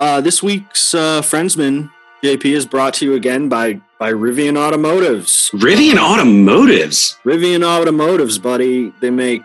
Uh, 0.00 0.20
this 0.20 0.42
week's 0.42 0.94
uh, 0.94 1.22
Friendsman 1.22 1.90
JP 2.22 2.44
is 2.44 2.66
brought 2.66 2.94
to 2.94 3.04
you 3.04 3.14
again 3.14 3.48
by 3.48 3.80
by 3.98 4.12
Rivian 4.12 4.56
Automotives. 4.56 5.50
Rivian 5.54 5.96
Automotives. 5.96 7.16
Rivian 7.24 7.64
Automotives, 7.64 8.38
buddy. 8.40 8.92
They 9.00 9.10
make 9.10 9.42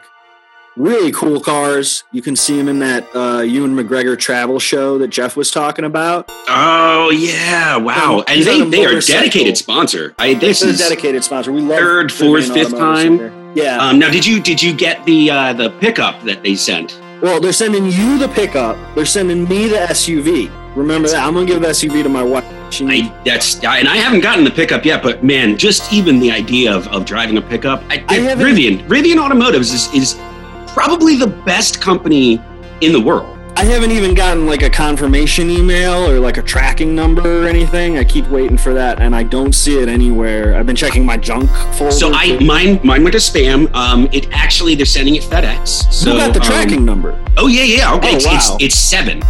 really 0.75 1.11
cool 1.11 1.39
cars. 1.39 2.03
You 2.11 2.21
can 2.21 2.35
see 2.35 2.55
them 2.55 2.67
in 2.67 2.79
that 2.79 3.03
uh, 3.15 3.41
Ewan 3.41 3.75
McGregor 3.75 4.17
travel 4.17 4.59
show 4.59 4.99
that 4.99 5.07
Jeff 5.07 5.35
was 5.35 5.49
talking 5.49 5.85
about. 5.85 6.31
Oh 6.47 7.09
yeah! 7.09 7.77
Wow, 7.77 8.23
and 8.27 8.37
he's 8.37 8.45
they 8.45 8.63
they 8.69 8.85
are 8.85 8.97
a 8.97 9.01
dedicated 9.01 9.57
sponsor. 9.57 10.13
I 10.19 10.35
this 10.35 10.61
is 10.61 10.79
a 10.79 10.83
dedicated 10.83 11.23
sponsor. 11.23 11.51
We 11.51 11.61
love 11.61 11.79
third, 11.79 12.11
Rivian 12.11 12.27
fourth, 12.27 12.53
fifth 12.53 12.73
Automotives 12.73 13.19
time. 13.29 13.53
Yeah. 13.55 13.77
Um, 13.77 13.97
now, 13.97 14.11
did 14.11 14.25
you 14.25 14.39
did 14.39 14.61
you 14.61 14.73
get 14.73 15.03
the 15.05 15.31
uh, 15.31 15.53
the 15.53 15.71
pickup 15.79 16.21
that 16.23 16.43
they 16.43 16.55
sent? 16.55 16.99
Well, 17.23 17.39
they're 17.39 17.53
sending 17.53 17.85
you 17.85 18.17
the 18.17 18.27
pickup. 18.27 18.77
They're 18.95 19.05
sending 19.05 19.47
me 19.47 19.69
the 19.69 19.77
SUV. 19.77 20.51
Remember 20.75 21.07
that? 21.07 21.25
I'm 21.25 21.33
gonna 21.33 21.45
give 21.45 21.61
the 21.61 21.69
SUV 21.69 22.03
to 22.03 22.09
my 22.09 22.21
wife. 22.21 22.43
She 22.69 22.83
needs 22.83 23.07
I 23.07 23.21
that's 23.23 23.55
and 23.63 23.87
I 23.87 23.95
haven't 23.95 24.19
gotten 24.19 24.43
the 24.43 24.51
pickup 24.51 24.83
yet, 24.83 25.01
but 25.01 25.23
man, 25.23 25.57
just 25.57 25.93
even 25.93 26.19
the 26.19 26.31
idea 26.31 26.75
of, 26.75 26.85
of 26.89 27.05
driving 27.05 27.37
a 27.37 27.41
pickup, 27.41 27.81
I, 27.89 28.03
I 28.09 28.17
Rivian 28.35 28.85
Rivian 28.89 29.23
Automotives 29.23 29.71
is 29.71 29.93
is 29.93 30.19
probably 30.67 31.15
the 31.15 31.27
best 31.27 31.79
company 31.79 32.41
in 32.81 32.91
the 32.91 32.99
world. 32.99 33.37
I 33.55 33.65
haven't 33.65 33.91
even 33.91 34.13
gotten 34.13 34.45
like 34.45 34.61
a 34.63 34.69
confirmation 34.69 35.49
email 35.49 36.09
or 36.09 36.19
like 36.19 36.37
a 36.37 36.41
tracking 36.41 36.95
number 36.95 37.43
or 37.43 37.47
anything. 37.47 37.97
I 37.97 38.03
keep 38.03 38.27
waiting 38.27 38.57
for 38.57 38.73
that, 38.73 38.99
and 38.99 39.15
I 39.15 39.23
don't 39.23 39.53
see 39.53 39.77
it 39.79 39.87
anywhere. 39.87 40.55
I've 40.55 40.65
been 40.65 40.75
checking 40.75 41.05
my 41.05 41.17
junk 41.17 41.49
folder. 41.75 41.91
So 41.91 42.11
I 42.13 42.37
mine 42.43 42.79
mine 42.83 43.03
went 43.03 43.13
to 43.13 43.19
spam. 43.19 43.73
Um, 43.73 44.09
it 44.11 44.27
actually 44.31 44.75
they're 44.75 44.85
sending 44.85 45.15
it 45.15 45.23
FedEx. 45.23 45.91
So 45.93 46.11
Who 46.11 46.17
got 46.17 46.33
the 46.33 46.41
um, 46.41 46.45
tracking 46.45 46.83
number? 46.83 47.17
oh 47.37 47.47
yeah, 47.47 47.63
yeah. 47.63 47.93
Okay, 47.95 48.13
Oh, 48.13 48.15
it's, 48.15 48.25
wow. 48.25 48.33
it's 48.57 48.63
it's 48.63 48.75
seven. 48.75 49.21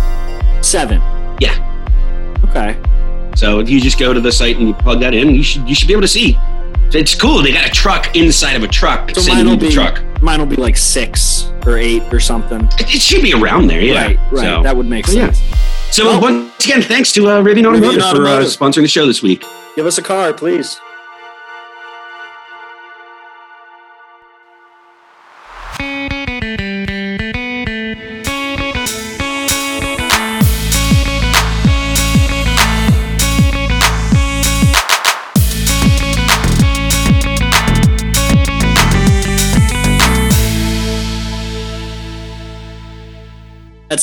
Seven. 0.64 1.00
Yeah. 1.40 1.60
Okay. 2.50 2.80
So 3.36 3.60
if 3.60 3.70
you 3.70 3.82
just 3.82 4.00
go 4.00 4.14
to 4.14 4.22
the 4.22 4.32
site 4.32 4.58
and 4.58 4.68
you 4.70 4.74
plug 4.74 5.00
that 5.02 5.14
in, 5.14 5.36
you 5.36 5.44
should 5.44 5.68
you 5.68 5.76
should 5.76 5.88
be 5.88 5.94
able 5.94 6.02
to 6.04 6.08
see. 6.08 6.40
It's 6.96 7.16
cool. 7.16 7.42
They 7.42 7.52
got 7.52 7.66
a 7.66 7.72
truck 7.72 8.16
inside 8.16 8.56
of 8.56 8.64
a 8.64 8.68
truck. 8.68 9.12
So 9.16 9.34
mine 9.34 9.48
will 9.48 9.58
be 9.58 9.72
truck. 9.72 10.04
mine 10.22 10.40
will 10.40 10.46
be 10.46 10.56
like 10.56 10.78
six 10.78 11.52
or 11.66 11.78
eight 11.78 12.04
or 12.14 12.20
something. 12.20 12.66
It, 12.80 12.96
it 12.96 13.02
should 13.02 13.24
be 13.24 13.34
around 13.34 13.68
there. 13.68 13.82
Yeah. 13.82 14.02
Right. 14.02 14.20
Right. 14.32 14.42
So, 14.42 14.64
that 14.64 14.76
would 14.76 14.86
make 14.86 15.08
yeah. 15.08 15.32
sense. 15.32 15.42
so 15.92 16.06
Well- 16.06 16.22
once 16.22 16.66
again, 16.66 16.82
thanks 16.82 17.12
to 17.14 17.28
uh, 17.28 17.42
Rivian 17.42 17.66
Automotive 17.66 18.04
for 18.04 18.26
uh, 18.26 18.42
sponsoring 18.44 18.84
the 18.84 18.88
show 18.88 19.08
this 19.08 19.24
week. 19.24 19.44
Give 19.76 19.88
us 19.88 19.98
a 19.98 20.04
car, 20.04 20.34
please. 20.34 20.80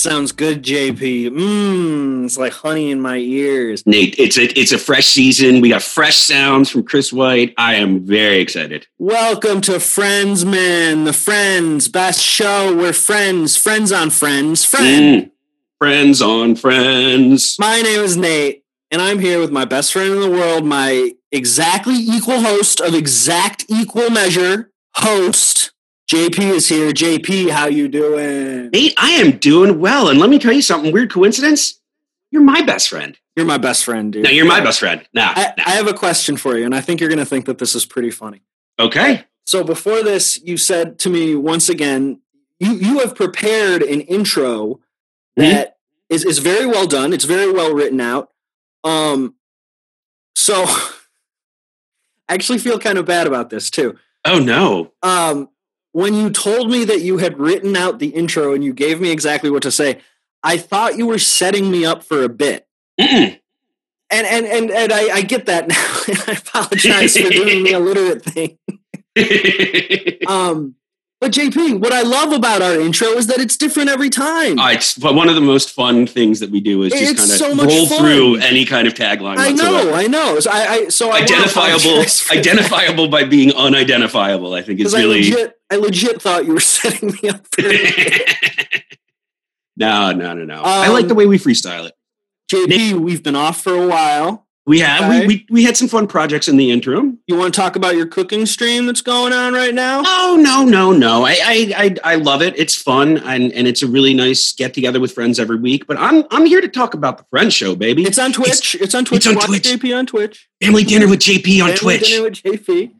Sounds 0.00 0.32
good, 0.32 0.62
JP. 0.62 1.30
Mmm, 1.30 2.24
it's 2.24 2.38
like 2.38 2.52
honey 2.52 2.90
in 2.90 3.00
my 3.00 3.16
ears. 3.16 3.86
Nate, 3.86 4.18
it's 4.18 4.38
a 4.38 4.58
it's 4.58 4.72
a 4.72 4.78
fresh 4.78 5.06
season. 5.06 5.60
We 5.60 5.68
got 5.68 5.82
fresh 5.82 6.16
sounds 6.16 6.70
from 6.70 6.84
Chris 6.84 7.12
White. 7.12 7.52
I 7.58 7.74
am 7.74 8.00
very 8.00 8.38
excited. 8.38 8.86
Welcome 8.98 9.60
to 9.62 9.78
Friendsman, 9.78 11.04
the 11.04 11.12
Friends 11.12 11.88
best 11.88 12.20
show. 12.20 12.74
We're 12.74 12.94
friends, 12.94 13.56
friends 13.56 13.92
on 13.92 14.10
friends, 14.10 14.64
friend. 14.64 15.24
Mm. 15.24 15.30
Friends 15.78 16.22
on 16.22 16.56
friends. 16.56 17.56
My 17.58 17.80
name 17.80 18.00
is 18.00 18.16
Nate, 18.16 18.64
and 18.90 19.02
I'm 19.02 19.18
here 19.18 19.38
with 19.38 19.50
my 19.50 19.64
best 19.64 19.92
friend 19.92 20.14
in 20.14 20.20
the 20.20 20.30
world, 20.30 20.64
my 20.64 21.12
exactly 21.30 21.94
equal 21.96 22.40
host 22.40 22.80
of 22.80 22.94
exact 22.94 23.66
equal 23.68 24.10
measure, 24.10 24.70
host. 24.96 25.72
JP 26.10 26.54
is 26.54 26.68
here. 26.68 26.90
JP, 26.90 27.50
how 27.50 27.66
you 27.66 27.86
doing? 27.86 28.70
Nate, 28.70 28.94
I 28.98 29.10
am 29.10 29.38
doing 29.38 29.78
well. 29.78 30.08
And 30.08 30.18
let 30.18 30.28
me 30.28 30.40
tell 30.40 30.52
you 30.52 30.60
something. 30.60 30.90
Weird 30.90 31.12
coincidence. 31.12 31.80
You're 32.32 32.42
my 32.42 32.62
best 32.62 32.88
friend. 32.88 33.16
You're 33.36 33.46
my 33.46 33.58
best 33.58 33.84
friend, 33.84 34.12
dude. 34.12 34.24
No, 34.24 34.30
you're 34.30 34.44
my 34.44 34.60
best 34.60 34.80
friend. 34.80 35.06
Nah, 35.14 35.32
I, 35.36 35.54
nah. 35.56 35.64
I 35.66 35.70
have 35.70 35.86
a 35.86 35.94
question 35.94 36.36
for 36.36 36.58
you, 36.58 36.64
and 36.64 36.74
I 36.74 36.80
think 36.80 36.98
you're 36.98 37.08
going 37.08 37.20
to 37.20 37.24
think 37.24 37.46
that 37.46 37.58
this 37.58 37.76
is 37.76 37.86
pretty 37.86 38.10
funny. 38.10 38.42
Okay. 38.76 39.24
So 39.44 39.62
before 39.62 40.02
this, 40.02 40.40
you 40.42 40.56
said 40.56 40.98
to 40.98 41.10
me 41.10 41.36
once 41.36 41.68
again, 41.68 42.20
you 42.58 42.72
you 42.72 42.98
have 42.98 43.14
prepared 43.14 43.82
an 43.82 44.00
intro 44.00 44.80
that 45.36 45.76
is 46.08 46.24
is 46.24 46.40
very 46.40 46.66
well 46.66 46.88
done. 46.88 47.12
It's 47.12 47.24
very 47.24 47.52
well 47.52 47.72
written 47.72 48.00
out. 48.00 48.32
Um, 48.82 49.36
so 50.34 50.64
I 52.28 52.34
actually 52.34 52.58
feel 52.58 52.80
kind 52.80 52.98
of 52.98 53.04
bad 53.04 53.28
about 53.28 53.50
this 53.50 53.70
too. 53.70 53.96
Oh 54.24 54.40
no. 54.40 54.90
Um, 55.04 55.50
when 55.92 56.14
you 56.14 56.30
told 56.30 56.70
me 56.70 56.84
that 56.84 57.00
you 57.00 57.18
had 57.18 57.38
written 57.38 57.76
out 57.76 57.98
the 57.98 58.08
intro 58.08 58.54
and 58.54 58.62
you 58.62 58.72
gave 58.72 59.00
me 59.00 59.10
exactly 59.10 59.50
what 59.50 59.62
to 59.64 59.70
say, 59.70 60.00
I 60.42 60.56
thought 60.56 60.96
you 60.96 61.06
were 61.06 61.18
setting 61.18 61.70
me 61.70 61.84
up 61.84 62.02
for 62.04 62.22
a 62.22 62.28
bit. 62.28 62.66
Mm-mm. 63.00 63.38
And 64.12 64.26
and 64.26 64.46
and, 64.46 64.70
and 64.70 64.92
I, 64.92 65.16
I 65.16 65.22
get 65.22 65.46
that 65.46 65.68
now. 65.68 66.00
and 66.08 66.24
I 66.28 66.32
apologize 66.32 67.16
for 67.16 67.28
doing 67.28 67.64
the 67.64 67.72
illiterate 67.72 68.24
thing. 68.24 68.58
Um, 70.26 70.76
but 71.20 71.32
JP, 71.32 71.80
what 71.80 71.92
I 71.92 72.00
love 72.02 72.32
about 72.32 72.62
our 72.62 72.80
intro 72.80 73.08
is 73.08 73.26
that 73.26 73.38
it's 73.40 73.56
different 73.56 73.90
every 73.90 74.08
time. 74.10 74.58
Uh, 74.58 74.70
it's 74.72 74.94
but 74.96 75.14
one 75.14 75.28
of 75.28 75.34
the 75.34 75.40
most 75.42 75.70
fun 75.72 76.06
things 76.06 76.40
that 76.40 76.50
we 76.50 76.60
do 76.60 76.82
is 76.82 76.92
just 76.92 77.16
kind 77.18 77.30
of 77.30 77.36
so 77.36 77.54
roll 77.66 77.86
fun. 77.86 77.98
through 77.98 78.36
any 78.36 78.64
kind 78.64 78.88
of 78.88 78.94
tagline. 78.94 79.36
I 79.38 79.52
know. 79.52 79.92
I 79.92 80.06
know. 80.06 80.40
So 80.40 80.50
I, 80.50 80.66
I 80.66 80.88
so 80.88 81.10
I 81.10 81.18
identifiable, 81.18 81.96
that. 82.00 82.26
identifiable 82.32 83.08
by 83.08 83.24
being 83.24 83.52
unidentifiable. 83.52 84.54
I 84.54 84.62
think 84.62 84.80
is 84.80 84.92
Because 84.92 84.94
I 84.94 85.00
really. 85.00 85.18
legit, 85.30 85.60
I 85.70 85.76
legit 85.76 86.22
thought 86.22 86.46
you 86.46 86.54
were 86.54 86.60
setting 86.78 87.10
me 87.22 87.28
up 87.28 87.46
for 87.52 87.62
it. 87.64 88.82
no, 89.76 90.12
no, 90.12 90.34
no, 90.34 90.44
no. 90.44 90.62
I 90.64 90.88
like 90.88 91.02
Um, 91.02 91.08
the 91.08 91.14
way 91.14 91.26
we 91.26 91.38
freestyle 91.38 91.86
it. 91.86 91.94
JP. 92.50 92.94
We've 93.00 93.22
been 93.22 93.36
off 93.36 93.60
for 93.62 93.74
a 93.74 93.86
while. 93.86 94.46
We 94.66 94.80
have 94.80 95.02
okay. 95.10 95.26
we, 95.26 95.26
we 95.26 95.46
we 95.50 95.64
had 95.64 95.76
some 95.76 95.88
fun 95.88 96.06
projects 96.06 96.46
in 96.46 96.56
the 96.56 96.70
interim. 96.70 97.18
You 97.26 97.34
want 97.36 97.52
to 97.54 97.60
talk 97.60 97.76
about 97.76 97.96
your 97.96 98.06
cooking 98.06 98.44
stream 98.46 98.86
that's 98.86 99.00
going 99.00 99.32
on 99.32 99.54
right 99.54 99.74
now? 99.74 100.02
No, 100.02 100.36
no, 100.36 100.64
no, 100.64 100.92
no. 100.92 101.24
I 101.24 101.36
I 101.42 101.72
I, 102.04 102.12
I 102.12 102.14
love 102.16 102.42
it. 102.42 102.56
It's 102.58 102.74
fun 102.74 103.16
and 103.18 103.52
and 103.52 103.66
it's 103.66 103.82
a 103.82 103.86
really 103.86 104.12
nice 104.14 104.52
get 104.52 104.74
together 104.74 105.00
with 105.00 105.12
friends 105.12 105.40
every 105.40 105.56
week. 105.56 105.86
But 105.86 105.96
I'm 105.98 106.24
I'm 106.30 106.44
here 106.46 106.60
to 106.60 106.68
talk 106.68 106.92
about 106.94 107.18
the 107.18 107.24
Friend 107.30 107.52
Show, 107.52 107.74
baby. 107.74 108.04
It's 108.04 108.18
on 108.18 108.32
Twitch. 108.32 108.74
It's, 108.76 108.94
on 108.94 109.04
Twitch. 109.06 109.18
It's 109.18 109.26
on 109.26 109.36
Watch 109.36 109.46
Twitch. 109.46 109.62
JP 109.62 109.98
on 109.98 110.06
Twitch. 110.06 110.48
Family 110.62 110.84
dinner 110.84 111.08
with 111.08 111.20
JP 111.20 111.62
on 111.62 111.68
Family 111.70 111.76
Twitch. 111.78 112.08
Dinner 112.10 112.22
with 112.24 112.34
JP. 112.34 112.92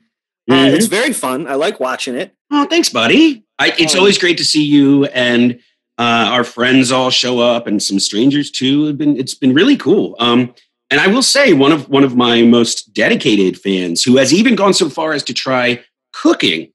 Uh, 0.50 0.54
Mhm. 0.54 0.72
it's 0.74 0.86
very 0.86 1.12
fun. 1.12 1.46
I 1.46 1.54
like 1.54 1.78
watching 1.78 2.14
it. 2.16 2.34
Oh, 2.50 2.64
thanks, 2.64 2.88
buddy. 2.88 3.44
I, 3.58 3.72
it's 3.78 3.94
Um, 3.94 4.00
always 4.00 4.18
great 4.18 4.38
to 4.38 4.44
see 4.44 4.64
you 4.64 5.04
and 5.04 5.60
uh, 5.98 6.30
our 6.32 6.42
friends 6.44 6.90
all 6.90 7.10
show 7.10 7.38
up, 7.38 7.66
and 7.66 7.80
some 7.82 8.00
strangers 8.00 8.50
too. 8.50 8.92
Been 8.94 9.16
it's 9.18 9.34
been 9.34 9.52
really 9.52 9.76
cool. 9.76 10.16
Um, 10.18 10.54
and 10.90 11.00
I 11.00 11.06
will 11.06 11.22
say 11.22 11.52
one 11.52 11.72
of 11.72 11.88
one 11.88 12.04
of 12.04 12.16
my 12.16 12.42
most 12.42 12.92
dedicated 12.92 13.58
fans, 13.58 14.02
who 14.02 14.16
has 14.16 14.32
even 14.32 14.56
gone 14.56 14.74
so 14.74 14.90
far 14.90 15.12
as 15.12 15.22
to 15.24 15.34
try 15.34 15.82
cooking 16.12 16.72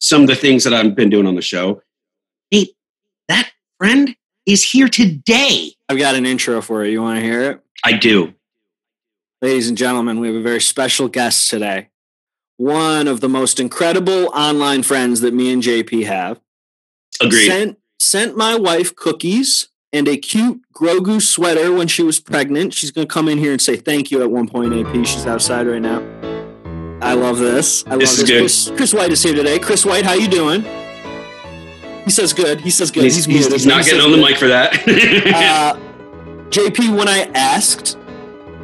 some 0.00 0.22
of 0.22 0.28
the 0.28 0.34
things 0.34 0.64
that 0.64 0.72
I've 0.72 0.94
been 0.94 1.10
doing 1.10 1.26
on 1.26 1.34
the 1.34 1.42
show. 1.42 1.82
Hey, 2.50 2.68
that 3.28 3.50
friend 3.78 4.16
is 4.46 4.64
here 4.64 4.88
today. 4.88 5.72
I've 5.88 5.98
got 5.98 6.14
an 6.14 6.24
intro 6.24 6.62
for 6.62 6.84
you. 6.84 6.92
You 6.92 7.02
want 7.02 7.18
to 7.18 7.24
hear 7.24 7.50
it? 7.50 7.60
I 7.84 7.92
do. 7.92 8.34
Ladies 9.42 9.68
and 9.68 9.76
gentlemen, 9.76 10.18
we 10.18 10.28
have 10.28 10.36
a 10.36 10.42
very 10.42 10.60
special 10.60 11.08
guest 11.08 11.50
today. 11.50 11.90
One 12.56 13.06
of 13.06 13.20
the 13.20 13.28
most 13.28 13.60
incredible 13.60 14.28
online 14.34 14.82
friends 14.82 15.20
that 15.20 15.34
me 15.34 15.52
and 15.52 15.62
JP 15.62 16.06
have. 16.06 16.40
Agreed. 17.20 17.46
Sent, 17.46 17.78
sent 18.00 18.36
my 18.36 18.56
wife 18.56 18.96
cookies 18.96 19.68
and 19.92 20.06
a 20.08 20.16
cute 20.16 20.60
Grogu 20.74 21.20
sweater 21.22 21.72
when 21.72 21.88
she 21.88 22.02
was 22.02 22.20
pregnant. 22.20 22.74
She's 22.74 22.90
going 22.90 23.06
to 23.06 23.12
come 23.12 23.28
in 23.28 23.38
here 23.38 23.52
and 23.52 23.60
say 23.60 23.76
thank 23.76 24.10
you 24.10 24.22
at 24.22 24.30
one 24.30 24.48
point, 24.48 24.72
AP. 24.74 24.94
She's 25.06 25.26
outside 25.26 25.66
right 25.66 25.80
now. 25.82 26.00
I 27.00 27.14
love 27.14 27.38
this. 27.38 27.84
I 27.86 27.96
This 27.96 28.18
love 28.18 28.24
is 28.24 28.30
good. 28.30 28.40
Chris, 28.40 28.70
Chris 28.76 28.94
White 28.94 29.12
is 29.12 29.22
here 29.22 29.34
today. 29.34 29.58
Chris 29.58 29.86
White, 29.86 30.04
how 30.04 30.14
you 30.14 30.28
doing? 30.28 30.62
He 32.04 32.10
says 32.10 32.32
good. 32.32 32.60
He 32.60 32.70
says 32.70 32.90
good. 32.90 33.04
he's, 33.04 33.16
he's, 33.16 33.28
muted, 33.28 33.52
he's 33.52 33.66
not 33.66 33.84
he 33.84 33.90
getting 33.90 34.00
on 34.04 34.10
the 34.10 34.16
good. 34.16 34.24
mic 34.30 34.36
for 34.38 34.48
that. 34.48 34.74
uh, 35.34 35.76
JP, 36.50 36.96
when 36.96 37.06
I 37.08 37.30
asked 37.34 37.96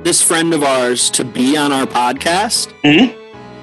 this 0.02 0.22
friend 0.22 0.52
of 0.54 0.62
ours 0.62 1.10
to 1.10 1.24
be 1.24 1.56
on 1.56 1.70
our 1.72 1.86
podcast, 1.86 2.72
Mhm. 2.82 3.14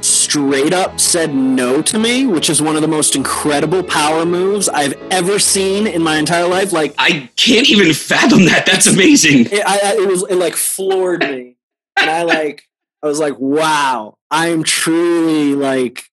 Straight 0.03 0.73
up 0.73 0.99
said 0.99 1.33
no 1.35 1.81
to 1.83 1.99
me, 1.99 2.25
which 2.25 2.49
is 2.49 2.61
one 2.61 2.75
of 2.75 2.81
the 2.81 2.87
most 2.87 3.15
incredible 3.15 3.83
power 3.83 4.25
moves 4.25 4.67
I've 4.69 4.93
ever 5.11 5.39
seen 5.39 5.87
in 5.87 6.01
my 6.01 6.17
entire 6.17 6.47
life. 6.47 6.71
Like, 6.71 6.93
I 6.97 7.29
can't 7.35 7.69
even 7.69 7.93
fathom 7.93 8.45
that. 8.45 8.65
That's 8.65 8.87
amazing. 8.87 9.47
it, 9.51 9.63
I, 9.65 9.79
I- 9.91 10.01
it 10.01 10.07
was, 10.07 10.23
it 10.29 10.35
like 10.35 10.55
floored 10.55 11.21
me. 11.21 11.55
And 11.97 12.09
I 12.09 12.23
like, 12.23 12.67
I 13.03 13.07
was 13.07 13.19
like, 13.19 13.37
wow, 13.39 14.17
I'm 14.31 14.63
truly 14.63 15.53
like, 15.55 16.05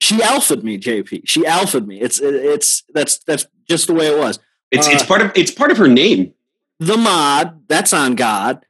she 0.00 0.22
alphaed 0.22 0.62
me, 0.62 0.78
JP. 0.78 1.22
She 1.26 1.44
alphaed 1.46 1.86
me. 1.86 2.00
It's, 2.00 2.20
it, 2.20 2.34
it's, 2.34 2.82
that's, 2.94 3.18
that's 3.24 3.46
just 3.68 3.86
the 3.88 3.94
way 3.94 4.06
it 4.08 4.18
was. 4.18 4.38
It's 4.70 4.86
Uh, 4.86 4.90
it's 4.92 5.02
part 5.04 5.22
of 5.22 5.32
it's 5.36 5.50
part 5.50 5.70
of 5.70 5.76
her 5.78 5.88
name. 5.88 6.34
the 6.80 6.96
mod, 6.96 7.68
that's 7.68 7.92
on 7.92 8.14
God. 8.14 8.64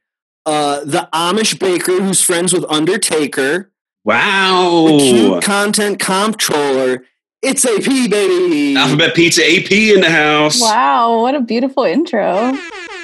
Uh, 0.46 0.80
the 0.84 1.08
Amish 1.12 1.58
baker 1.58 2.00
who's 2.02 2.20
friends 2.20 2.52
with 2.52 2.64
Undertaker. 2.70 3.70
Wow. 4.04 4.86
The 4.86 4.98
cute 4.98 5.42
content 5.42 5.98
comptroller. 5.98 7.04
It's 7.42 7.64
AP, 7.64 8.10
baby. 8.10 8.76
Alphabet 8.76 9.14
Pizza 9.14 9.42
AP 9.42 9.70
in 9.70 10.00
the 10.00 10.10
house. 10.10 10.60
Wow, 10.60 11.20
what 11.22 11.34
a 11.34 11.40
beautiful 11.40 11.84
intro. 11.84 12.30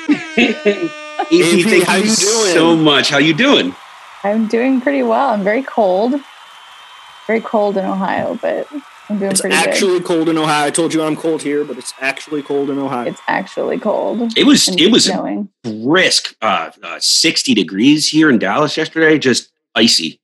AP, 0.08 0.36
AP, 0.36 1.64
thank 1.64 1.84
how 1.84 1.96
you 1.96 2.04
you 2.04 2.16
doing? 2.16 2.54
so 2.54 2.76
much. 2.76 3.10
How 3.10 3.18
you 3.18 3.34
doing? 3.34 3.74
I'm 4.24 4.46
doing 4.46 4.80
pretty 4.80 5.02
well. 5.02 5.30
I'm 5.30 5.42
very 5.44 5.62
cold. 5.62 6.14
Very 7.26 7.40
cold 7.40 7.76
in 7.76 7.84
Ohio, 7.84 8.38
but 8.40 8.66
I'm 9.08 9.18
doing 9.18 9.30
It's 9.30 9.40
pretty 9.40 9.56
good. 9.56 9.68
It's 9.68 9.76
actually 9.76 10.00
cold 10.00 10.28
in 10.28 10.36
Ohio. 10.38 10.66
I 10.66 10.70
told 10.70 10.92
you 10.92 11.02
I'm 11.02 11.16
cold 11.16 11.42
here, 11.42 11.64
but 11.64 11.78
it's 11.78 11.94
actually 12.00 12.42
cold 12.42 12.70
in 12.70 12.78
Ohio. 12.78 13.08
It's 13.08 13.20
actually 13.28 13.78
cold. 13.78 14.36
It 14.36 14.44
was 14.44 14.68
and 14.68 14.80
it 14.80 14.90
was 14.90 15.04
snowing. 15.04 15.48
brisk, 15.62 16.34
uh, 16.42 16.70
uh, 16.82 16.98
sixty 17.00 17.54
degrees 17.54 18.08
here 18.08 18.28
in 18.30 18.38
Dallas 18.38 18.76
yesterday. 18.76 19.18
Just 19.18 19.50
icy. 19.74 20.20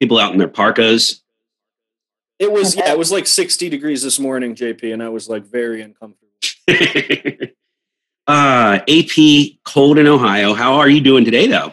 People 0.00 0.18
out 0.18 0.32
in 0.32 0.38
their 0.38 0.48
parkas. 0.48 1.22
It 2.38 2.50
was 2.52 2.76
Okay. 2.76 2.86
yeah, 2.86 2.92
it 2.92 2.98
was 2.98 3.12
like 3.12 3.26
60 3.26 3.68
degrees 3.68 4.02
this 4.02 4.18
morning, 4.18 4.54
JP, 4.54 4.92
and 4.92 5.02
I 5.02 5.08
was 5.08 5.28
like 5.28 5.44
very 5.44 5.82
uncomfortable. 5.82 6.30
uh, 8.26 8.80
AP 8.88 9.58
cold 9.64 9.98
in 9.98 10.06
Ohio. 10.06 10.54
How 10.54 10.74
are 10.74 10.88
you 10.88 11.00
doing 11.00 11.24
today, 11.24 11.46
though? 11.46 11.72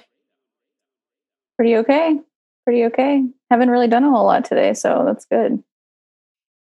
Pretty 1.58 1.78
okay. 1.78 2.20
Pretty 2.66 2.86
okay. 2.86 3.24
Haven't 3.50 3.70
really 3.70 3.88
done 3.88 4.04
a 4.04 4.10
whole 4.10 4.26
lot 4.26 4.46
today, 4.46 4.74
so 4.74 5.04
that's 5.06 5.26
good. 5.26 5.64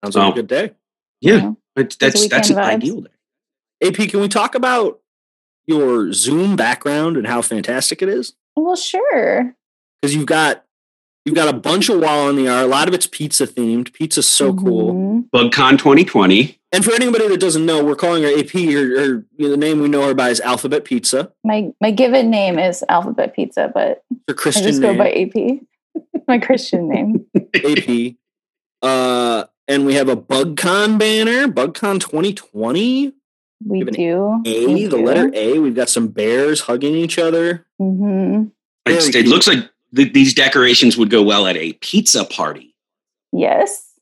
Sounds 0.04 0.16
like 0.16 0.28
Oh. 0.28 0.32
a 0.32 0.34
good 0.34 0.46
day. 0.46 0.72
Yeah, 1.20 1.52
it's, 1.76 1.96
that's 1.96 2.14
weekend 2.22 2.30
that's 2.30 2.50
an 2.50 2.56
vibes. 2.56 2.64
ideal 2.74 3.00
day. 3.02 3.10
AP, 3.86 4.08
can 4.10 4.20
we 4.20 4.28
talk 4.28 4.54
about 4.54 5.00
your 5.66 6.12
Zoom 6.14 6.56
background 6.56 7.18
and 7.18 7.26
how 7.26 7.42
fantastic 7.42 8.00
it 8.00 8.08
is? 8.08 8.32
Well, 8.56 8.76
sure. 8.76 9.54
Because 10.00 10.14
you've 10.14 10.24
got 10.26 10.64
you've 11.25 11.34
got 11.34 11.49
a 11.52 11.56
bunch 11.56 11.88
of 11.88 12.00
wall 12.00 12.28
on 12.28 12.37
the 12.37 12.49
R. 12.49 12.62
A 12.62 12.67
lot 12.67 12.88
of 12.88 12.94
it's 12.94 13.06
pizza 13.06 13.46
themed. 13.46 13.93
Pizza's 13.93 14.26
so 14.26 14.55
cool. 14.55 14.94
Mhm. 14.94 15.31
BugCon 15.31 15.78
2020. 15.78 16.58
And 16.72 16.84
for 16.84 16.93
anybody 16.93 17.26
that 17.28 17.40
doesn't 17.40 17.67
know, 17.67 17.84
we're 17.84 17.96
calling 17.96 18.22
her 18.22 18.28
AP, 18.28 18.55
or, 18.76 18.81
or 18.81 19.05
you 19.37 19.44
know, 19.46 19.50
the 19.50 19.56
name 19.56 19.81
we 19.81 19.88
know 19.88 20.06
her 20.06 20.14
by 20.14 20.31
is 20.31 20.40
Alphabet 20.40 20.84
Pizza. 20.84 21.32
My 21.44 21.72
my 21.81 21.90
given 21.90 22.31
name 22.31 22.58
is 22.58 22.84
Alphabet 22.88 23.34
Pizza, 23.34 23.70
but 23.75 24.05
Her 24.28 24.34
I 24.34 24.34
Christian 24.34 24.64
just 24.67 24.81
go 24.81 24.96
by 24.96 25.11
AP. 25.11 25.61
my 26.28 26.38
Christian 26.38 26.88
name. 26.88 27.26
AP. 27.55 28.14
Uh, 28.82 29.44
and 29.69 29.84
we 29.84 29.93
have 29.93 30.08
a 30.08 30.17
BugCon 30.17 30.99
banner, 30.99 31.46
BugCon 31.49 32.00
2020. 32.00 33.12
We 33.67 33.78
Give 33.78 33.88
an 33.88 33.93
do. 33.94 34.43
A, 34.46 34.67
we 34.69 34.87
the 34.87 34.96
do. 34.96 35.05
letter 35.05 35.31
A. 35.34 35.58
We've 35.58 35.75
got 35.75 35.90
some 35.90 36.08
bears 36.08 36.62
hugging 36.62 36.94
each 36.94 37.19
other. 37.19 37.67
hmm 37.78 38.44
it 38.87 39.26
looks 39.28 39.46
like 39.46 39.69
th- 39.94 40.12
these 40.12 40.34
decorations 40.34 40.96
would 40.96 41.10
go 41.10 41.22
well 41.22 41.46
at 41.46 41.56
a 41.56 41.72
pizza 41.75 42.25
party. 42.25 42.75
Yes. 43.32 43.92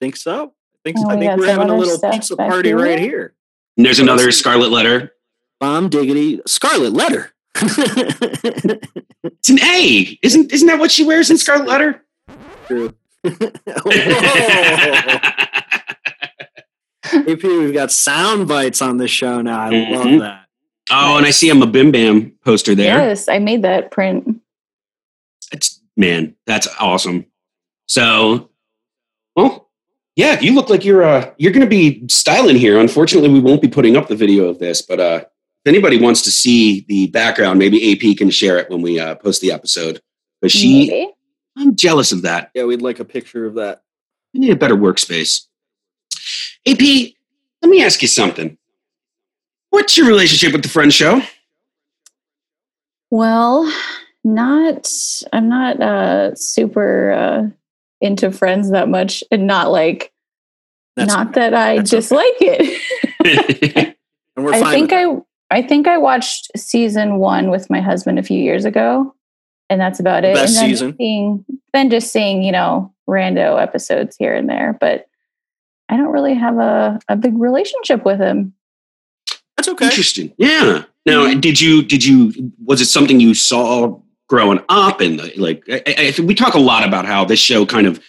Think 0.00 0.16
so? 0.16 0.46
I 0.46 0.78
think 0.84 0.96
Oh, 0.98 1.02
so. 1.02 1.08
I 1.10 1.14
we 1.14 1.20
think 1.20 1.30
got 1.32 1.38
we're 1.38 1.46
having 1.46 1.70
a 1.70 1.76
little 1.76 2.10
pizza 2.10 2.36
party 2.36 2.70
here. 2.70 2.78
right 2.78 2.98
here. 2.98 3.34
And 3.76 3.86
there's 3.86 4.00
another 4.00 4.30
scarlet 4.32 4.70
letter. 4.70 5.12
Bomb 5.60 5.88
diggity, 5.88 6.40
scarlet 6.46 6.92
letter. 6.92 7.32
It's 7.54 9.48
an 9.48 9.60
A. 9.62 10.18
Isn't 10.22 10.52
isn't 10.52 10.66
that 10.66 10.78
what 10.80 10.90
she 10.90 11.04
wears 11.04 11.30
in 11.30 11.38
scarlet 11.38 11.68
letter? 11.68 12.04
True. 12.66 12.92
Whoa. 13.24 13.92
AP, 17.14 17.42
we've 17.42 17.74
got 17.74 17.90
sound 17.92 18.48
bites 18.48 18.80
on 18.82 18.96
this 18.96 19.10
show 19.10 19.40
now. 19.42 19.60
I 19.66 19.70
Mhm. 19.70 19.90
love 19.94 20.20
that. 20.20 20.44
oh, 20.90 21.16
and 21.18 21.26
I 21.26 21.30
see 21.30 21.50
a 21.50 21.54
Mabim 21.54 21.92
Bam 21.92 22.32
poster 22.44 22.74
there. 22.74 22.98
Yes, 22.98 23.28
I 23.28 23.38
made 23.38 23.62
that 23.62 23.90
print. 23.90 24.40
It's 25.96 26.00
man, 26.00 26.34
that's 26.46 26.68
awesome. 26.78 27.26
So, 27.86 28.50
well, 29.36 29.70
yeah, 30.16 30.40
you 30.40 30.54
look 30.54 30.70
like 30.70 30.84
you're 30.84 31.02
uh 31.02 31.32
you're 31.38 31.52
going 31.52 31.64
to 31.64 31.70
be 31.70 32.06
styling 32.08 32.56
here. 32.56 32.78
Unfortunately, 32.78 33.30
we 33.30 33.40
won't 33.40 33.62
be 33.62 33.68
putting 33.68 33.96
up 33.96 34.08
the 34.08 34.16
video 34.16 34.48
of 34.48 34.58
this, 34.58 34.82
but 34.82 35.00
uh 35.00 35.24
if 35.64 35.70
anybody 35.70 36.00
wants 36.00 36.22
to 36.22 36.30
see 36.30 36.84
the 36.88 37.06
background, 37.08 37.58
maybe 37.58 37.92
AP 37.92 38.16
can 38.16 38.30
share 38.30 38.58
it 38.58 38.68
when 38.68 38.82
we 38.82 38.98
uh, 38.98 39.14
post 39.14 39.40
the 39.40 39.52
episode. 39.52 40.00
But 40.40 40.50
she, 40.50 40.88
Maybe. 40.88 41.12
I'm 41.56 41.76
jealous 41.76 42.10
of 42.10 42.22
that. 42.22 42.50
Yeah, 42.52 42.64
we'd 42.64 42.82
like 42.82 42.98
a 42.98 43.04
picture 43.04 43.46
of 43.46 43.54
that. 43.54 43.82
We 44.34 44.40
need 44.40 44.50
a 44.50 44.56
better 44.56 44.74
workspace. 44.74 45.46
AP, 46.66 47.14
let 47.62 47.68
me 47.68 47.84
ask 47.84 48.02
you 48.02 48.08
something. 48.08 48.58
What's 49.70 49.96
your 49.96 50.08
relationship 50.08 50.52
with 50.52 50.64
the 50.64 50.68
Friend 50.68 50.92
Show? 50.92 51.22
Well, 53.10 53.72
not. 54.24 54.90
I'm 55.32 55.48
not 55.48 55.80
uh, 55.80 56.34
super 56.34 57.12
uh, 57.12 57.42
into 58.00 58.30
Friends 58.30 58.70
that 58.70 58.88
much, 58.88 59.24
and 59.30 59.46
not 59.46 59.70
like. 59.70 60.12
That's 60.96 61.12
not 61.12 61.32
that 61.34 61.54
I 61.54 61.78
That's 61.78 62.12
okay. 62.12 62.34
it. 62.40 63.94
and 64.36 64.44
we're 64.44 64.52
I 64.52 64.70
think 64.70 64.92
I. 64.92 65.06
I 65.50 65.60
think 65.60 65.86
I 65.86 65.98
watched 65.98 66.50
season 66.56 67.18
one 67.18 67.50
with 67.50 67.68
my 67.68 67.82
husband 67.82 68.18
a 68.18 68.22
few 68.22 68.40
years 68.40 68.64
ago, 68.64 69.14
and 69.68 69.78
that's 69.78 70.00
about 70.00 70.24
it. 70.24 70.34
Best 70.34 70.56
and 70.56 70.62
then 70.62 70.70
season. 70.70 70.88
Just 70.88 70.98
seeing, 70.98 71.44
then 71.74 71.90
just 71.90 72.10
seeing, 72.10 72.42
you 72.42 72.52
know, 72.52 72.92
rando 73.08 73.60
episodes 73.60 74.16
here 74.16 74.34
and 74.34 74.48
there, 74.48 74.78
but 74.80 75.08
I 75.90 75.98
don't 75.98 76.10
really 76.10 76.34
have 76.34 76.56
a, 76.56 76.98
a 77.08 77.16
big 77.16 77.38
relationship 77.38 78.02
with 78.04 78.18
him. 78.18 78.54
That's 79.56 79.68
okay. 79.68 79.84
Interesting. 79.84 80.32
Yeah. 80.38 80.84
Now, 81.04 81.34
did 81.34 81.60
you 81.60 81.82
did 81.82 82.04
you 82.04 82.52
was 82.64 82.80
it 82.80 82.86
something 82.86 83.20
you 83.20 83.34
saw 83.34 84.00
growing 84.32 84.58
up 84.70 85.02
and 85.02 85.20
like 85.36 85.62
I, 85.68 86.14
I 86.18 86.22
we 86.22 86.34
talk 86.34 86.54
a 86.54 86.58
lot 86.58 86.88
about 86.88 87.04
how 87.04 87.22
this 87.22 87.38
show 87.38 87.66
kind 87.66 87.86
of 87.86 88.00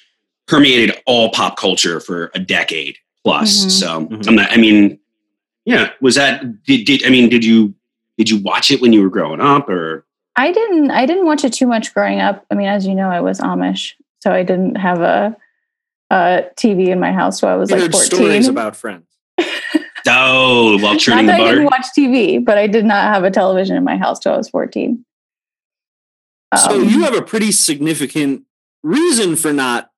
permeated 0.48 0.96
all 1.06 1.30
pop 1.32 1.58
culture 1.58 2.00
for 2.00 2.32
a 2.34 2.40
decade 2.40 2.96
plus. 3.26 3.66
Mhm. 3.66 3.70
So 3.72 4.06
Mhm. 4.06 4.28
I'm 4.30 4.36
not. 4.36 4.50
I 4.50 4.56
mean, 4.56 4.98
yeah. 5.66 5.90
Was 6.00 6.16
that 6.16 6.64
did, 6.64 6.86
did 6.86 7.06
I 7.06 7.10
mean 7.10 7.28
did 7.28 7.44
you 7.44 7.74
did 8.18 8.30
you 8.30 8.38
watch 8.42 8.72
it 8.72 8.80
when 8.82 8.94
you 8.94 9.02
were 9.04 9.10
growing 9.10 9.42
up 9.42 9.68
or 9.68 10.06
I 10.38 10.54
didn't 10.54 10.92
I 10.92 11.06
didn't 11.06 11.26
watch 11.26 11.44
it 11.44 11.52
too 11.52 11.68
much 11.68 11.94
growing 11.94 12.22
up. 12.22 12.46
I 12.50 12.56
mean, 12.56 12.68
as 12.68 12.88
you 12.88 12.96
know, 12.96 13.10
I 13.10 13.20
was 13.20 13.42
Amish, 13.42 13.92
so 14.22 14.32
I 14.32 14.44
didn't 14.44 14.76
have 14.76 15.02
a, 15.02 15.36
a 16.10 16.46
TV 16.56 16.88
in 16.88 17.02
my 17.02 17.12
house 17.12 17.38
so 17.42 17.50
I 17.50 17.58
was 17.58 17.70
We 17.70 17.80
like 17.82 17.92
14. 17.92 18.06
stories 18.10 18.48
about 18.56 18.78
friends. 18.78 19.04
oh 20.08 20.78
while 20.82 20.94
not 20.94 21.00
churning 21.02 21.26
the 21.26 21.34
that 21.34 21.42
I 21.42 21.50
didn't 21.50 21.66
watch 21.66 21.88
TV, 21.98 22.44
but 22.44 22.58
I 22.58 22.68
did 22.68 22.86
not 22.86 23.14
have 23.14 23.26
a 23.26 23.32
television 23.32 23.76
in 23.76 23.84
my 23.84 23.98
house 23.98 24.20
till 24.20 24.32
I 24.34 24.38
was 24.38 24.48
14. 24.50 25.04
So 26.56 26.76
Um, 26.82 26.90
you 26.90 27.02
have 27.04 27.16
a 27.16 27.22
pretty 27.22 27.52
significant 27.52 28.44
reason 28.84 29.36
for 29.36 29.54
not 29.54 29.90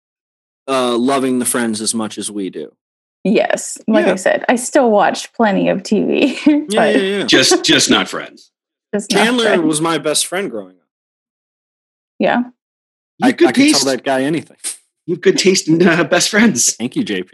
uh, 0.68 0.98
loving 0.98 1.40
the 1.40 1.46
friends 1.46 1.82
as 1.82 1.94
much 1.94 2.18
as 2.18 2.32
we 2.32 2.50
do. 2.50 2.76
Yes, 3.24 3.78
like 3.88 4.06
Yeah. 4.06 4.12
I 4.14 4.16
said, 4.16 4.46
I 4.50 4.56
still 4.56 4.92
watch 4.92 5.34
plenty 5.34 5.70
of 5.70 5.80
TV. 5.84 6.38
Yeah, 6.46 6.60
but 6.80 6.96
yeah, 6.96 7.18
yeah. 7.20 7.24
Just 7.26 7.64
just 7.66 7.90
not 7.90 8.08
friends. 8.08 8.52
just 8.94 9.12
not 9.12 9.18
Chandler 9.18 9.46
Friends. 9.46 9.64
was 9.64 9.82
my 9.82 9.98
best 9.98 10.28
friend 10.28 10.50
growing 10.52 10.76
up. 10.78 10.88
yeah. 12.20 12.40
You 13.18 13.24
I, 13.24 13.28
have 13.28 13.38
good 13.38 13.48
I 13.50 13.52
could 13.52 13.62
taste. 13.62 13.84
tell 13.84 13.92
that 13.92 14.04
guy 14.04 14.24
anything. 14.24 14.58
You 15.08 15.14
have 15.16 15.22
good 15.22 15.38
taste 15.38 15.68
in 15.68 15.86
uh, 15.88 16.04
best 16.04 16.30
friends. 16.30 16.74
Thank 16.76 16.96
you, 16.96 17.04
JP. 17.06 17.30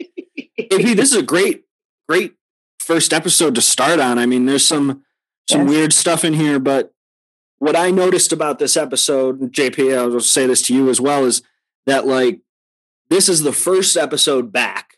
AP, 0.00 0.96
this 0.96 1.12
is 1.12 1.14
a 1.14 1.22
great, 1.22 1.62
great 2.08 2.34
first 2.80 3.12
episode 3.12 3.54
to 3.54 3.60
start 3.62 4.00
on. 4.00 4.18
I 4.18 4.26
mean, 4.26 4.46
there's 4.46 4.66
some 4.66 5.04
some 5.48 5.62
Yes. 5.62 5.70
weird 5.70 5.92
stuff 5.92 6.24
in 6.24 6.34
here, 6.34 6.58
but 6.58 6.91
what 7.62 7.76
I 7.76 7.92
noticed 7.92 8.32
about 8.32 8.58
this 8.58 8.76
episode, 8.76 9.52
JP, 9.52 9.96
I'll 9.96 10.18
say 10.20 10.46
this 10.46 10.62
to 10.62 10.74
you 10.74 10.90
as 10.90 11.00
well, 11.00 11.24
is 11.24 11.42
that 11.86 12.06
like 12.06 12.40
this 13.08 13.28
is 13.28 13.42
the 13.42 13.52
first 13.52 13.96
episode 13.96 14.52
back 14.52 14.96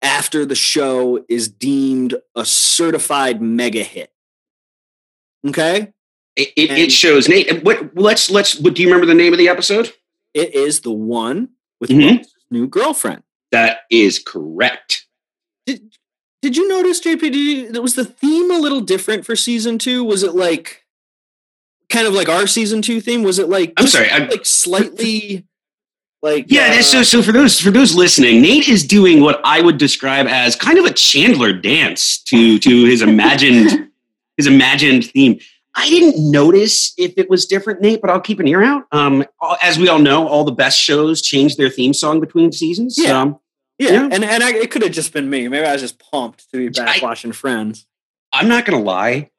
after 0.00 0.46
the 0.46 0.54
show 0.54 1.24
is 1.28 1.46
deemed 1.48 2.14
a 2.34 2.44
certified 2.46 3.42
mega 3.42 3.82
hit. 3.82 4.10
Okay, 5.46 5.92
It, 6.36 6.48
it, 6.56 6.70
it 6.70 6.92
shows 6.92 7.28
Nate. 7.28 7.62
What 7.62 7.94
let's 7.94 8.30
let's. 8.30 8.58
What 8.58 8.74
do 8.74 8.82
you 8.82 8.88
remember 8.88 9.06
the 9.06 9.14
name 9.14 9.32
of 9.34 9.38
the 9.38 9.48
episode? 9.48 9.92
it 10.32 10.52
is 10.54 10.80
the 10.80 10.90
one 10.90 11.50
with 11.80 11.90
Mhm. 11.90 12.24
New 12.50 12.66
girlfriend. 12.66 13.22
That 13.52 13.80
is 13.90 14.18
correct. 14.18 15.06
Did 15.66 15.92
Did 16.42 16.56
you 16.56 16.66
notice, 16.66 17.00
JP? 17.00 17.20
Did 17.20 17.36
you, 17.36 17.82
was 17.82 17.94
the 17.94 18.04
theme 18.06 18.50
a 18.50 18.58
little 18.58 18.80
different 18.80 19.24
for 19.26 19.36
season 19.36 19.78
two? 19.78 20.02
Was 20.02 20.22
it 20.22 20.34
like 20.34 20.83
kind 21.88 22.06
of 22.06 22.14
like 22.14 22.28
our 22.28 22.46
season 22.46 22.82
two 22.82 23.00
theme? 23.00 23.22
Was 23.22 23.38
it 23.38 23.48
like 23.48 23.72
I'm 23.76 23.86
sorry, 23.86 24.10
I'm- 24.10 24.28
like 24.28 24.46
slightly 24.46 25.44
like 26.22 26.46
Yeah, 26.48 26.76
uh, 26.78 26.82
so 26.82 27.02
so 27.02 27.22
for 27.22 27.32
those 27.32 27.60
for 27.60 27.70
those 27.70 27.94
listening, 27.94 28.40
Nate 28.42 28.68
is 28.68 28.84
doing 28.86 29.20
what 29.20 29.40
I 29.44 29.60
would 29.60 29.78
describe 29.78 30.26
as 30.26 30.56
kind 30.56 30.78
of 30.78 30.84
a 30.84 30.92
Chandler 30.92 31.52
dance 31.52 32.22
to 32.24 32.58
to 32.58 32.84
his 32.84 33.02
imagined 33.02 33.90
his 34.36 34.46
imagined 34.46 35.04
theme. 35.10 35.38
I 35.76 35.88
didn't 35.88 36.30
notice 36.30 36.94
if 36.96 37.14
it 37.16 37.28
was 37.28 37.46
different, 37.46 37.80
Nate, 37.80 38.00
but 38.00 38.08
I'll 38.08 38.20
keep 38.20 38.38
an 38.38 38.46
ear 38.46 38.62
out. 38.62 38.84
Um, 38.92 39.24
as 39.60 39.76
we 39.76 39.88
all 39.88 39.98
know, 39.98 40.28
all 40.28 40.44
the 40.44 40.52
best 40.52 40.78
shows 40.78 41.20
change 41.20 41.56
their 41.56 41.68
theme 41.68 41.92
song 41.92 42.20
between 42.20 42.52
seasons. 42.52 42.94
Yeah. 42.96 43.20
Um, 43.20 43.40
yeah, 43.78 43.90
yeah. 43.90 44.08
and 44.12 44.24
and 44.24 44.42
I, 44.44 44.52
it 44.54 44.70
could 44.70 44.82
have 44.82 44.92
just 44.92 45.12
been 45.12 45.28
me. 45.28 45.48
Maybe 45.48 45.66
I 45.66 45.72
was 45.72 45.82
just 45.82 45.98
pumped 45.98 46.48
to 46.52 46.58
be 46.58 46.68
back 46.68 47.02
I- 47.02 47.04
watching 47.04 47.32
Friends. 47.32 47.86
I'm 48.32 48.46
not 48.48 48.64
gonna 48.64 48.82
lie. 48.82 49.30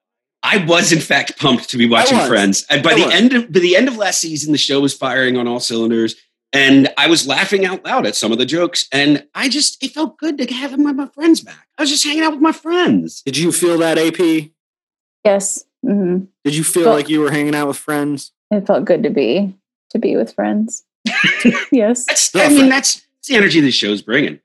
I 0.46 0.64
was 0.66 0.92
in 0.92 1.00
fact 1.00 1.40
pumped 1.40 1.70
to 1.72 1.78
be 1.78 1.90
watching. 1.90 2.20
Friends. 2.28 2.66
And 2.70 2.84
by 2.84 2.92
I 2.92 2.96
the 3.00 3.06
was. 3.06 3.14
end 3.16 3.34
of 3.34 3.52
by 3.52 3.60
the 3.60 3.75
end 3.75 3.88
of 3.88 3.98
last 3.98 4.22
season, 4.22 4.52
the 4.52 4.58
show 4.58 4.80
was 4.80 4.94
firing 4.94 5.38
on 5.38 5.48
all 5.48 5.60
cylinders. 5.60 6.16
And 6.54 6.88
I 6.98 7.08
was 7.08 7.28
laughing 7.28 7.66
out 7.66 7.84
loud 7.84 8.06
at 8.06 8.16
some 8.16 8.32
of 8.32 8.38
the 8.38 8.46
jokes. 8.46 8.88
And 8.92 9.25
I 9.34 9.50
just 9.50 9.82
it 9.84 9.92
felt 9.92 10.18
good 10.18 10.38
to 10.38 10.54
have 10.54 10.78
my, 10.78 10.92
my 10.94 11.08
friends 11.08 11.42
back. 11.42 11.68
I 11.78 11.82
was 11.82 11.90
just 11.90 12.06
hanging 12.06 12.24
out 12.24 12.32
with 12.32 12.42
my 12.42 12.52
friends. 12.54 13.22
Did 13.24 13.38
you 13.38 13.52
feel 13.52 13.78
that 13.80 13.98
AP? 13.98 14.52
Yes. 15.24 15.66
hmm 15.84 16.25
Did 16.44 16.56
you 16.56 16.64
feel 16.64 16.86
Well- 16.86 16.94
like 16.94 17.10
you 17.10 17.20
were 17.22 17.32
hanging 17.32 17.56
out 17.56 17.68
with 17.68 17.78
friends? 17.78 18.32
It 18.52 18.68
felt 18.68 18.86
good 18.86 19.02
to 19.04 19.10
be 19.10 19.56
to 19.90 20.00
be 20.00 20.16
with 20.16 20.34
friends. 20.34 20.84
yes. 21.72 22.06
That's 22.06 22.36
I 22.36 22.50
mean, 22.50 22.70
that's, 22.70 22.96
that's 22.96 23.28
the 23.28 23.36
energy 23.36 23.60
this 23.60 23.74
show's 23.74 24.02
bringing. 24.04 24.40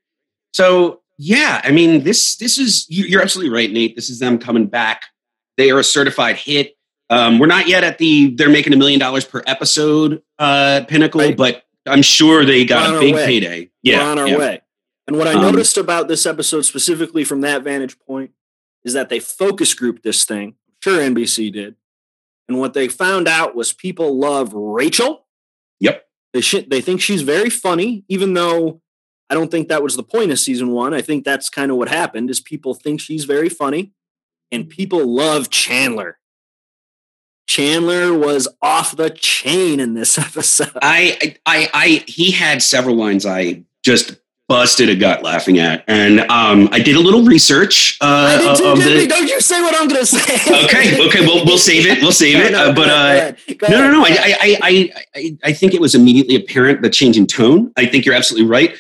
So 0.55 1.01
yeah, 1.19 1.61
I 1.63 1.71
mean, 1.71 2.03
this 2.03 2.37
this 2.37 2.59
is 2.59 2.87
you, 2.89 3.05
you're 3.05 3.21
absolutely 3.23 3.53
right, 3.55 3.71
Nate. 3.71 3.95
This 3.95 4.09
is 4.09 4.19
them 4.19 4.39
coming 4.39 4.67
back. 4.67 5.05
They 5.57 5.71
are 5.71 5.79
a 5.79 5.85
certified 5.85 6.37
hit. 6.37 6.77
Um, 7.11 7.39
we're 7.39 7.47
not 7.47 7.67
yet 7.69 7.83
at 7.85 7.99
the 7.99 8.35
they're 8.37 8.49
making 8.49 8.73
a 8.73 8.77
million 8.77 9.01
dollars 9.01 9.25
per 9.25 9.43
episode 9.47 10.23
uh, 10.39 10.83
pinnacle, 10.89 11.21
Right. 11.21 11.37
but 11.37 11.65
I'm 11.87 12.03
sure 12.03 12.45
they 12.45 12.65
got 12.65 12.95
a 12.95 13.01
big 13.01 13.15
way. 13.15 13.27
payday. 13.27 13.61
We're 13.85 13.93
Yeah, 13.93 14.07
on 14.11 14.19
our 14.19 14.29
yeah. 14.29 14.39
way. 14.39 14.61
And 15.09 15.17
what 15.17 15.27
I 15.27 15.33
Um, 15.35 15.43
noticed 15.43 15.77
about 15.77 16.07
this 16.09 16.25
episode 16.25 16.63
specifically 16.63 17.25
from 17.25 17.41
that 17.41 17.65
vantage 17.65 17.99
point 17.99 18.31
is 18.85 18.93
that 18.93 19.09
they 19.09 19.19
focus 19.19 19.75
grouped 19.75 20.03
this 20.05 20.25
thing. 20.25 20.55
I'm 20.69 20.75
sure 20.85 21.01
NBC 21.03 21.51
did. 21.53 21.75
And 22.49 22.59
what 22.61 22.75
they 22.75 22.87
found 22.89 23.27
out 23.29 23.55
was 23.57 23.73
people 23.73 24.17
love 24.19 24.53
Rachel. 24.55 25.27
Yep. 25.81 26.05
They 26.33 26.41
sh- 26.41 26.67
they 26.69 26.81
think 26.81 27.01
she's 27.01 27.23
very 27.23 27.51
funny, 27.51 28.05
even 28.09 28.35
though 28.35 28.83
I 29.29 29.35
don't 29.35 29.51
think 29.51 29.69
that 29.69 29.83
was 29.83 29.97
the 29.97 30.03
point 30.05 30.31
of 30.31 30.39
season 30.39 30.71
one. 30.71 30.95
I 30.95 31.03
think 31.03 31.25
that's 31.25 31.49
kind 31.49 31.71
of 31.73 31.77
what 31.77 31.89
happened 31.89 32.31
is 32.31 32.41
people 32.41 32.75
think 32.75 33.01
she's 33.01 33.25
very 33.25 33.49
funny, 33.49 33.93
and 34.53 34.69
people 34.69 35.07
love 35.07 35.51
Chandler. 35.51 36.19
Chandler 37.47 38.17
was 38.17 38.47
off 38.63 38.97
the 38.97 39.11
chain 39.11 39.81
in 39.81 39.95
this 39.95 40.19
episode. 40.19 40.71
I, 40.83 41.37
I, 41.47 41.69
I, 41.75 42.05
he 42.07 42.31
had 42.31 42.63
several 42.63 42.95
lines 42.95 43.27
I 43.27 43.65
just 43.85 44.17
busted 44.49 44.89
a 44.89 44.97
gut 44.97 45.23
laughing 45.23 45.59
at, 45.59 45.85
and 45.87 46.21
um, 46.23 46.69
I 46.73 46.81
did 46.81 46.97
a 46.97 47.01
little 47.01 47.23
research 47.23 47.97
uh, 48.01 48.57
too, 48.57 48.65
of 48.67 48.79
the. 48.79 49.07
Don't 49.09 49.29
you 49.29 49.41
say 49.41 49.63
what 49.63 49.75
I'm 49.81 49.89
going 49.89 50.01
to 50.01 50.07
say. 50.07 50.65
Okay, 50.65 51.07
okay, 51.07 51.21
we'll 51.21 51.45
we'll 51.45 51.59
save 51.59 51.87
it. 51.87 52.03
We'll 52.03 52.13
save 52.13 52.37
it. 52.45 52.55
Uh, 52.55 52.73
but 52.73 52.89
uh, 52.89 53.33
No, 53.69 53.81
no, 53.81 53.93
no. 53.93 54.05
I, 54.05 54.11
I, 54.11 54.59
I, 54.63 54.93
I, 55.15 55.39
I 55.45 55.53
think 55.53 55.73
it 55.73 55.81
was 55.81 55.95
immediately 55.95 56.35
apparent 56.35 56.83
the 56.83 56.91
change 56.91 57.17
in 57.17 57.27
tone. 57.27 57.73
I 57.77 57.87
think 57.87 58.05
you're 58.05 58.15
absolutely 58.15 58.49
right. 58.49 58.77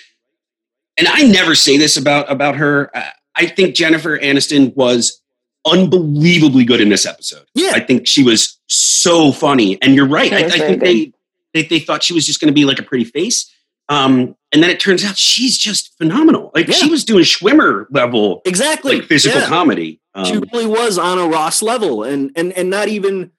And 0.99 1.09
I 1.09 1.23
never 1.23 1.55
say 1.55 1.77
this 1.79 1.97
about 1.97 2.31
about 2.31 2.57
her. 2.57 2.91
I 3.37 3.47
think 3.47 3.75
Jennifer 3.75 4.19
Aniston 4.19 4.75
was 4.75 5.20
unbelievably 5.67 6.65
good 6.65 6.81
in 6.81 6.89
this 6.89 7.07
episode. 7.07 7.45
Yeah. 7.55 7.73
I 7.75 7.81
think 7.81 8.07
she 8.07 8.23
was 8.23 8.59
so 8.67 9.33
funny. 9.33 9.81
And 9.83 9.95
you're 9.95 10.07
right. 10.09 10.33
I, 10.33 10.39
I 10.47 10.49
think 10.49 10.81
they, 10.83 11.13
they 11.55 11.63
they 11.65 11.79
thought 11.81 12.03
she 12.03 12.13
was 12.15 12.27
just 12.27 12.41
going 12.41 12.49
to 12.49 12.55
be 12.55 12.65
like 12.65 12.79
a 12.79 12.83
pretty 12.83 13.05
face. 13.05 13.53
Um, 13.89 14.37
and 14.53 14.63
then 14.63 14.71
it 14.71 14.79
turns 14.81 15.05
out 15.05 15.17
she's 15.19 15.59
just 15.59 15.97
phenomenal. 15.99 16.51
Like 16.55 16.69
Yeah. 16.69 16.75
she 16.75 16.89
was 16.91 17.05
doing 17.05 17.25
Schwimmer 17.25 17.87
level, 17.91 18.41
exactly 18.45 18.97
like 18.99 19.09
physical 19.09 19.41
Yeah. 19.41 19.49
comedy. 19.49 20.01
she 20.25 20.33
Um, 20.33 20.45
really 20.53 20.67
was 20.67 20.99
on 20.99 21.19
a 21.19 21.27
Ross 21.27 21.63
level, 21.63 22.03
and 22.03 22.31
and 22.37 22.53
and 22.55 22.69
not 22.71 22.89
even 22.89 23.31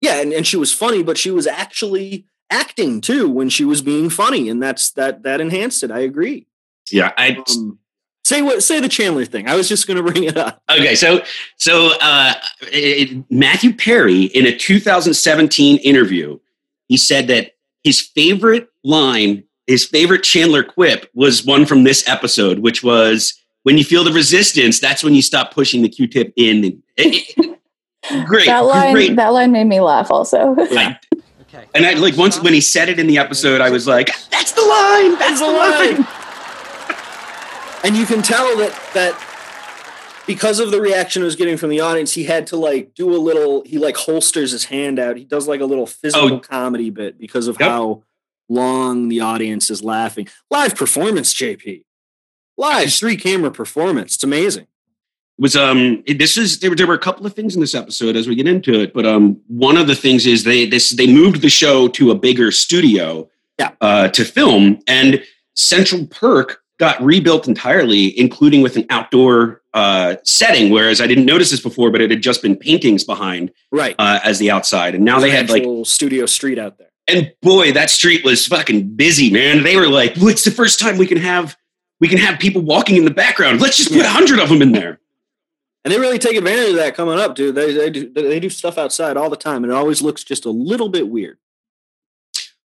yeah, 0.00 0.20
and, 0.20 0.32
and 0.32 0.46
she 0.46 0.56
was 0.56 0.72
funny, 0.72 1.02
but 1.02 1.18
she 1.18 1.30
was 1.30 1.46
actually 1.46 2.24
acting 2.50 3.00
too 3.00 3.28
when 3.28 3.48
she 3.48 3.64
was 3.64 3.82
being 3.82 4.08
funny, 4.10 4.48
and 4.48 4.62
that's 4.62 4.90
that 4.92 5.22
that 5.24 5.40
enhanced 5.40 5.82
it. 5.82 5.90
I 5.90 6.00
agree. 6.00 6.46
yeah, 6.90 7.12
I 7.16 7.36
Um, 7.50 7.78
say 8.30 8.42
what 8.42 8.62
say 8.62 8.78
the 8.80 8.88
Chandler 8.88 9.24
thing. 9.24 9.48
I 9.48 9.56
was 9.56 9.68
just 9.68 9.86
going 9.86 9.96
to 10.04 10.12
bring 10.12 10.24
it 10.24 10.36
up. 10.36 10.62
Okay, 10.70 10.94
so 10.94 11.22
so 11.56 11.90
uh, 12.00 12.34
it, 12.62 13.24
Matthew 13.30 13.74
Perry 13.74 14.24
in 14.24 14.46
a 14.46 14.56
2017 14.56 15.78
interview, 15.78 16.38
he 16.88 16.96
said 16.96 17.26
that 17.28 17.52
his 17.82 18.00
favorite 18.00 18.68
line, 18.84 19.44
his 19.66 19.84
favorite 19.84 20.22
Chandler 20.22 20.62
quip, 20.62 21.10
was 21.14 21.44
one 21.44 21.66
from 21.66 21.84
this 21.84 22.08
episode, 22.08 22.60
which 22.60 22.82
was, 22.84 23.34
"When 23.64 23.76
you 23.76 23.84
feel 23.84 24.04
the 24.04 24.12
resistance, 24.12 24.78
that's 24.80 25.02
when 25.02 25.14
you 25.14 25.22
stop 25.22 25.52
pushing 25.52 25.82
the 25.82 25.88
Q-tip 25.88 26.32
in." 26.36 26.64
It- 26.96 27.36
it- 27.36 27.58
great, 28.26 28.46
that 28.46 28.60
line 28.60 28.94
great. 28.94 29.16
that 29.16 29.28
line 29.28 29.52
made 29.52 29.64
me 29.66 29.80
laugh 29.80 30.10
also. 30.10 30.54
I- 30.58 30.98
and 31.74 31.84
I 31.84 31.94
like 31.94 32.16
once 32.16 32.40
when 32.40 32.54
he 32.54 32.60
said 32.60 32.88
it 32.88 32.98
in 32.98 33.06
the 33.06 33.18
episode, 33.18 33.60
I 33.60 33.70
was 33.70 33.86
like, 33.86 34.10
"That's 34.30 34.52
the 34.52 34.62
line. 34.62 35.18
That's 35.18 35.40
the 35.40 35.46
line." 35.46 36.19
And 37.84 37.96
you 37.96 38.06
can 38.06 38.22
tell 38.22 38.56
that 38.58 38.78
that 38.94 39.26
because 40.26 40.60
of 40.60 40.70
the 40.70 40.80
reaction 40.80 41.22
he 41.22 41.24
was 41.24 41.36
getting 41.36 41.56
from 41.56 41.70
the 41.70 41.80
audience, 41.80 42.12
he 42.12 42.24
had 42.24 42.46
to 42.48 42.56
like 42.56 42.94
do 42.94 43.14
a 43.14 43.18
little. 43.18 43.62
He 43.64 43.78
like 43.78 43.96
holsters 43.96 44.52
his 44.52 44.64
hand 44.64 44.98
out. 44.98 45.16
He 45.16 45.24
does 45.24 45.48
like 45.48 45.60
a 45.60 45.64
little 45.66 45.86
physical 45.86 46.34
Oh. 46.34 46.38
comedy 46.40 46.90
bit 46.90 47.18
because 47.18 47.46
of 47.48 47.56
Yep. 47.58 47.68
how 47.68 48.02
long 48.48 49.08
the 49.08 49.20
audience 49.20 49.70
is 49.70 49.82
laughing. 49.82 50.28
Live 50.50 50.74
performance, 50.76 51.32
JP. 51.34 51.84
Live 52.56 52.92
three 52.92 53.16
camera 53.16 53.50
performance. 53.50 54.14
It's 54.16 54.24
amazing. 54.24 54.66
was 55.38 55.56
um 55.56 56.02
this 56.06 56.36
is 56.36 56.58
there, 56.60 56.68
were- 56.68 56.76
there 56.76 56.86
were 56.86 56.92
a 56.94 56.98
couple 56.98 57.24
of 57.24 57.32
things 57.32 57.54
in 57.54 57.62
this 57.62 57.74
episode 57.74 58.14
as 58.14 58.28
we 58.28 58.34
get 58.34 58.46
into 58.46 58.74
it 58.78 58.92
but 58.92 59.06
um 59.06 59.40
one 59.46 59.78
of 59.78 59.86
the 59.86 59.94
things 59.94 60.26
is 60.26 60.44
they 60.44 60.66
this 60.66 60.90
they 60.90 61.06
moved 61.06 61.40
the 61.40 61.48
show 61.48 61.88
to 61.88 62.10
a 62.10 62.14
bigger 62.14 62.50
studio 62.52 63.26
Yeah. 63.58 63.70
uh 63.80 64.08
to 64.08 64.22
film 64.26 64.80
and 64.86 65.22
central 65.54 66.04
perk 66.08 66.60
got 66.80 67.00
rebuilt 67.02 67.46
entirely 67.46 68.18
including 68.18 68.60
with 68.62 68.74
an 68.76 68.84
outdoor 68.90 69.60
uh 69.74 70.16
setting 70.24 70.70
whereas 70.72 71.00
i 71.00 71.06
didn't 71.06 71.26
notice 71.26 71.50
this 71.50 71.60
before 71.60 71.90
but 71.92 72.00
it 72.00 72.10
had 72.10 72.22
just 72.22 72.40
been 72.42 72.56
paintings 72.56 73.04
behind 73.04 73.52
Right. 73.70 73.94
uh 73.98 74.18
as 74.24 74.38
the 74.38 74.50
outside 74.50 74.94
and 74.96 75.04
now 75.04 75.20
they 75.20 75.30
had 75.30 75.48
like 75.50 75.64
studio 75.84 76.26
street 76.26 76.58
out 76.58 76.78
there. 76.78 76.88
and 77.06 77.30
boy 77.42 77.70
that 77.72 77.90
street 77.90 78.24
was 78.24 78.46
fucking 78.46 78.96
busy 78.96 79.30
man 79.30 79.62
they 79.62 79.76
were 79.76 79.88
like 79.88 80.16
well, 80.16 80.28
it's 80.28 80.44
the 80.44 80.50
first 80.50 80.80
time 80.80 80.96
we 80.98 81.06
can 81.06 81.18
have 81.18 81.56
we 82.00 82.08
can 82.08 82.18
have 82.18 82.38
people 82.40 82.62
walking 82.62 82.96
in 82.96 83.04
the 83.04 83.10
background 83.24 83.60
let's 83.60 83.76
just 83.76 83.90
put 83.90 83.98
a 83.98 84.02
Yeah. 84.04 84.08
hundred 84.08 84.40
of 84.40 84.48
them 84.48 84.62
in 84.62 84.72
there 84.72 84.98
And 85.84 85.92
they 85.92 85.98
really 85.98 86.18
take 86.18 86.36
advantage 86.36 86.70
of 86.70 86.76
that 86.76 86.94
coming 86.94 87.18
up, 87.18 87.34
dude. 87.34 87.54
They, 87.54 87.72
they 87.72 87.88
do 87.90 88.10
they 88.12 88.38
do 88.40 88.50
stuff 88.50 88.76
outside 88.76 89.16
all 89.16 89.30
the 89.30 89.36
time, 89.48 89.64
and 89.64 89.72
it 89.72 89.76
always 89.76 90.02
looks 90.02 90.22
just 90.24 90.44
a 90.44 90.50
little 90.50 90.90
bit 90.90 91.06
weird. 91.08 91.38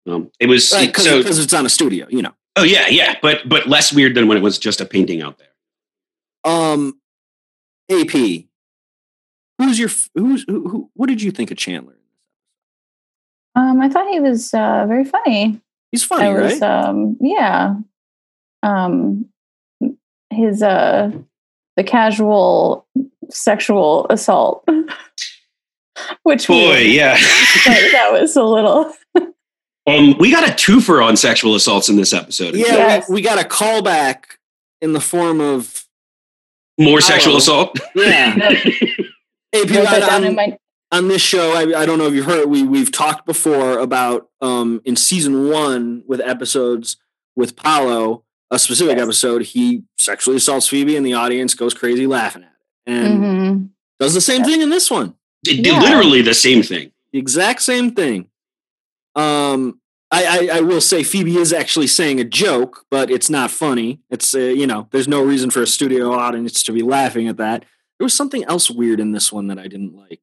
um, 0.06 0.30
it 0.40 0.46
was 0.48 0.70
Because 0.72 1.04
so 1.04 1.18
it's 1.20 1.54
on 1.54 1.64
a 1.64 1.68
studio, 1.68 2.06
you 2.10 2.22
know. 2.22 2.34
Oh 2.56 2.62
yeah, 2.62 2.86
yeah, 2.88 3.16
but 3.20 3.48
but 3.48 3.66
less 3.66 3.92
weird 3.92 4.14
than 4.14 4.28
when 4.28 4.36
it 4.36 4.42
was 4.42 4.58
just 4.58 4.80
a 4.80 4.84
painting 4.84 5.22
out 5.22 5.38
there. 5.38 5.48
Um, 6.44 7.00
AP, 7.90 8.44
who's 9.58 9.78
your 9.78 9.90
who's 10.14 10.44
who, 10.46 10.68
who? 10.68 10.90
What 10.94 11.08
did 11.08 11.20
you 11.20 11.30
think 11.30 11.50
of 11.50 11.56
Chandler? 11.56 11.96
Um, 13.56 13.80
I 13.80 13.88
thought 13.88 14.08
he 14.08 14.20
was 14.20 14.52
uh, 14.52 14.84
very 14.86 15.04
funny. 15.04 15.60
He's 15.90 16.04
funny, 16.04 16.26
I 16.26 16.32
was, 16.32 16.60
right? 16.60 16.62
um, 16.62 17.16
yeah. 17.20 17.76
Um, 18.62 19.28
his 20.30 20.62
uh, 20.62 21.12
the 21.76 21.84
casual 21.84 22.86
sexual 23.30 24.06
assault, 24.10 24.68
which 26.22 26.46
Boy, 26.46 26.74
we, 26.74 26.96
yeah. 26.96 27.14
that, 27.66 27.88
that 27.92 28.12
was 28.12 28.36
a 28.36 28.42
little. 28.42 28.92
Um, 29.86 30.16
we 30.18 30.30
got 30.30 30.48
a 30.48 30.52
twofer 30.52 31.04
on 31.04 31.16
sexual 31.16 31.54
assaults 31.54 31.88
in 31.88 31.96
this 31.96 32.12
episode. 32.12 32.54
yeah, 32.54 32.66
Yes. 32.68 33.08
we, 33.08 33.16
we 33.16 33.20
got 33.22 33.38
a 33.38 33.46
callback 33.46 34.36
in 34.80 34.92
the 34.94 35.00
form 35.00 35.40
of 35.40 35.84
More 36.78 37.00
sexual 37.00 37.34
Oh. 37.34 37.38
assault. 37.38 37.78
yeah. 37.94 38.34
AP, 39.54 39.70
wrote 39.70 40.02
on, 40.10 40.34
my 40.34 40.58
on 40.90 41.08
this 41.08 41.22
show, 41.22 41.52
I, 41.52 41.82
I 41.82 41.86
don't 41.86 41.98
know 41.98 42.06
if 42.06 42.14
you've 42.14 42.24
heard. 42.26 42.46
We 42.48 42.62
we've 42.64 42.90
talked 42.90 43.24
before 43.26 43.78
about 43.78 44.28
um 44.40 44.80
in 44.84 44.96
season 44.96 45.48
one 45.48 46.02
with 46.08 46.20
episodes 46.20 46.96
with 47.36 47.54
Paolo, 47.56 48.24
a 48.50 48.58
specific 48.58 48.96
Yes. 48.96 49.02
episode. 49.04 49.42
He 49.42 49.82
sexually 49.96 50.38
assaults 50.38 50.66
Phoebe, 50.68 50.96
and 50.96 51.04
the 51.06 51.12
audience 51.14 51.54
goes 51.54 51.72
crazy 51.74 52.06
laughing 52.08 52.42
at 52.42 52.48
it, 52.48 52.92
and 52.92 53.22
Mhm. 53.22 53.68
does 54.00 54.14
the 54.14 54.20
same 54.20 54.42
thing 54.44 54.60
in 54.60 54.70
this 54.70 54.90
one. 54.90 55.14
It 55.46 55.64
Yeah. 55.64 55.78
literally 55.80 56.22
the 56.22 56.34
same 56.34 56.62
thing. 56.64 56.90
The 57.12 57.18
exact 57.20 57.62
same 57.62 57.92
thing. 57.92 58.26
Um, 59.14 59.80
I, 60.10 60.48
I, 60.52 60.58
I 60.58 60.60
will 60.60 60.80
say 60.80 61.02
Phoebe 61.02 61.36
is 61.36 61.52
actually 61.52 61.88
saying 61.88 62.20
a 62.20 62.24
joke, 62.24 62.86
but 62.90 63.10
it's 63.10 63.28
not 63.28 63.50
funny. 63.50 64.00
It's 64.10 64.34
uh, 64.34 64.38
you 64.38 64.66
know, 64.66 64.88
there's 64.92 65.08
no 65.08 65.22
reason 65.22 65.50
for 65.50 65.62
a 65.62 65.66
studio 65.66 66.12
audience 66.12 66.62
to 66.64 66.72
be 66.72 66.82
laughing 66.82 67.26
at 67.26 67.36
that. 67.38 67.64
There 67.98 68.04
was 68.04 68.14
something 68.14 68.44
else 68.44 68.70
weird 68.70 69.00
in 69.00 69.12
this 69.12 69.32
one 69.32 69.48
that 69.48 69.58
I 69.58 69.66
didn't 69.66 69.94
like. 69.94 70.20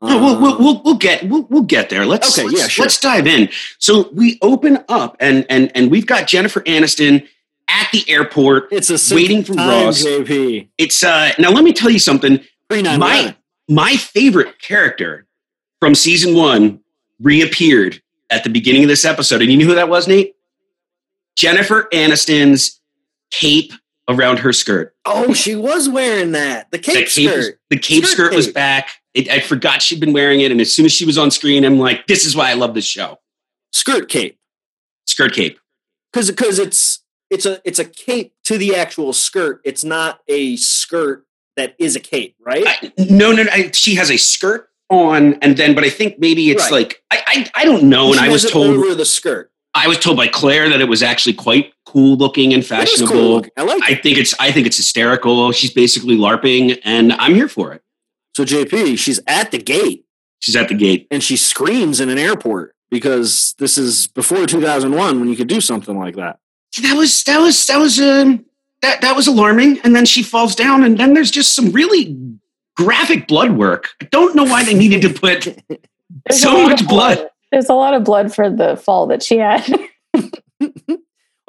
No, 0.00 0.18
we'll, 0.20 0.40
we'll, 0.40 0.52
Um, 0.54 0.64
we'll, 0.64 0.82
we'll 0.82 0.94
get 0.96 1.22
we'll, 1.24 1.42
we'll 1.44 1.62
get 1.62 1.90
there. 1.90 2.04
Let's 2.04 2.36
Okay, 2.36 2.46
let's, 2.48 2.58
yeah, 2.58 2.68
sure. 2.68 2.84
let's 2.84 2.98
dive 2.98 3.26
in. 3.26 3.50
So 3.78 4.08
we 4.12 4.38
open 4.42 4.84
up 4.88 5.16
and 5.20 5.46
and 5.48 5.70
and 5.74 5.90
we've 5.90 6.06
got 6.06 6.26
Jennifer 6.26 6.60
Aniston 6.62 7.28
at 7.68 7.88
the 7.92 8.08
airport. 8.08 8.68
it's 8.72 8.90
a 8.90 9.14
waiting 9.14 9.44
for 9.44 9.54
time, 9.54 9.86
Ross. 9.86 10.02
JP. 10.02 10.68
It's 10.78 11.02
uh 11.02 11.32
now 11.38 11.50
let 11.50 11.62
me 11.62 11.72
tell 11.72 11.90
you 11.90 11.98
something. 12.00 12.40
My 12.70 13.36
my 13.68 13.96
favorite 13.96 14.60
character 14.60 15.26
from 15.80 15.94
season 15.94 16.34
one 16.34 16.81
reappeared 17.20 18.02
at 18.30 18.44
the 18.44 18.50
beginning 18.50 18.82
of 18.82 18.88
this 18.88 19.04
episode. 19.04 19.42
And 19.42 19.50
you 19.50 19.56
knew 19.58 19.66
who 19.66 19.74
that 19.74 19.88
was, 19.88 20.08
Nate? 20.08 20.34
Jennifer 21.36 21.88
Aniston's 21.92 22.80
cape 23.30 23.72
around 24.08 24.40
her 24.40 24.52
skirt. 24.52 24.94
Oh, 25.04 25.32
she 25.32 25.54
was 25.56 25.88
wearing 25.88 26.32
that. 26.32 26.70
The 26.70 26.78
cape, 26.78 26.94
the 26.94 27.00
cape, 27.00 27.08
skirt. 27.28 27.36
was- 27.36 27.52
the 27.70 27.78
cape 27.78 28.04
Skirt 28.04 28.12
skirt 28.12 28.34
was 28.34 28.46
cape. 28.46 28.54
back. 28.54 28.90
It, 29.14 29.28
I 29.30 29.40
forgot 29.40 29.82
she'd 29.82 30.00
been 30.00 30.12
wearing 30.12 30.40
it, 30.40 30.50
and 30.50 30.60
as 30.60 30.72
soon 30.74 30.86
as 30.86 30.92
she 30.92 31.04
was 31.04 31.18
on 31.18 31.30
screen, 31.30 31.64
I'm 31.64 31.78
like, 31.78 32.06
"This 32.06 32.24
is 32.24 32.34
why 32.34 32.50
I 32.50 32.54
love 32.54 32.74
this 32.74 32.86
show." 32.86 33.18
skirt 33.72 34.08
cape. 34.08 34.38
Skirt 35.06 35.32
cape. 35.34 35.58
Because 36.12 36.30
because 36.30 36.58
it's 36.58 37.02
it's 37.30 37.44
a 37.46 37.60
it's 37.64 37.78
a 37.78 37.84
cape 37.84 38.34
to 38.44 38.56
the 38.58 38.74
actual 38.74 39.12
skirt. 39.12 39.60
It's 39.64 39.84
not 39.84 40.20
a 40.28 40.56
skirt 40.56 41.26
that 41.56 41.74
is 41.78 41.94
a 41.96 42.00
cape, 42.00 42.36
right? 42.40 42.64
I, 42.66 42.92
no, 42.98 43.32
no, 43.32 43.42
no. 43.42 43.50
I, 43.52 43.70
she 43.72 43.94
has 43.96 44.10
a 44.10 44.16
skirt 44.16 44.68
on, 44.92 45.34
and 45.42 45.56
then, 45.56 45.74
but 45.74 45.84
I 45.84 45.90
think 45.90 46.18
maybe 46.18 46.50
it's 46.50 46.64
Right. 46.64 46.72
like 46.72 47.02
I, 47.10 47.22
I, 47.26 47.50
I 47.62 47.64
don't 47.64 47.84
know. 47.84 48.10
And 48.12 48.20
I 48.20 48.28
was 48.28 48.48
told, 48.50 48.66
over 48.76 48.94
the 48.94 49.04
skirt. 49.04 49.50
I 49.74 49.88
was 49.88 49.98
told 49.98 50.16
by 50.18 50.28
Claire 50.28 50.68
that 50.68 50.80
it 50.80 50.88
was 50.88 51.02
actually 51.02 51.32
quite 51.32 51.72
cool 51.86 52.16
looking 52.16 52.52
and 52.52 52.64
fashionable. 52.64 53.12
cool. 53.12 53.30
looking. 53.36 53.52
I 53.56 53.62
like 53.62 53.82
I 53.82 53.92
it. 53.92 54.02
think 54.02 54.18
it's, 54.18 54.34
I 54.38 54.52
think 54.52 54.66
it's 54.66 54.76
hysterical. 54.76 55.50
She's 55.52 55.72
basically 55.72 56.16
larping, 56.16 56.78
and 56.84 57.12
I'm 57.14 57.34
here 57.34 57.48
for 57.48 57.72
it. 57.72 57.82
So 58.36 58.44
JP, 58.44 58.98
she's 58.98 59.20
at 59.26 59.50
the 59.50 59.58
gate 59.58 60.04
She's 60.40 60.56
at 60.56 60.68
the 60.68 60.74
gate. 60.74 61.06
and 61.10 61.22
she 61.22 61.36
screams 61.36 62.00
in 62.00 62.08
an 62.08 62.18
airport 62.18 62.74
because 62.90 63.54
this 63.58 63.78
is 63.78 64.06
before 64.08 64.46
2001 64.46 65.20
when 65.20 65.28
you 65.28 65.36
could 65.36 65.48
do 65.48 65.60
something 65.60 65.98
like 65.98 66.16
that. 66.16 66.38
That 66.82 66.96
was, 66.96 67.22
that 67.24 67.38
was, 67.40 67.66
that 67.66 67.78
was, 67.78 68.00
um, 68.00 68.44
that 68.82 69.00
that 69.02 69.14
was 69.14 69.26
alarming. 69.28 69.78
And 69.84 69.94
then 69.94 70.04
she 70.06 70.22
falls 70.22 70.54
down, 70.56 70.82
and 70.82 70.98
then 70.98 71.14
there's 71.14 71.30
just 71.30 71.54
some 71.54 71.70
really 71.70 72.16
graphic 72.76 73.26
blood 73.28 73.52
work. 73.52 73.90
I 74.00 74.06
don't 74.06 74.34
know 74.34 74.44
why 74.44 74.64
they 74.64 74.74
needed 74.74 75.02
to 75.02 75.10
put 75.12 75.62
so 76.30 76.62
much 76.66 76.80
of 76.82 76.88
blood. 76.88 77.28
There's 77.50 77.68
a 77.68 77.74
lot 77.74 77.94
of 77.94 78.04
blood 78.04 78.34
for 78.34 78.48
the 78.50 78.76
fall 78.76 79.06
that 79.08 79.22
she 79.22 79.38
had. 79.38 79.64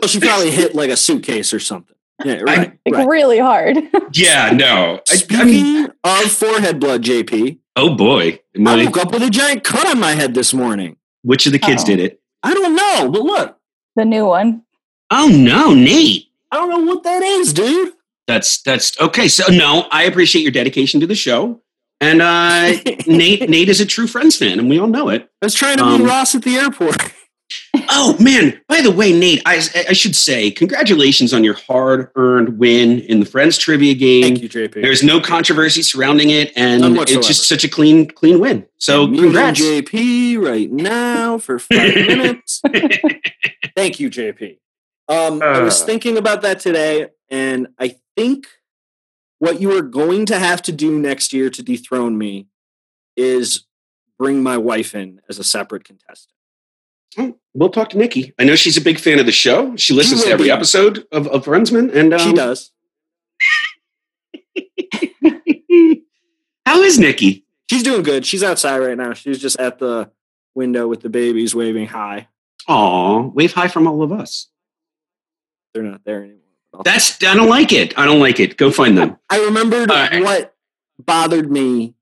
Well, 0.01 0.09
she 0.09 0.19
probably 0.19 0.51
hit 0.51 0.75
like 0.75 0.89
a 0.89 0.97
suitcase 0.97 1.53
or 1.53 1.59
something. 1.59 1.95
Yeah, 2.25 2.41
right. 2.41 2.77
like 2.85 2.93
right. 2.93 3.07
really 3.07 3.39
hard. 3.39 3.77
Yeah, 4.13 4.51
no. 4.51 4.99
I, 5.09 5.15
Speaking 5.15 5.39
I 5.39 5.43
mean, 5.45 5.93
of 6.03 6.31
forehead 6.31 6.79
blood, 6.79 7.03
JP, 7.03 7.57
oh 7.77 7.95
boy, 7.95 8.39
Am 8.55 8.67
I 8.67 8.73
I- 8.81 8.85
woke 8.85 8.97
up 8.97 9.13
with 9.13 9.23
a 9.23 9.29
giant 9.29 9.63
cut 9.63 9.87
on 9.87 9.99
my 9.99 10.11
head 10.11 10.33
this 10.33 10.53
morning. 10.53 10.97
which 11.21 11.45
of 11.45 11.53
the 11.53 11.59
kids 11.59 11.83
Uh-oh. 11.83 11.87
did 11.87 11.99
it? 11.99 12.21
I 12.43 12.53
don't 12.53 12.75
know, 12.75 13.09
but 13.11 13.21
look, 13.21 13.57
the 13.95 14.03
new 14.03 14.25
one. 14.25 14.63
Oh 15.09 15.27
no, 15.33 15.73
Nate. 15.73 16.25
I 16.51 16.57
don't 16.57 16.69
know 16.69 16.79
what 16.93 17.03
that 17.03 17.23
is, 17.23 17.53
dude. 17.53 17.93
That's 18.27 18.61
that's 18.61 18.99
okay. 19.01 19.27
So 19.27 19.51
no, 19.51 19.87
I 19.91 20.03
appreciate 20.03 20.41
your 20.43 20.51
dedication 20.51 20.99
to 21.01 21.07
the 21.07 21.15
show, 21.15 21.61
and 21.99 22.21
uh, 22.21 22.71
Nate 23.07 23.49
Nate 23.49 23.69
is 23.69 23.81
a 23.81 23.85
true 23.85 24.07
Friends 24.07 24.37
fan, 24.37 24.59
and 24.59 24.69
we 24.69 24.79
all 24.79 24.87
know 24.87 25.09
it. 25.09 25.29
I 25.41 25.45
was 25.45 25.53
trying 25.53 25.77
to 25.77 25.83
Um, 25.83 26.01
meet 26.01 26.07
Ross 26.09 26.33
at 26.35 26.43
the 26.43 26.55
airport. 26.55 26.95
Oh 27.89 28.15
man! 28.19 28.61
By 28.69 28.81
the 28.81 28.89
way, 28.91 29.11
Nate, 29.11 29.41
I 29.45 29.55
I 29.89 29.93
should 29.93 30.15
say 30.15 30.49
congratulations 30.51 31.33
on 31.33 31.43
your 31.43 31.53
hard 31.55 32.09
earned 32.15 32.57
win 32.57 32.99
in 33.01 33.19
the 33.19 33.25
Friends 33.25 33.57
trivia 33.57 33.93
game. 33.93 34.23
Thank 34.23 34.41
you, 34.41 34.49
JP. 34.49 34.73
There's 34.81 35.03
no 35.03 35.19
controversy 35.19 35.81
surrounding 35.83 36.29
it, 36.29 36.51
and 36.55 36.97
it's 36.97 37.27
just 37.27 37.47
such 37.47 37.63
a 37.65 37.69
clean 37.69 38.07
clean 38.07 38.39
win. 38.39 38.65
So 38.79 39.03
I'm 39.03 39.15
congrats. 39.15 39.59
JP 39.59 40.41
right 40.41 40.71
now 40.71 41.37
for 41.37 41.59
five 41.59 41.93
minutes. 41.93 42.61
Thank 43.75 43.99
you, 43.99 44.09
JP. 44.09 44.57
Um, 45.09 45.41
I 45.43 45.59
was 45.59 45.81
Uh. 45.81 45.85
thinking 45.85 46.17
about 46.17 46.41
that 46.43 46.59
today, 46.61 47.07
and 47.29 47.67
I 47.77 47.95
think 48.15 48.47
what 49.39 49.59
you 49.61 49.75
are 49.77 49.81
going 49.81 50.25
to 50.27 50.39
have 50.39 50.61
to 50.63 50.71
do 50.71 50.97
next 50.97 51.33
year 51.33 51.49
to 51.49 51.61
dethrone 51.61 52.17
me 52.17 52.47
is 53.15 53.65
bring 54.17 54.41
my 54.41 54.57
wife 54.57 54.95
in 54.95 55.19
as 55.29 55.39
a 55.39 55.43
separate 55.43 55.83
contestant. 55.83 56.33
Oh, 57.17 57.37
we'll 57.53 57.69
talk 57.69 57.89
to 57.89 57.97
Nikki. 57.97 58.33
I 58.39 58.43
know 58.43 58.55
she's 58.55 58.77
a 58.77 58.81
big 58.81 58.99
fan 58.99 59.19
of 59.19 59.25
the 59.25 59.31
show. 59.31 59.75
She 59.75 59.93
listens 59.93 60.21
will 60.21 60.27
to 60.27 60.33
every 60.33 60.45
be. 60.45 60.51
episode 60.51 61.05
of, 61.11 61.27
of 61.27 61.45
Friendsman, 61.45 61.91
and 61.91 62.13
um, 62.13 62.19
she 62.19 62.33
does. 62.33 62.71
How 66.65 66.81
is 66.81 66.97
Nikki? 66.97 67.45
She's 67.69 67.83
doing 67.83 68.01
good. 68.03 68.25
She's 68.25 68.43
outside 68.43 68.79
right 68.79 68.97
now. 68.97 69.13
She's 69.13 69.39
just 69.39 69.59
at 69.59 69.77
the 69.77 70.09
window 70.55 70.87
with 70.87 71.01
the 71.01 71.09
babies 71.09 71.53
waving 71.53 71.87
hi. 71.87 72.27
Aw, 72.67 73.27
wave 73.27 73.53
high 73.53 73.67
from 73.67 73.87
all 73.87 74.01
of 74.01 74.11
us. 74.11 74.47
They're 75.73 75.83
not 75.83 76.03
there 76.05 76.23
anymore. 76.23 76.42
That's 76.83 77.21
I 77.23 77.35
don't 77.35 77.49
like 77.49 77.71
it. 77.71 77.97
I 77.97 78.05
don't 78.05 78.19
like 78.19 78.39
it. 78.39 78.57
Go 78.57 78.71
find 78.71 78.97
them. 78.97 79.17
I 79.29 79.43
remembered 79.43 79.89
right. 79.89 80.23
what 80.23 80.55
bothered 80.97 81.51
me. 81.51 81.93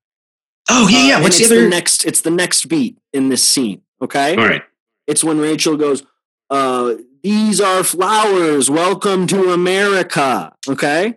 Oh 0.69 0.87
yeah, 0.87 0.97
uh, 0.97 1.01
yeah. 1.01 1.15
and 1.15 1.23
What's 1.23 1.37
the 1.37 1.45
other? 1.45 1.69
next? 1.69 2.05
It's 2.05 2.21
the 2.21 2.29
next 2.31 2.65
beat 2.69 2.97
in 3.11 3.29
this 3.29 3.43
scene. 3.43 3.81
Okay. 4.01 4.35
all 4.35 4.45
right. 4.47 4.63
It's 5.07 5.23
when 5.23 5.39
Rachel 5.39 5.75
goes, 5.75 6.03
uh, 6.49 6.95
These 7.23 7.59
are 7.59 7.83
flowers. 7.83 8.69
Welcome 8.69 9.27
to 9.27 9.51
America. 9.51 10.55
Okay. 10.67 11.15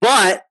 But 0.00 0.46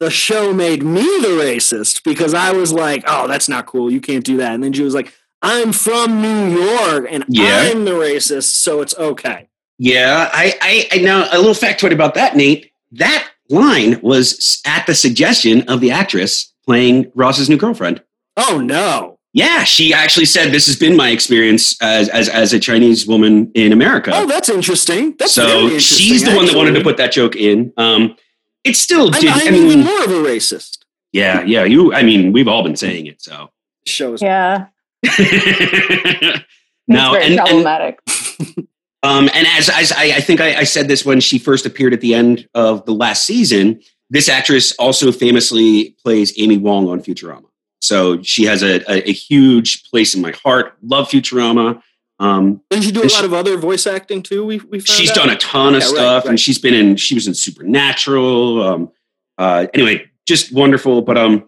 the 0.00 0.10
show 0.10 0.52
made 0.54 0.82
me 0.82 1.02
the 1.02 1.38
racist 1.40 2.04
because 2.04 2.32
I 2.32 2.52
was 2.52 2.72
like, 2.72 3.04
Oh, 3.06 3.26
that's 3.28 3.48
not 3.48 3.66
cool. 3.66 3.92
You 3.92 4.00
can't 4.00 4.24
do 4.24 4.38
that. 4.38 4.54
And 4.54 4.62
then 4.64 4.72
she 4.72 4.82
was 4.82 4.94
like, 4.94 5.12
I'm 5.42 5.72
from 5.72 6.22
New 6.22 6.58
York 6.60 7.06
and 7.10 7.24
Yeah. 7.28 7.68
I'm 7.70 7.84
the 7.84 7.92
racist. 7.92 8.54
So 8.54 8.80
it's 8.80 8.96
okay. 8.96 9.48
Yeah, 9.78 10.28
I, 10.32 10.54
I, 10.60 10.98
I 10.98 11.02
know 11.02 11.28
a 11.30 11.38
little 11.38 11.54
factoid 11.54 11.92
about 11.92 12.14
that, 12.14 12.36
Nate. 12.36 12.72
That 12.92 13.28
line 13.48 14.00
was 14.02 14.60
at 14.66 14.86
the 14.86 14.94
suggestion 14.94 15.62
of 15.68 15.80
the 15.80 15.90
actress 15.90 16.52
playing 16.64 17.10
Ross's 17.14 17.48
new 17.48 17.56
girlfriend. 17.56 18.02
Oh, 18.36 18.60
no. 18.60 19.18
Yeah, 19.32 19.62
she 19.64 19.92
actually 19.92 20.26
said 20.26 20.52
this 20.52 20.66
has 20.66 20.76
been 20.76 20.96
my 20.96 21.10
experience 21.10 21.80
as 21.82 22.08
as, 22.08 22.28
as 22.28 22.52
a 22.52 22.58
Chinese 22.58 23.06
woman 23.06 23.52
in 23.54 23.72
America. 23.72 24.10
Oh, 24.12 24.26
that's 24.26 24.48
interesting. 24.48 25.14
That's 25.18 25.36
very 25.36 25.48
so 25.48 25.58
interesting, 25.66 25.98
she's 25.98 26.24
the 26.24 26.34
one 26.34 26.46
that 26.46 26.56
wanted 26.56 26.72
to 26.72 26.82
put 26.82 26.96
that 26.96 27.12
joke 27.12 27.36
in. 27.36 27.72
Um, 27.76 28.16
it's 28.64 28.80
still, 28.80 29.14
I'm, 29.14 29.28
I'm 29.28 29.48
I 29.48 29.50
mean, 29.50 29.66
even 29.66 29.84
more 29.84 30.02
of 30.02 30.10
a 30.10 30.28
racist. 30.28 30.78
yeah, 31.12 31.42
yeah. 31.42 31.64
You, 31.64 31.92
I 31.92 32.02
mean, 32.02 32.32
we've 32.32 32.48
all 32.48 32.62
been 32.64 32.74
saying 32.76 33.06
it. 33.06 33.20
So 33.22 33.50
Shows. 33.86 34.22
Yeah. 34.22 34.66
no, 35.02 35.02
it's 35.02 36.42
very 36.88 37.24
and, 37.24 37.34
and 37.34 37.38
problematic. 37.38 38.00
Um, 39.02 39.30
and 39.32 39.46
as, 39.46 39.68
as 39.68 39.92
I, 39.92 40.04
I 40.16 40.20
think 40.20 40.40
I, 40.40 40.56
I 40.60 40.64
said 40.64 40.88
this 40.88 41.04
when 41.04 41.20
she 41.20 41.38
first 41.38 41.64
appeared 41.66 41.92
at 41.94 42.00
the 42.00 42.14
end 42.14 42.48
of 42.54 42.84
the 42.84 42.92
last 42.92 43.24
season, 43.24 43.80
this 44.10 44.28
actress 44.28 44.72
also 44.78 45.12
famously 45.12 45.90
plays 46.02 46.32
Amy 46.38 46.56
Wong 46.58 46.88
on 46.88 47.00
Futurama. 47.00 47.44
So 47.80 48.20
she 48.22 48.44
has 48.46 48.62
a, 48.62 48.80
a, 48.90 49.08
a 49.08 49.12
huge 49.12 49.88
place 49.90 50.14
in 50.14 50.20
my 50.20 50.32
heart. 50.42 50.76
Love 50.82 51.08
Futurama. 51.10 51.80
Um, 52.18 52.60
Didn't 52.70 52.84
she 52.86 52.90
do 52.90 52.98
a 53.00 53.02
And 53.02 53.12
lot 53.12 53.18
she- 53.20 53.24
of 53.26 53.32
other 53.34 53.56
voice 53.56 53.86
acting 53.86 54.22
too? 54.24 54.44
We, 54.44 54.58
we 54.58 54.80
she's 54.80 55.10
out? 55.10 55.16
done 55.16 55.30
a 55.30 55.36
ton 55.36 55.76
of 55.76 55.82
Yeah, 55.82 55.86
right, 55.86 55.94
stuff, 55.94 56.24
right. 56.24 56.30
and 56.30 56.40
she's 56.40 56.58
been 56.58 56.74
in. 56.74 56.96
She 56.96 57.14
was 57.14 57.28
in 57.28 57.34
Supernatural. 57.34 58.62
Um, 58.62 58.92
uh, 59.38 59.66
anyway, 59.74 60.10
just 60.26 60.52
wonderful. 60.52 61.02
But 61.02 61.16
um, 61.16 61.46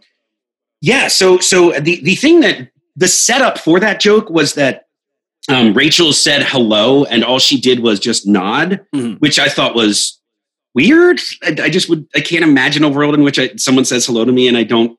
yeah. 0.81 1.09
So 1.09 1.39
so 1.41 1.73
the 1.73 2.01
the 2.03 2.15
thing 2.15 2.39
that 2.41 2.71
the 2.95 3.09
setup 3.09 3.59
for 3.59 3.81
that 3.81 3.99
joke 3.99 4.31
was 4.31 4.55
that 4.55 4.87
um, 5.49 5.73
Rachel 5.75 6.13
said 6.13 6.43
hello, 6.43 7.05
and 7.05 7.25
all 7.25 7.39
she 7.39 7.61
did 7.61 7.81
was 7.81 7.99
just 7.99 8.27
nod, 8.27 8.85
Mhm. 8.95 9.19
which 9.21 9.39
I 9.39 9.49
thought 9.49 9.75
was 9.75 10.21
weird. 10.75 11.21
I, 11.43 11.57
I 11.65 11.71
just 11.71 11.89
would. 11.89 12.07
I 12.15 12.21
can't 12.21 12.45
imagine 12.45 12.85
a 12.85 12.89
world 12.89 13.15
in 13.15 13.23
which 13.23 13.39
I, 13.39 13.51
someone 13.57 13.85
says 13.85 14.07
hello 14.07 14.25
to 14.25 14.33
me 14.33 14.49
and 14.49 14.57
I 14.57 14.63
don't 14.65 14.99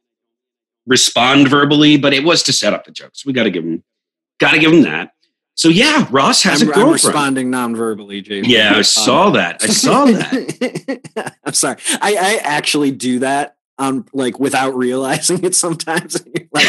respond 0.87 1.47
verbally. 1.47 1.97
But 1.97 2.13
it 2.13 2.23
was 2.23 2.43
to 2.43 2.53
set 2.53 2.73
up 2.73 2.85
the 2.85 2.91
joke, 2.91 3.11
so 3.13 3.27
we 3.27 3.33
got 3.33 3.43
to 3.43 3.51
give 3.51 3.63
him 3.63 3.83
got 4.39 4.51
to 4.51 4.59
give 4.59 4.71
him 4.73 4.81
that. 4.83 5.13
So 5.53 5.67
yeah, 5.69 6.07
Ross 6.09 6.41
has 6.43 6.61
I'm, 6.61 6.69
a 6.69 6.71
I'm 6.71 6.75
girlfriend. 6.75 6.93
responding 7.03 7.49
non-verbally, 7.51 8.23
JP. 8.23 8.47
Yeah, 8.47 8.71
I 8.73 8.77
Um, 8.77 8.83
saw 8.83 9.29
that. 9.31 9.61
I 9.61 9.67
saw 9.67 10.05
that. 10.05 11.33
I'm 11.45 11.53
sorry. 11.53 11.77
I, 12.01 12.15
I 12.15 12.39
actually 12.43 12.91
do 12.91 13.19
that 13.19 13.57
um 13.81 14.05
like 14.13 14.39
without 14.39 14.75
realizing 14.77 15.43
it 15.43 15.55
sometimes. 15.55 16.23
Like, 16.53 16.67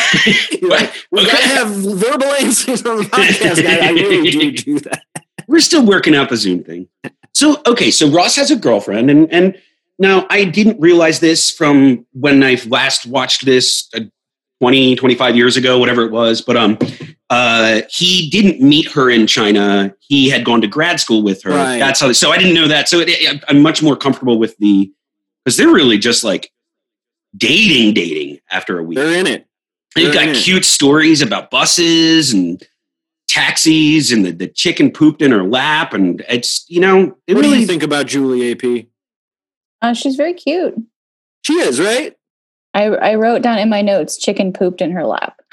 we're 1.11 1.27
gonna 1.27 1.39
have 1.39 1.71
verbal 1.71 2.29
answers 2.35 2.87
on 2.87 2.99
the 2.99 3.03
podcast. 3.03 3.67
I, 3.67 3.89
I 3.89 3.91
really 3.91 4.31
do 4.31 4.53
do 4.53 4.79
that. 4.79 5.03
We're 5.49 5.59
still 5.59 5.85
working 5.85 6.15
out 6.15 6.29
the 6.29 6.37
Zoom 6.37 6.63
thing. 6.63 6.87
So 7.35 7.61
okay, 7.67 7.91
so 7.91 8.09
Ross 8.09 8.37
has 8.37 8.53
a 8.53 8.57
girlfriend, 8.57 9.11
and 9.11 9.31
and 9.33 9.61
now 9.99 10.25
I 10.31 10.45
didn't 10.45 10.81
realize 10.81 11.19
this 11.19 11.51
from 11.51 12.07
when 12.13 12.45
I 12.45 12.61
last 12.69 13.07
watched 13.07 13.45
this 13.45 13.89
uh, 13.97 14.03
20, 14.61 14.95
25 14.95 15.35
years 15.35 15.57
ago, 15.57 15.81
whatever 15.81 16.05
it 16.05 16.13
was. 16.13 16.41
But 16.41 16.57
um, 16.57 16.79
uh, 17.29 17.81
he 17.91 18.31
didn't 18.31 18.61
meet 18.61 18.89
her 18.93 19.11
in 19.11 19.27
China. 19.27 19.93
He 19.99 20.31
had 20.31 20.45
gone 20.45 20.61
to 20.61 20.69
grad 20.69 21.01
school 21.01 21.25
with 21.25 21.43
her. 21.43 21.51
Right. 21.51 21.81
That's 21.81 21.99
how. 21.99 22.13
So 22.13 22.31
I 22.31 22.39
didn't 22.39 22.55
know 22.55 22.69
that. 22.69 22.89
So 22.89 23.01
it, 23.01 23.45
I'm 23.49 23.63
much 23.63 23.83
more 23.83 23.97
comfortable 23.97 24.39
with 24.39 24.57
the 24.59 24.93
because 25.45 25.57
they're 25.57 25.73
really 25.73 25.99
just 25.99 26.23
like 26.23 26.53
dating, 27.37 27.95
dating 27.95 28.39
after 28.51 28.79
a 28.79 28.83
week. 28.83 28.97
They're 28.99 29.19
in 29.19 29.27
it. 29.27 29.47
They've 29.95 30.07
They're 30.07 30.15
got 30.15 30.23
in 30.29 30.31
it. 30.37 30.43
cute 30.43 30.65
stories 30.65 31.21
about 31.23 31.51
buses 31.51 32.33
and 32.33 32.63
taxis 33.29 34.13
and 34.13 34.25
the, 34.27 34.31
the 34.33 34.49
chicken 34.49 34.91
pooped 34.91 35.23
in 35.23 35.31
her 35.33 35.43
lap. 35.43 35.93
And 35.95 36.25
it's, 36.29 36.65
you 36.69 36.81
know, 36.81 37.17
it 37.27 37.35
What 37.35 37.43
do 37.43 37.49
really 37.49 37.61
you 37.61 37.67
think 37.67 37.83
about 37.83 38.07
Julie 38.07 38.53
AP? 38.53 38.87
Uh, 39.81 39.93
she's 39.95 40.17
very 40.17 40.35
cute. 40.35 40.75
She 41.43 41.55
is 41.55 41.81
right. 41.81 42.15
I, 42.75 42.85
I 42.85 43.15
wrote 43.17 43.43
down 43.43 43.59
in 43.59 43.69
my 43.69 43.83
notes, 43.83 44.17
chicken 44.17 44.53
pooped 44.53 44.81
in 44.81 44.93
her 44.93 45.05
lap. 45.05 45.41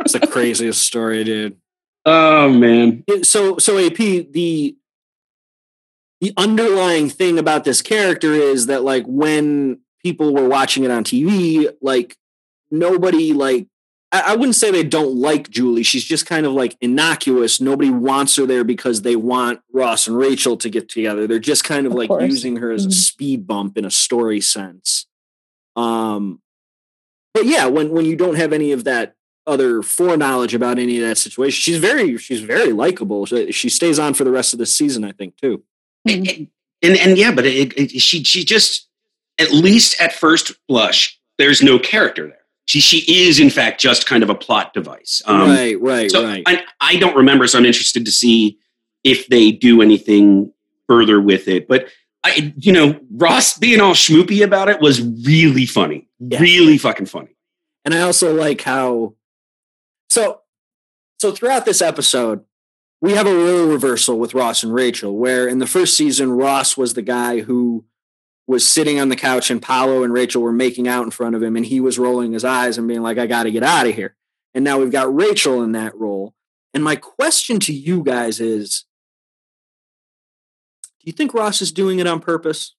It's 0.00 0.12
the 0.14 0.26
craziest 0.30 0.82
story, 0.82 1.24
dude. 1.24 1.56
Oh 2.04 2.48
man. 2.50 3.04
So 3.22 3.58
so 3.58 3.78
AP 3.78 3.96
the 3.96 4.76
the 6.22 6.32
underlying 6.36 7.10
thing 7.10 7.36
about 7.36 7.64
this 7.64 7.82
character 7.82 8.32
is 8.32 8.66
that 8.66 8.84
like 8.84 9.04
when 9.06 9.80
people 10.04 10.32
were 10.32 10.48
watching 10.48 10.84
it 10.84 10.90
on 10.90 11.02
TV, 11.02 11.68
like 11.82 12.16
nobody 12.70 13.32
like 13.32 13.66
I, 14.12 14.36
wouldn't 14.36 14.54
say 14.54 14.70
they 14.70 14.84
don't 14.84 15.16
like 15.16 15.48
Julie. 15.48 15.82
She's 15.82 16.04
just 16.04 16.26
kind 16.26 16.44
of 16.44 16.52
like 16.52 16.76
innocuous. 16.82 17.62
Nobody 17.62 17.90
wants 17.90 18.36
her 18.36 18.46
there 18.46 18.62
because 18.62 19.02
they 19.02 19.16
want 19.16 19.62
Ross 19.72 20.06
and 20.06 20.16
Rachel 20.16 20.56
to 20.58 20.68
get 20.68 20.90
together. 20.90 21.26
They're 21.26 21.38
just 21.38 21.64
kind 21.64 21.86
of, 21.86 21.92
of 21.92 21.98
like 21.98 22.08
course. 22.08 22.22
using 22.22 22.56
her 22.56 22.70
as 22.70 22.82
mm-hmm. 22.82 22.90
a 22.90 22.92
speed 22.92 23.46
bump 23.46 23.78
in 23.78 23.86
a 23.86 23.90
story 23.90 24.42
sense. 24.42 25.06
Um, 25.76 26.40
but 27.34 27.46
yeah, 27.46 27.66
when 27.66 27.90
when 27.90 28.04
you 28.04 28.14
don't 28.14 28.36
have 28.36 28.52
any 28.52 28.70
of 28.70 28.84
that 28.84 29.14
other 29.44 29.82
foreknowledge 29.82 30.54
about 30.54 30.78
any 30.78 30.98
of 30.98 31.08
that 31.08 31.16
situation, 31.16 31.58
she's 31.58 31.78
very 31.78 32.16
she's 32.18 32.42
very 32.42 32.72
likable. 32.72 33.26
She 33.26 33.68
stays 33.70 33.98
on 33.98 34.14
for 34.14 34.22
the 34.22 34.30
rest 34.30 34.52
of 34.52 34.60
the 34.60 34.66
season, 34.66 35.04
I 35.04 35.12
think, 35.12 35.36
too. 35.38 35.64
And 36.08 36.48
and, 36.82 36.96
and 36.96 37.18
yeah, 37.18 37.32
but 37.32 37.46
it, 37.46 37.78
it, 37.78 38.00
she 38.00 38.24
she 38.24 38.44
just 38.44 38.88
at 39.38 39.52
least 39.52 40.00
at 40.00 40.12
first 40.12 40.52
blush, 40.68 41.18
there's 41.38 41.62
no 41.62 41.78
character 41.78 42.26
there 42.26 42.42
she 42.64 42.80
she 42.80 43.26
is 43.26 43.40
in 43.40 43.50
fact 43.50 43.80
just 43.80 44.06
kind 44.06 44.22
of 44.22 44.30
a 44.30 44.34
plot 44.34 44.72
device. 44.72 45.22
Um, 45.26 45.50
right, 45.50 45.80
right, 45.80 46.10
so 46.10 46.24
right. 46.24 46.42
I, 46.46 46.64
I 46.80 46.96
don't 46.96 47.16
remember, 47.16 47.46
so 47.46 47.58
I'm 47.58 47.64
interested 47.64 48.04
to 48.04 48.12
see 48.12 48.58
if 49.04 49.26
they 49.28 49.52
do 49.52 49.82
anything 49.82 50.52
further 50.86 51.20
with 51.20 51.48
it. 51.48 51.66
But 51.66 51.88
I, 52.24 52.54
you 52.56 52.72
know, 52.72 52.98
Ross 53.10 53.58
being 53.58 53.80
all 53.80 53.94
schmoopy 53.94 54.44
about 54.44 54.68
it 54.68 54.80
was 54.80 55.02
really 55.02 55.66
funny, 55.66 56.08
yeah. 56.20 56.38
really 56.38 56.78
fucking 56.78 57.06
funny. 57.06 57.36
And 57.84 57.94
I 57.94 58.02
also 58.02 58.32
like 58.32 58.62
how 58.62 59.14
so 60.08 60.40
so 61.20 61.32
throughout 61.32 61.64
this 61.64 61.82
episode, 61.82 62.44
we 63.02 63.14
have 63.14 63.26
a 63.26 63.34
role 63.34 63.66
reversal 63.66 64.16
with 64.16 64.32
Ross 64.32 64.62
and 64.62 64.72
Rachel, 64.72 65.16
where 65.16 65.48
in 65.48 65.58
the 65.58 65.66
first 65.66 65.96
season, 65.96 66.30
Ross 66.30 66.76
was 66.76 66.94
the 66.94 67.02
guy 67.02 67.40
who 67.40 67.84
was 68.46 68.66
sitting 68.66 69.00
on 69.00 69.08
the 69.08 69.16
couch 69.16 69.50
and 69.50 69.60
Paolo 69.60 70.04
and 70.04 70.12
Rachel 70.12 70.40
were 70.40 70.52
making 70.52 70.86
out 70.86 71.02
in 71.02 71.10
front 71.10 71.34
of 71.34 71.42
him 71.42 71.56
and 71.56 71.66
he 71.66 71.80
was 71.80 71.98
rolling 71.98 72.32
his 72.32 72.44
eyes 72.44 72.78
and 72.78 72.86
being 72.86 73.02
like, 73.02 73.18
I 73.18 73.26
got 73.26 73.42
to 73.42 73.50
get 73.50 73.64
out 73.64 73.88
of 73.88 73.94
here. 73.96 74.14
And 74.54 74.64
now 74.64 74.78
we've 74.78 74.92
got 74.92 75.12
Rachel 75.12 75.62
in 75.62 75.72
that 75.72 75.96
role. 75.96 76.34
And 76.72 76.84
my 76.84 76.94
question 76.94 77.58
to 77.60 77.72
you 77.72 78.04
guys 78.04 78.40
is 78.40 78.84
Do 81.00 81.04
you 81.04 81.12
think 81.12 81.34
Ross 81.34 81.60
is 81.60 81.72
doing 81.72 81.98
it 81.98 82.06
on 82.06 82.20
purpose? 82.20 82.76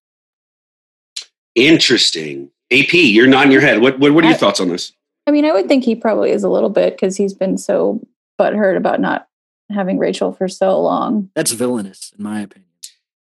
Interesting. 1.53 2.49
AP, 2.71 2.93
you're 2.93 3.27
nodding 3.27 3.51
your 3.51 3.61
head. 3.61 3.81
What, 3.81 3.99
what, 3.99 4.13
what 4.13 4.23
are 4.23 4.27
your 4.27 4.37
I, 4.37 4.39
thoughts 4.39 4.61
on 4.61 4.69
this? 4.69 4.93
I 5.27 5.31
mean, 5.31 5.43
I 5.43 5.51
would 5.51 5.67
think 5.67 5.83
he 5.83 5.95
probably 5.95 6.31
is 6.31 6.43
a 6.43 6.49
little 6.49 6.69
bit 6.69 6.93
because 6.93 7.17
he's 7.17 7.33
been 7.33 7.57
so 7.57 7.99
butthurt 8.39 8.77
about 8.77 9.01
not 9.01 9.27
having 9.69 9.97
Rachel 9.97 10.33
for 10.33 10.47
so 10.47 10.79
long. 10.81 11.29
That's 11.35 11.51
villainous, 11.51 12.13
in 12.17 12.23
my 12.23 12.41
opinion. 12.41 12.69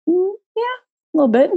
Mm, 0.09 0.33
yeah, 0.57 0.63
a 0.63 1.15
little 1.15 1.29
bit. 1.29 1.51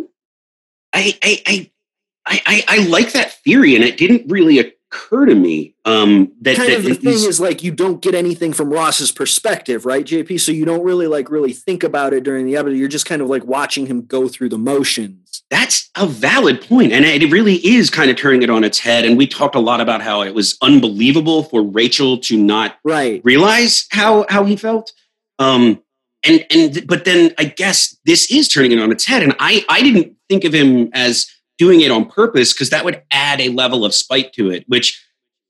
I, 0.94 1.18
I, 1.22 1.42
I, 1.48 2.42
I, 2.46 2.64
I 2.68 2.88
like 2.88 3.12
that 3.14 3.34
theory, 3.44 3.76
and 3.76 3.84
it 3.84 3.98
didn't 3.98 4.32
really 4.32 4.75
occur 4.96 5.26
to 5.26 5.36
me 5.36 5.76
um, 5.86 6.32
that, 6.42 6.58
kind 6.58 6.70
that 6.70 6.78
of 6.80 6.86
the 6.86 6.96
thing 6.96 7.14
is 7.14 7.40
like 7.40 7.64
you 7.64 7.72
don't 7.72 8.02
get 8.02 8.16
anything 8.16 8.54
from 8.54 8.72
Ross's 8.72 9.12
perspective, 9.12 9.86
right, 9.86 10.06
JP? 10.06 10.40
So 10.40 10.52
you 10.52 10.66
don't 10.66 10.84
really 10.84 11.08
like 11.08 11.30
really 11.30 11.54
think 11.54 11.84
about 11.84 12.14
it 12.14 12.24
during 12.24 12.46
the 12.46 12.56
episode. 12.56 12.78
You're 12.78 12.88
just 12.88 13.06
kind 13.06 13.22
of 13.22 13.30
like 13.30 13.44
watching 13.44 13.86
him 13.86 14.06
go 14.06 14.28
through 14.28 14.50
the 14.50 14.58
motions. 14.58 15.44
That's 15.52 15.90
a 15.96 16.08
valid 16.08 16.62
point, 16.62 16.92
and 16.92 17.06
it 17.06 17.32
really 17.32 17.56
is 17.56 17.90
kind 17.90 18.10
of 18.10 18.18
turning 18.18 18.42
it 18.42 18.50
on 18.50 18.64
its 18.64 18.80
head. 18.80 19.06
And 19.06 19.18
we 19.18 19.28
talked 19.28 19.56
a 19.56 19.60
lot 19.60 19.82
about 19.82 20.02
how 20.02 20.22
it 20.22 20.34
was 20.34 20.58
unbelievable 20.62 21.44
for 21.44 21.62
Rachel 21.62 22.18
to 22.20 22.38
not 22.38 22.78
right 22.84 23.22
realize 23.24 23.86
how 23.92 24.26
how 24.30 24.46
he 24.46 24.56
felt. 24.56 24.92
Um, 25.38 25.84
and 26.24 26.46
and 26.50 26.88
but 26.88 27.06
then 27.06 27.34
I 27.38 27.46
guess 27.46 27.96
this 28.06 28.32
is 28.32 28.48
turning 28.48 28.72
it 28.72 28.80
on 28.80 28.92
its 28.92 29.06
head, 29.06 29.22
and 29.22 29.36
I 29.40 29.66
I 29.70 29.82
didn't 29.82 30.16
think 30.30 30.46
of 30.46 30.54
him 30.54 30.90
as 30.94 31.28
doing 31.58 31.82
it 31.82 31.92
on 31.92 32.06
purpose 32.06 32.54
because 32.54 32.70
that 32.70 32.86
would 32.86 33.02
add 33.12 33.40
a 33.42 33.50
level 33.50 33.86
of 33.86 33.94
spite 33.94 34.34
to 34.34 34.50
it. 34.50 34.66
Which 34.68 35.02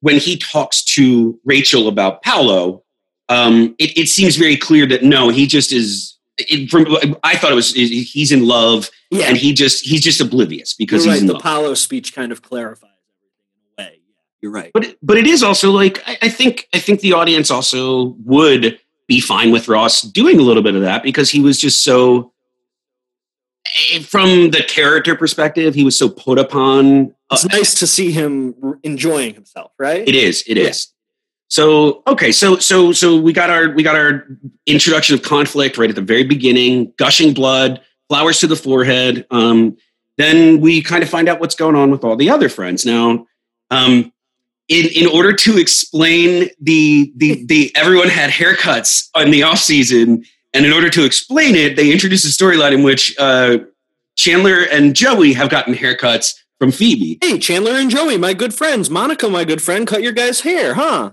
when 0.02 0.18
he 0.18 0.38
talks 0.38 0.84
to 0.96 1.39
Rachel 1.46 1.88
about 1.88 2.22
Paolo, 2.22 2.84
um, 3.30 3.76
it, 3.80 3.98
it 3.98 4.08
seems 4.08 4.36
very 4.36 4.58
clear 4.58 4.86
that 4.88 5.04
no, 5.04 5.30
he 5.30 5.48
just 5.48 5.72
is. 5.72 6.18
It, 6.38 6.70
from 6.70 6.86
I 7.24 7.38
thought 7.38 7.52
it 7.52 7.56
was 7.56 7.74
he's 7.74 8.32
in 8.32 8.46
love, 8.46 8.89
yeah. 9.10 9.28
and 9.28 9.38
he 9.38 9.54
just 9.54 9.86
he's 9.86 10.02
just 10.02 10.20
oblivious 10.20 10.74
because 10.74 11.06
he's 11.06 11.13
right. 11.13 11.22
in 11.22 11.28
the 11.28 11.34
love. 11.34 11.41
Paolo 11.41 11.74
speech 11.76 12.13
kind 12.13 12.32
of 12.32 12.41
clarifies 12.41 12.89
everything 12.91 13.62
in 13.78 13.86
a 13.86 13.89
way. 13.89 14.00
You're 14.41 14.52
right. 14.52 14.72
But 14.74 14.98
but 15.02 15.18
it 15.18 15.28
is 15.28 15.44
also 15.44 15.72
like 15.72 16.04
I, 16.06 16.18
I 16.24 16.30
think 16.30 16.68
I 16.74 16.80
think 16.80 17.00
the 17.00 17.13
audience 17.13 17.50
also 17.50 18.18
would 18.26 18.80
be 19.08 19.22
fine 19.22 19.52
with 19.52 19.68
Ross 19.68 20.02
doing 20.02 20.38
a 20.38 20.41
little 20.41 20.63
bit 20.63 20.76
of 20.76 20.82
that 20.82 21.04
because 21.04 21.30
he 21.30 21.39
was 21.39 21.60
just 21.60 21.84
so 21.84 22.34
from 24.04 24.52
the 24.52 24.64
character 24.68 25.16
perspective, 25.16 25.76
he 25.76 25.84
was 25.84 25.98
so 25.98 26.10
put 26.10 26.40
upon. 26.40 27.12
Uh, 27.30 27.34
it's 27.34 27.46
nice 27.46 27.74
to 27.76 27.88
see 27.88 28.12
him 28.12 28.80
enjoying 28.84 29.34
himself, 29.34 29.72
right? 29.78 30.08
It 30.08 30.16
is. 30.16 30.44
It 30.48 30.58
yeah. 30.58 30.70
is. 30.70 30.94
So 31.48 32.02
okay, 32.08 32.32
so 32.32 32.58
so 32.58 32.92
so 32.92 33.20
we 33.20 33.32
got 33.32 33.50
our 33.50 33.70
we 33.70 33.84
got 33.84 33.96
our 33.96 34.28
introduction 34.66 35.14
of 35.14 35.22
conflict 35.22 35.78
right 35.78 35.90
at 35.90 35.96
the 35.96 36.02
very 36.02 36.24
beginning, 36.24 36.94
gushing 36.98 37.34
blood, 37.34 37.82
flowers 38.10 38.40
to 38.40 38.48
the 38.48 38.56
forehead. 38.56 39.26
Um, 39.30 39.78
then 40.18 40.60
we 40.60 40.82
kind 40.82 41.04
of 41.04 41.10
find 41.10 41.30
out 41.30 41.40
what's 41.40 41.56
going 41.56 41.76
on 41.76 41.92
with 41.92 42.04
all 42.04 42.16
the 42.16 42.30
other 42.30 42.50
friends. 42.50 42.86
Now, 42.86 43.28
um, 43.70 44.12
in 44.70 44.88
in 44.96 45.08
order 45.08 45.34
to 45.34 45.58
explain 45.58 46.50
the 46.60 47.14
the 47.16 47.46
the 47.46 47.72
everyone 47.76 48.10
had 48.10 48.32
haircuts 48.32 49.10
in 49.16 49.30
the 49.30 49.44
off 49.44 49.60
season, 49.60 50.26
and 50.56 50.65
in 50.65 50.72
order 50.72 50.89
to 50.89 51.04
explain 51.04 51.56
it, 51.56 51.76
they 51.76 51.91
introduce 51.91 52.24
a 52.26 52.30
storyline 52.30 52.74
in 52.74 52.82
which 52.82 53.13
uh, 53.20 53.58
Chandler 54.15 54.62
and 54.72 54.96
Joey 54.96 55.34
have 55.34 55.50
gotten 55.50 55.74
haircuts 55.74 56.34
from 56.58 56.72
Phoebe. 56.72 57.18
Hey, 57.22 57.38
Chandler 57.38 57.74
and 57.74 57.89
Joey, 57.91 58.18
my 58.18 58.34
good 58.34 58.54
friends. 58.54 58.89
Monica, 58.89 59.30
my 59.30 59.44
good 59.44 59.62
friend, 59.62 59.86
cut 59.86 60.02
your 60.02 60.13
guys' 60.13 60.41
hair, 60.41 60.76
huh? 60.76 61.12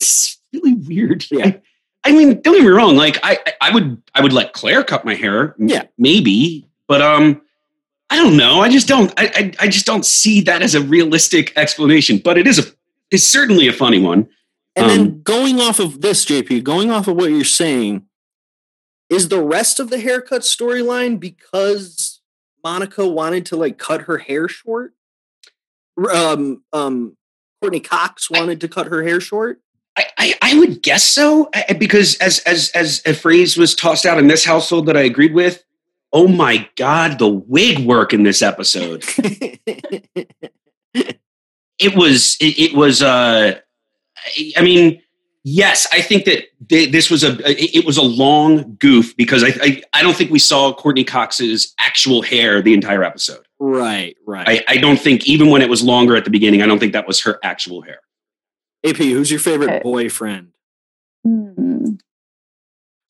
It's 0.00 0.38
really 0.52 0.74
weird. 0.74 1.26
Yeah. 1.30 1.46
I, 1.46 1.60
I 2.04 2.12
mean, 2.12 2.40
don't 2.40 2.54
get 2.54 2.62
me 2.62 2.68
wrong. 2.68 2.96
Like, 2.96 3.18
I, 3.24 3.38
I 3.60 3.74
would, 3.74 4.00
I 4.14 4.22
would 4.22 4.32
let 4.32 4.52
Claire 4.52 4.84
cut 4.84 5.04
my 5.04 5.14
hair. 5.14 5.56
Yeah, 5.58 5.84
maybe, 5.98 6.68
but 6.86 7.02
um, 7.02 7.42
I 8.10 8.16
don't 8.16 8.36
know. 8.36 8.60
I 8.60 8.68
just 8.68 8.86
don't. 8.86 9.12
I, 9.16 9.32
I, 9.34 9.52
I 9.60 9.68
just 9.68 9.86
don't 9.86 10.06
see 10.06 10.40
that 10.42 10.62
as 10.62 10.74
a 10.74 10.82
realistic 10.82 11.52
explanation. 11.56 12.18
But 12.18 12.38
it 12.38 12.46
is 12.46 12.58
a. 12.58 12.62
It's 13.10 13.24
certainly 13.24 13.68
a 13.68 13.72
funny 13.72 14.00
one. 14.00 14.28
And 14.76 14.84
um, 14.84 14.88
then 14.90 15.22
going 15.22 15.60
off 15.60 15.78
of 15.78 16.00
this, 16.00 16.24
JP, 16.24 16.62
going 16.64 16.90
off 16.90 17.08
of 17.08 17.16
what 17.16 17.30
you're 17.30 17.44
saying, 17.44 18.06
is 19.12 19.28
the 19.28 19.42
rest 19.42 19.78
of 19.78 19.90
the 19.90 20.00
haircut 20.00 20.42
storyline 20.42 21.20
because 21.20 22.20
Monica 22.64 23.06
wanted 23.06 23.46
to 23.46 23.56
like 23.56 23.78
cut 23.78 24.02
her 24.02 24.18
hair 24.18 24.48
short? 24.48 24.94
Um, 26.12 26.62
um, 26.72 27.16
Courteney 27.60 27.80
Cox 27.80 28.30
wanted 28.30 28.58
I, 28.58 28.60
to 28.60 28.68
cut 28.68 28.86
her 28.86 29.02
hair 29.02 29.20
short. 29.20 29.60
I, 29.96 30.06
I, 30.18 30.34
I 30.40 30.58
would 30.58 30.82
guess 30.82 31.04
so 31.04 31.50
because 31.78 32.16
as 32.16 32.38
as 32.40 32.70
as 32.74 33.02
a 33.04 33.12
phrase 33.12 33.56
was 33.56 33.74
tossed 33.74 34.06
out 34.06 34.18
in 34.18 34.26
this 34.26 34.44
household 34.44 34.86
that 34.86 34.96
I 34.96 35.02
agreed 35.02 35.34
with, 35.34 35.62
oh 36.12 36.28
my 36.28 36.68
god, 36.76 37.18
the 37.18 37.28
wig 37.28 37.86
work 37.86 38.12
in 38.14 38.22
this 38.22 38.40
episode. 38.40 39.04
it 41.78 41.94
was 41.94 42.36
it, 42.40 42.58
it, 42.58 42.74
was 42.74 43.02
uh 43.02 43.58
I 44.56 44.62
mean, 44.62 45.02
yes, 45.44 45.86
I 45.92 46.00
think 46.00 46.24
that 46.24 46.44
this 46.68 47.10
was 47.10 47.24
a 47.24 47.36
it 47.46 47.84
was 47.84 47.96
a 47.96 48.02
long 48.02 48.76
goof 48.76 49.16
because 49.16 49.44
I, 49.44 49.48
I, 49.60 49.82
I 49.92 50.02
don't 50.02 50.16
think 50.16 50.30
we 50.30 50.38
saw 50.38 50.72
Courteney 50.72 51.04
Cox's 51.04 51.74
actual 51.78 52.22
hair 52.22 52.62
the 52.62 52.74
entire 52.74 53.04
episode. 53.04 53.46
Right, 53.58 54.16
right. 54.26 54.48
I, 54.48 54.74
I 54.74 54.76
don't 54.78 54.98
think 54.98 55.26
even 55.26 55.50
when 55.50 55.62
it 55.62 55.68
was 55.68 55.82
longer 55.82 56.16
at 56.16 56.24
the 56.24 56.30
beginning, 56.30 56.62
I 56.62 56.66
don't 56.66 56.78
think 56.78 56.92
that 56.94 57.06
was 57.06 57.20
her 57.22 57.38
actual 57.42 57.82
hair. 57.82 58.00
AP, 58.84 58.96
who's 58.96 59.30
your 59.30 59.40
favorite 59.40 59.82
boyfriend? 59.82 60.48
Hmm. 61.24 61.94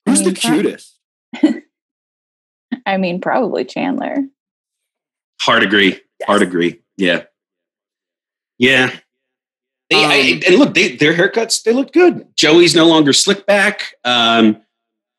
Who's 0.05 0.23
the 0.23 0.33
cutest? 0.33 0.99
I 2.87 2.97
mean, 2.99 3.21
probably 3.21 3.65
Chandler. 3.65 4.17
Hard 5.41 5.63
agree. 5.63 6.01
Yes. 6.21 6.27
Hard 6.27 6.43
agree. 6.43 6.83
Yeah. 6.97 7.25
Yeah. 8.59 8.95
They, 9.93 10.05
um, 10.05 10.11
I, 10.11 10.41
and 10.47 10.57
look, 10.57 10.75
they, 10.75 10.97
their 10.97 11.15
haircuts, 11.15 11.63
they 11.63 11.73
look 11.73 11.93
good. 11.93 12.27
Joey's 12.37 12.75
no 12.75 12.87
longer 12.87 13.13
slick 13.13 13.47
back. 13.47 13.95
Um, 14.05 14.63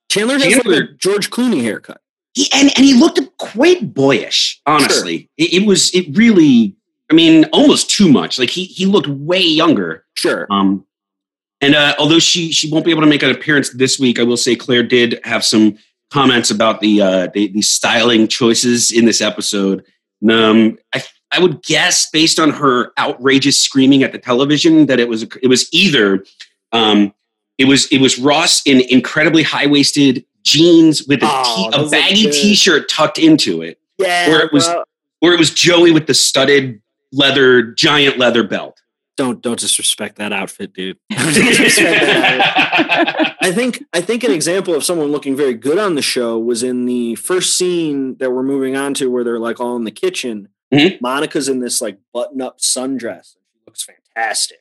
Chandler 0.09 0.35
has 0.35 0.43
Chandler, 0.43 0.81
like 0.81 0.89
a 0.89 0.93
George 0.93 1.29
Clooney 1.29 1.61
haircut. 1.61 2.01
He, 2.33 2.49
and, 2.53 2.71
and 2.75 2.85
he 2.85 2.93
looked 2.93 3.19
quite 3.37 3.93
boyish, 3.93 4.61
honestly. 4.65 5.17
Sure. 5.17 5.27
It, 5.37 5.53
it, 5.61 5.67
was, 5.67 5.93
it 5.93 6.07
really, 6.17 6.75
I 7.11 7.13
mean, 7.13 7.45
almost 7.53 7.89
too 7.89 8.11
much. 8.11 8.39
Like 8.39 8.49
he, 8.49 8.65
he 8.65 8.85
looked 8.85 9.07
way 9.07 9.41
younger. 9.41 10.05
Sure. 10.15 10.47
Um, 10.49 10.85
and 11.61 11.75
uh, 11.75 11.95
although 11.99 12.19
she, 12.19 12.51
she 12.51 12.69
won't 12.69 12.85
be 12.85 12.91
able 12.91 13.03
to 13.03 13.07
make 13.07 13.23
an 13.23 13.31
appearance 13.31 13.69
this 13.69 13.99
week, 13.99 14.19
I 14.19 14.23
will 14.23 14.37
say 14.37 14.55
Claire 14.55 14.83
did 14.83 15.19
have 15.23 15.45
some 15.45 15.77
comments 16.11 16.51
about 16.51 16.79
the 16.79 17.01
uh, 17.01 17.27
the, 17.33 17.47
the 17.47 17.61
styling 17.61 18.27
choices 18.27 18.91
in 18.91 19.05
this 19.05 19.19
episode. 19.19 19.83
Um, 20.29 20.77
I 20.93 21.03
I 21.33 21.39
would 21.39 21.63
guess 21.63 22.09
based 22.11 22.39
on 22.39 22.51
her 22.51 22.91
outrageous 22.99 23.59
screaming 23.59 24.03
at 24.03 24.11
the 24.11 24.19
television 24.19 24.85
that 24.85 24.99
it 24.99 25.09
was 25.09 25.23
it 25.41 25.47
was 25.47 25.67
either 25.73 26.23
um, 26.71 27.13
it 27.57 27.65
was 27.65 27.87
it 27.87 27.99
was 27.99 28.19
Ross 28.19 28.61
in 28.65 28.81
incredibly 28.89 29.43
high 29.43 29.65
waisted 29.67 30.25
jeans 30.43 31.07
with 31.07 31.23
a, 31.23 31.27
Oh, 31.29 31.71
t- 31.71 31.81
a 31.81 31.89
baggy 31.89 32.29
t 32.31 32.53
shirt 32.55 32.87
tucked 32.89 33.17
into 33.17 33.61
it, 33.61 33.79
Yeah, 33.97 34.27
Where 34.29 34.45
it 34.45 34.53
was- 34.53 34.67
bro. 34.67 34.83
or 35.21 35.33
it 35.33 35.39
was 35.39 35.49
Joey 35.51 35.91
with 35.91 36.05
the 36.07 36.13
studded 36.13 36.81
leather 37.11 37.61
giant 37.63 38.17
leather 38.17 38.43
belt. 38.43 38.81
don't 39.17 39.41
don't 39.41 39.59
disrespect 39.59 40.17
that 40.17 40.31
outfit, 40.33 40.73
dude. 40.73 40.97
That 41.09 42.39
outfit. 42.39 43.35
I 43.41 43.51
think 43.51 43.83
I 43.93 44.01
think 44.01 44.23
an 44.23 44.31
example 44.31 44.73
of 44.73 44.83
someone 44.83 45.11
looking 45.11 45.35
very 45.35 45.53
good 45.53 45.77
on 45.77 45.95
the 45.95 46.01
show 46.01 46.37
was 46.39 46.63
in 46.63 46.85
the 46.85 47.15
first 47.15 47.57
scene 47.57 48.17
that 48.17 48.31
we're 48.31 48.43
moving 48.43 48.75
on 48.75 48.93
to, 48.95 49.09
where 49.11 49.23
they're 49.23 49.39
like 49.39 49.59
all 49.59 49.75
in 49.75 49.83
the 49.83 49.91
kitchen. 49.91 50.49
Mhm. 50.73 51.01
Monica's 51.01 51.47
in 51.49 51.59
this 51.59 51.81
like 51.81 51.97
button-up 52.13 52.59
sundress. 52.59 53.33
She 53.53 53.59
looks 53.67 53.83
fantastic. 53.83 54.57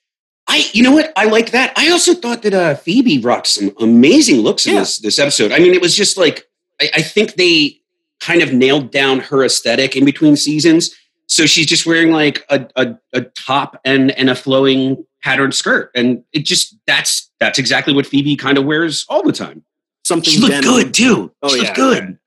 I, 0.48 0.64
you 0.72 0.82
know 0.82 0.90
what? 0.92 1.12
I 1.16 1.24
like 1.26 1.52
that. 1.52 1.72
I 1.76 1.90
also 1.90 2.14
thought 2.14 2.42
that 2.42 2.52
uh, 2.52 2.74
Phoebe 2.74 3.18
rocked 3.20 3.46
some 3.46 3.72
amazing 3.80 4.40
looks 4.40 4.66
in 4.66 4.74
Yeah. 4.74 4.80
this 4.80 4.98
this 4.98 5.18
episode. 5.18 5.52
I 5.52 5.58
mean, 5.58 5.72
it 5.74 5.80
was 5.80 5.96
just 5.96 6.16
like 6.16 6.46
I, 6.80 6.90
I 6.96 7.02
think 7.02 7.34
they 7.34 7.80
kind 8.20 8.42
of 8.42 8.52
nailed 8.52 8.90
down 8.90 9.20
her 9.20 9.44
aesthetic 9.44 9.96
in 9.96 10.04
between 10.04 10.36
seasons. 10.36 10.94
So 11.28 11.46
she's 11.46 11.66
just 11.66 11.86
wearing 11.86 12.10
like 12.10 12.44
a, 12.50 12.66
a, 12.76 12.94
a 13.14 13.20
top 13.22 13.80
and 13.84 14.10
and 14.12 14.28
a 14.28 14.34
flowing 14.34 15.04
patterned 15.22 15.54
skirt, 15.54 15.90
and 15.94 16.22
it 16.32 16.44
just 16.44 16.76
that's 16.86 17.30
that's 17.40 17.58
exactly 17.58 17.94
what 17.94 18.04
Phoebe 18.06 18.36
kind 18.36 18.58
of 18.58 18.64
wears 18.64 19.06
all 19.08 19.22
the 19.22 19.32
time. 19.32 19.62
Something 20.04 20.32
She 20.34 20.40
looked 20.40 20.52
denim. 20.52 20.70
good 20.70 20.92
too. 20.92 21.32
Oh 21.42 21.48
she 21.48 21.58
yeah, 21.58 21.62
looked 21.62 21.76
good. 21.76 22.18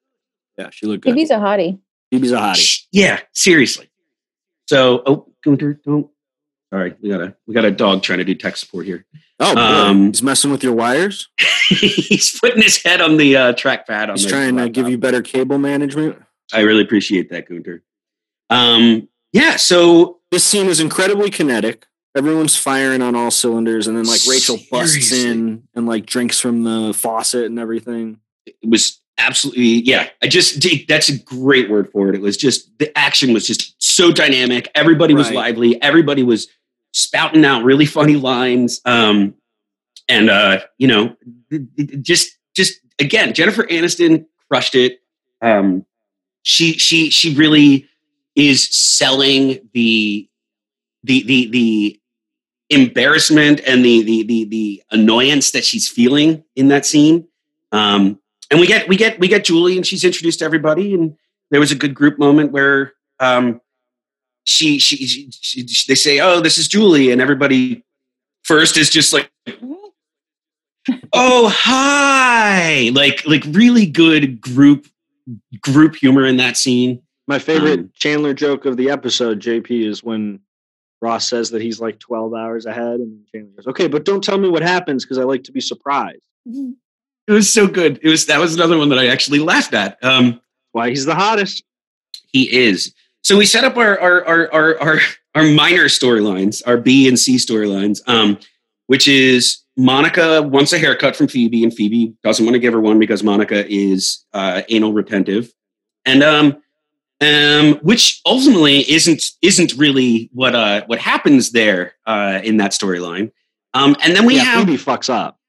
Yeah, 0.58 0.70
she 0.72 0.86
looked 0.88 1.04
good. 1.04 1.14
Phoebe's 1.14 1.30
a 1.30 1.36
hottie. 1.36 1.78
A 2.24 2.36
hottie. 2.38 2.82
Yeah, 2.92 3.20
seriously. 3.34 3.90
So, 4.68 5.04
oh, 5.06 5.28
Gunter, 5.44 5.80
don't. 5.86 6.10
Sorry, 6.74 6.94
we 7.02 7.10
got 7.10 7.22
a 7.22 7.36
we 7.48 7.54
got 7.54 7.66
a 7.66 7.72
dog 7.72 8.02
trying 8.04 8.20
to 8.20 8.26
do 8.26 8.36
tech 8.36 8.58
support 8.58 8.86
here. 8.86 9.06
Oh, 9.40 9.54
boy. 9.54 9.62
Um, 9.62 10.08
he's 10.08 10.24
messing 10.24 10.52
with 10.52 10.64
your 10.64 10.74
wires. 10.74 11.28
He's 11.70 12.40
putting 12.40 12.62
his 12.62 12.82
head 12.82 13.02
on 13.02 13.18
the 13.18 13.36
uh, 13.36 13.54
trackpad. 13.54 14.08
On 14.10 14.16
He's 14.16 14.26
trying 14.28 14.56
to 14.58 14.70
give 14.70 14.88
you 14.88 14.98
better 14.98 15.22
cable 15.22 15.58
management. 15.58 16.22
I 16.54 16.62
really 16.62 16.84
appreciate 16.84 17.30
that, 17.32 17.50
Gunter. 17.50 17.84
Um, 18.50 19.10
yeah. 19.34 19.56
So 19.58 20.20
This 20.32 20.44
scene 20.44 20.68
is 20.68 20.80
incredibly 20.80 21.30
kinetic. 21.30 21.86
Everyone's 22.16 22.56
firing 22.56 23.02
on 23.02 23.14
all 23.16 23.30
cylinders, 23.30 23.88
and 23.88 23.98
then 23.98 24.06
like 24.06 24.22
Rachel 24.30 24.58
busts 24.72 25.10
Seriously. 25.10 25.30
in 25.30 25.64
and 25.76 25.86
like 25.86 26.06
drinks 26.06 26.40
from 26.40 26.64
the 26.64 26.94
faucet 26.94 27.46
and 27.46 27.60
everything. 27.60 28.20
it 28.46 28.56
was 28.64 29.02
absolutely 29.18 29.82
yeah. 29.84 30.10
I 30.22 30.28
just 30.28 30.66
that's 30.88 31.10
a 31.10 31.18
great 31.18 31.70
word 31.70 31.92
for 31.92 32.10
it. 32.10 32.16
It 32.16 32.22
was 32.22 32.38
just 32.38 32.78
the 32.80 32.96
action 32.98 33.34
was 33.34 33.48
just 33.48 33.76
so 33.82 34.12
dynamic. 34.12 34.70
Everybody 34.76 35.14
was 35.14 35.28
Right. 35.28 35.36
lively. 35.36 35.82
Everybody 35.82 36.24
was 36.24 36.48
spouting 36.94 37.44
out 37.46 37.64
really 37.64 37.86
funny 37.86 38.16
lines. 38.16 38.82
Um, 38.86 39.36
and 40.08 40.30
uh, 40.30 40.60
you 40.78 40.88
know, 40.88 41.16
just 42.02 42.38
just 42.56 42.80
again, 43.00 43.34
Jennifer 43.34 43.64
Aniston 43.64 44.26
crushed 44.50 44.76
it. 44.76 45.00
Um, 45.42 45.86
she 46.44 46.74
she 46.74 47.10
she 47.10 47.34
really 47.36 47.88
is 48.36 48.68
selling 48.70 49.68
the 49.74 50.30
the 51.04 51.24
the 51.24 51.48
the 51.50 52.02
embarrassment 52.70 53.62
and 53.66 53.84
the 53.86 54.04
the 54.04 54.24
the 54.24 54.46
the 54.46 54.84
annoyance 54.92 55.52
that 55.52 55.64
she's 55.66 55.88
feeling 55.90 56.44
in 56.56 56.68
that 56.70 56.86
scene. 56.86 57.28
Um, 57.72 58.20
and 58.52 58.60
we 58.60 58.68
get 58.68 58.88
we 58.88 58.96
get 58.96 59.20
we 59.20 59.28
get 59.28 59.46
Julie 59.46 59.76
and 59.76 59.86
she's 59.86 60.04
introduced 60.04 60.40
to 60.40 60.46
everybody. 60.46 60.94
And 60.94 61.18
there 61.52 61.60
was 61.60 61.72
a 61.72 61.76
good 61.76 61.94
group 61.94 62.20
moment 62.20 62.52
where 62.52 62.94
um, 63.20 63.62
she, 64.44 64.80
she, 64.80 65.08
she, 65.08 65.30
she 65.32 65.66
they 65.88 65.96
say 65.96 66.20
oh 66.20 66.42
this 66.42 66.58
is 66.58 66.68
Julie. 66.68 67.12
And 67.12 67.22
everybody 67.22 67.84
first 68.44 68.78
is 68.78 68.90
just 68.90 69.14
like 69.14 69.32
oh 71.14 71.50
hi. 71.54 72.92
Like 72.94 73.26
like 73.26 73.44
really 73.48 73.86
good 73.86 74.40
group 74.42 74.88
group 75.62 75.96
humor 75.96 76.26
in 76.26 76.38
that 76.38 76.58
scene. 76.58 77.02
My 77.28 77.40
favorite 77.40 77.80
Um, 77.80 77.92
Chandler 77.96 78.34
joke 78.36 78.66
of 78.66 78.78
the 78.78 78.92
episode, 78.92 79.40
JP, 79.40 79.88
is 79.88 80.04
when 80.04 80.40
Ross 81.02 81.28
says 81.28 81.50
that 81.52 81.62
he's 81.62 81.80
like 81.80 82.00
12 82.00 82.34
hours 82.36 82.66
ahead, 82.68 83.00
and 83.00 83.26
Chandler 83.32 83.52
goes, 83.56 83.68
"Okay, 83.68 83.88
but 83.88 84.06
don't 84.06 84.24
tell 84.24 84.38
me 84.38 84.48
what 84.48 84.62
happens 84.62 85.04
because 85.04 85.18
I 85.18 85.24
like 85.24 85.44
to 85.46 85.52
be 85.52 85.62
surprised." 85.62 86.22
It 87.28 87.32
was 87.32 87.52
so 87.52 87.68
good 87.68 88.00
it 88.02 88.10
was 88.10 88.26
that 88.28 88.40
was 88.40 88.56
another 88.56 88.78
one 88.78 88.90
that 88.90 89.00
I 89.00 89.08
actually 89.08 89.40
laughed 89.40 89.74
at 89.74 90.04
um, 90.04 90.42
Why 90.72 90.90
he's 90.90 91.06
the 91.06 91.16
hottest. 91.16 91.64
He 92.28 92.54
is. 92.54 92.94
So 93.24 93.38
we 93.38 93.46
set 93.46 93.64
up 93.64 93.78
our 93.78 94.00
our 94.00 94.26
our 94.26 94.54
our 94.54 94.82
our, 94.82 95.00
our 95.36 95.44
minor 95.44 95.86
storylines, 95.86 96.62
our 96.66 96.78
B 96.78 97.08
and 97.08 97.18
C 97.18 97.38
storylines, 97.38 98.02
um, 98.08 98.38
which 98.88 99.08
is 99.08 99.64
Monica 99.78 100.42
wants 100.42 100.74
a 100.74 100.78
haircut 100.78 101.16
from 101.16 101.28
Phoebe, 101.28 101.64
and 101.64 101.74
Phoebe 101.74 102.14
doesn't 102.24 102.46
want 102.46 102.56
to 102.56 102.60
give 102.60 102.74
her 102.74 102.80
one 102.80 103.00
because 103.00 103.24
Monica 103.24 103.66
is 103.68 104.26
uh, 104.34 104.62
anal 104.70 104.94
retentive, 104.94 105.52
and 106.06 106.24
um, 106.24 106.62
um, 107.22 107.80
which 107.82 108.22
ultimately 108.26 108.90
isn't 108.92 109.24
isn't 109.42 109.74
really 109.76 110.30
what 110.34 110.56
uh 110.56 110.84
what 110.88 111.00
happens 111.00 111.52
there 111.52 111.94
uh, 112.06 112.42
in 112.44 112.58
that 112.58 112.72
storyline. 112.72 113.32
Um, 113.74 113.96
and 114.04 114.16
then 114.16 114.26
we 114.26 114.36
yeah, 114.36 114.44
have 114.44 114.66
Phoebe 114.66 114.78
fucks 114.78 115.10
up. 115.10 115.40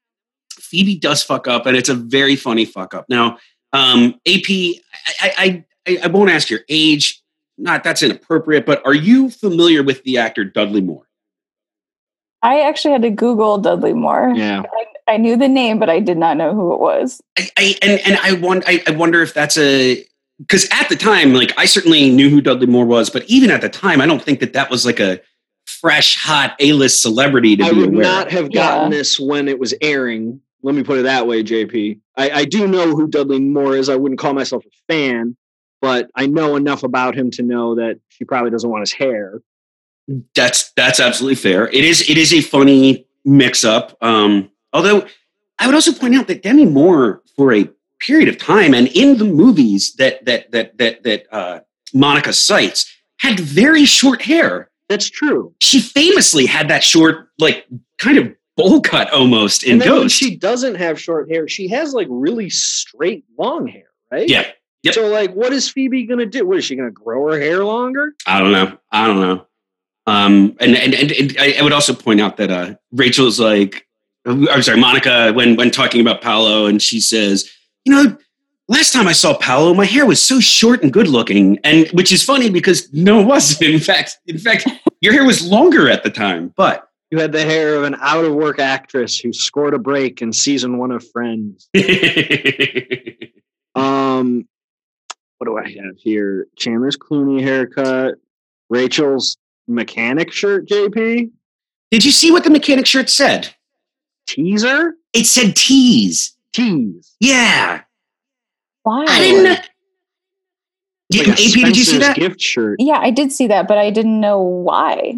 Phoebe 0.69 0.97
does 0.97 1.23
fuck 1.23 1.47
up, 1.47 1.65
and 1.65 1.77
it's 1.77 1.89
a 1.89 1.95
very 1.95 2.35
funny 2.35 2.65
fuck 2.65 2.93
up. 2.93 3.05
Now, 3.09 3.37
um, 3.73 4.15
AP, 4.27 4.43
I, 4.49 4.75
I, 5.21 5.65
I, 5.87 5.99
I 6.03 6.07
won't 6.07 6.29
ask 6.29 6.49
your 6.49 6.61
age. 6.69 7.21
Not 7.57 7.83
that's 7.83 8.03
inappropriate, 8.03 8.65
but 8.65 8.85
are 8.85 8.93
you 8.93 9.29
familiar 9.29 9.81
with 9.81 10.03
the 10.03 10.17
actor 10.17 10.43
Dudley 10.43 10.81
Moore? 10.81 11.07
I 12.43 12.61
actually 12.61 12.91
had 12.91 13.01
to 13.01 13.09
Google 13.09 13.57
Dudley 13.57 13.93
Moore. 13.93 14.31
Yeah, 14.35 14.61
I, 15.07 15.13
I 15.13 15.17
knew 15.17 15.37
the 15.37 15.47
name, 15.47 15.79
but 15.79 15.89
I 15.89 15.99
did 15.99 16.17
not 16.17 16.37
know 16.37 16.53
who 16.53 16.73
it 16.73 16.79
was. 16.79 17.19
I, 17.37 17.49
I 17.57 17.75
and 17.81 17.99
and 18.05 18.19
I 18.21 18.33
wonder, 18.33 18.65
I, 18.67 18.83
I 18.87 18.91
wonder 18.91 19.23
if 19.23 19.33
that's 19.33 19.57
a 19.57 20.05
because 20.39 20.67
at 20.71 20.87
the 20.89 20.95
time, 20.95 21.33
like 21.33 21.51
I 21.57 21.65
certainly 21.65 22.11
knew 22.11 22.29
who 22.29 22.41
Dudley 22.41 22.67
Moore 22.67 22.85
was, 22.85 23.09
but 23.09 23.23
even 23.25 23.49
at 23.49 23.61
the 23.61 23.69
time, 23.69 24.01
I 24.01 24.05
don't 24.05 24.21
think 24.21 24.39
that 24.41 24.53
that 24.53 24.69
was 24.69 24.85
like 24.85 24.99
a 24.99 25.19
fresh, 25.65 26.15
hot 26.15 26.55
A 26.59 26.73
list 26.73 27.01
celebrity 27.01 27.55
to 27.57 27.63
I 27.63 27.71
be 27.71 27.79
would 27.79 27.93
not 27.93 28.31
have 28.31 28.51
gotten 28.51 28.91
Yeah. 28.91 28.97
this 28.97 29.19
when 29.19 29.47
it 29.47 29.59
was 29.59 29.73
airing. 29.81 30.41
Let 30.67 30.75
me 30.75 30.83
put 30.83 30.99
it 30.99 31.03
that 31.03 31.27
way, 31.27 31.43
JP. 31.43 31.97
I, 32.17 32.29
I 32.29 32.43
do 32.43 32.67
know 32.67 32.93
who 32.93 33.07
Dudley 33.07 33.39
Moore 33.39 33.77
is. 33.77 33.87
I 33.87 33.95
wouldn't 33.95 34.19
call 34.19 34.33
myself 34.33 34.65
a 34.65 34.93
fan, 34.93 35.37
but 35.79 36.11
I 36.13 36.27
know 36.27 36.57
enough 36.57 36.83
about 36.83 37.15
him 37.15 37.31
to 37.31 37.41
know 37.41 37.75
that 37.75 38.01
she 38.09 38.25
probably 38.25 38.51
doesn't 38.51 38.69
want 38.69 38.81
his 38.81 38.91
hair. 38.91 39.39
That's 40.35 40.73
that's 40.73 40.99
absolutely 40.99 41.35
fair. 41.35 41.69
It 41.69 41.85
is 41.85 42.09
it 42.09 42.17
is 42.17 42.33
a 42.33 42.41
funny 42.41 43.07
mix 43.23 43.63
up. 43.63 43.95
Um, 44.01 44.51
although 44.73 45.07
I 45.57 45.67
would 45.67 45.75
also 45.75 45.93
point 45.93 46.15
out 46.15 46.27
that 46.27 46.43
Demi 46.43 46.65
Moore, 46.65 47.21
for 47.37 47.53
a 47.53 47.69
period 48.01 48.27
of 48.27 48.37
time, 48.37 48.73
and 48.73 48.89
in 48.89 49.19
the 49.19 49.25
movies 49.25 49.93
that 49.93 50.25
that 50.25 50.51
that 50.51 50.77
that 50.79 51.03
that 51.03 51.33
uh, 51.33 51.61
Monica 51.93 52.33
cites, 52.33 52.93
had 53.19 53.39
very 53.39 53.85
short 53.85 54.21
hair. 54.21 54.69
That's 54.89 55.09
true. 55.09 55.53
She 55.59 55.79
famously 55.79 56.45
had 56.45 56.67
that 56.67 56.83
short, 56.83 57.29
like 57.39 57.65
kind 57.99 58.17
of 58.17 58.35
bowl 58.57 58.81
cut 58.81 59.11
almost 59.13 59.63
in 59.63 59.73
and 59.73 59.81
then 59.81 59.87
Ghost. 59.87 60.15
she 60.15 60.35
doesn't 60.35 60.75
have 60.75 60.99
short 60.99 61.29
hair, 61.29 61.47
she 61.47 61.69
has 61.69 61.93
like 61.93 62.07
really 62.09 62.49
straight, 62.49 63.23
long 63.37 63.67
hair, 63.67 63.87
right? 64.11 64.27
yeah, 64.27 64.47
Yep. 64.83 64.93
So, 64.93 65.07
like, 65.07 65.33
what 65.33 65.51
is 65.53 65.69
Phoebe 65.69 66.05
gonna 66.05 66.25
do? 66.25 66.45
What 66.45 66.57
is 66.57 66.65
she 66.65 66.75
gonna 66.75 66.91
grow 66.91 67.31
her 67.31 67.39
hair 67.39 67.65
longer? 67.65 68.13
I 68.25 68.39
don't 68.39 68.51
know. 68.51 68.77
I 68.91 69.07
don't 69.07 69.19
know. 69.19 69.45
Um, 70.05 70.55
and, 70.61 70.75
and, 70.75 70.93
and, 70.93 71.11
and 71.11 71.35
I, 71.37 71.55
I 71.59 71.61
would 71.61 71.73
also 71.73 71.93
point 71.93 72.21
out 72.21 72.37
that 72.37 72.49
uh, 72.49 72.75
Rachel's 72.93 73.39
like, 73.39 73.85
I'm 74.25 74.61
sorry, 74.61 74.79
Monica, 74.79 75.33
when 75.33 75.55
when 75.55 75.71
talking 75.71 75.99
about 75.99 76.21
Paolo, 76.21 76.65
and 76.65 76.81
she 76.81 76.99
says, 77.01 77.49
you 77.85 77.93
know, 77.93 78.17
last 78.67 78.93
time 78.93 79.07
I 79.07 79.13
saw 79.13 79.37
Paolo, 79.37 79.73
my 79.73 79.85
hair 79.85 80.05
was 80.05 80.21
so 80.21 80.39
short 80.39 80.83
and 80.83 80.93
good 80.93 81.07
looking, 81.07 81.59
and 81.63 81.87
which 81.89 82.11
is 82.11 82.23
funny 82.23 82.49
because 82.49 82.91
no, 82.93 83.19
it 83.21 83.25
wasn't. 83.25 83.73
In 83.73 83.79
fact, 83.79 84.17
in 84.27 84.37
fact, 84.37 84.69
your 85.01 85.13
hair 85.13 85.25
was 85.25 85.45
longer 85.45 85.89
at 85.89 86.03
the 86.03 86.09
time. 86.09 86.53
But 86.55 86.86
You 87.11 87.19
had 87.19 87.31
the 87.31 87.43
hair 87.43 87.75
of 87.75 87.83
an 87.83 87.95
out 88.01 88.25
of 88.25 88.33
work 88.33 88.59
actress 88.59 89.17
who 89.17 89.31
scored 89.31 89.73
a 89.73 89.79
break 89.79 90.21
in 90.21 90.33
season 90.33 90.77
one 90.77 90.91
of 90.91 91.07
Friends. 91.11 91.69
Um, 93.75 94.47
what 95.37 95.45
do 95.45 95.55
I 95.55 95.69
have 95.83 95.97
here? 95.97 96.47
Chandler's 96.57 96.97
Clooney 96.97 97.39
haircut, 97.43 98.15
Rachel's 98.71 99.37
mechanic 99.67 100.31
shirt, 100.31 100.67
JP 100.67 101.29
did 101.91 102.03
you 102.03 102.11
see 102.11 102.31
what 102.31 102.43
the 102.43 102.49
mechanic 102.49 102.85
shirt 102.87 103.09
said? 103.09 103.53
teaser 104.25 104.95
It 105.13 105.25
said 105.25 105.55
tease. 105.55 106.35
tease. 106.53 107.15
Yeah, 107.19 107.81
Why? 108.83 109.05
I 109.07 109.19
didn't. 109.19 109.43
know. 109.43 109.55
Like 111.19 111.27
AP, 111.29 111.37
did 111.37 111.77
you 111.77 111.83
see 111.85 111.99
that? 111.99 112.15
gift 112.17 112.41
shirt? 112.41 112.77
Yeah, 112.79 112.97
I 112.99 113.11
did 113.11 113.31
see 113.31 113.45
that, 113.47 113.67
but 113.67 113.77
I 113.77 113.89
didn't 113.91 114.19
know 114.19 114.41
why. 114.41 115.17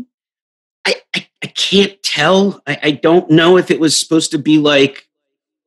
I, 0.90 0.96
I, 1.16 1.28
I 1.44 1.48
can't 1.48 2.02
tell. 2.04 2.62
I, 2.68 2.78
I 2.84 2.92
don't 2.92 3.30
know 3.30 3.58
if 3.58 3.72
it 3.72 3.80
was 3.80 4.00
supposed 4.00 4.32
to 4.32 4.38
be 4.38 4.58
like 4.58 5.08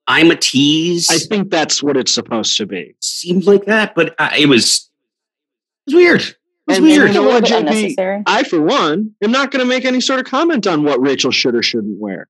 I'm 0.06 0.30
a 0.30 0.36
tease. 0.36 1.08
I 1.10 1.18
think 1.18 1.50
that's 1.50 1.82
what 1.82 1.96
it's 1.96 2.12
supposed 2.12 2.56
to 2.58 2.66
be. 2.66 2.94
seemed 3.00 3.44
like 3.44 3.64
that, 3.66 3.94
but 3.94 4.14
uh, 4.18 4.30
it 4.36 4.46
was 4.46 4.90
it 5.86 5.90
was 5.90 5.94
weird. 5.94 6.20
It 6.22 6.36
was 6.66 6.76
And- 6.78 6.86
weird. 6.86 7.06
and 7.06 7.14
you 7.14 7.20
a 7.20 7.24
know 7.24 7.30
little 7.30 7.40
what, 7.40 7.44
bit 7.44 7.52
JP? 7.52 7.58
unnecessary. 7.58 8.22
I, 8.26 8.42
for 8.44 8.60
one, 8.60 9.14
am 9.22 9.30
not 9.32 9.50
going 9.50 9.60
to 9.64 9.68
make 9.68 9.84
any 9.84 10.00
sort 10.00 10.20
of 10.20 10.26
comment 10.26 10.66
on 10.66 10.82
what 10.84 11.00
Rachel 11.00 11.30
should 11.30 11.54
or 11.54 11.62
shouldn't 11.62 11.98
wear. 12.00 12.28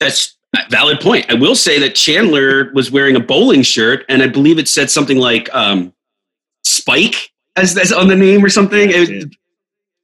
That's 0.00 0.36
Valid 0.70 1.00
point. 1.00 1.26
I 1.30 1.34
will 1.34 1.54
say 1.54 1.78
that 1.80 1.94
Chandler 1.94 2.72
was 2.72 2.90
wearing 2.90 3.14
a 3.16 3.20
bowling 3.20 3.62
shirt, 3.62 4.04
and 4.08 4.22
I 4.22 4.28
believe 4.28 4.58
it 4.58 4.66
said 4.66 4.90
something 4.90 5.18
like 5.18 5.52
um, 5.54 5.92
"Spike" 6.64 7.30
as, 7.56 7.76
as 7.76 7.92
on 7.92 8.08
the 8.08 8.16
name 8.16 8.42
or 8.44 8.48
something. 8.48 8.88
It, 8.90 9.34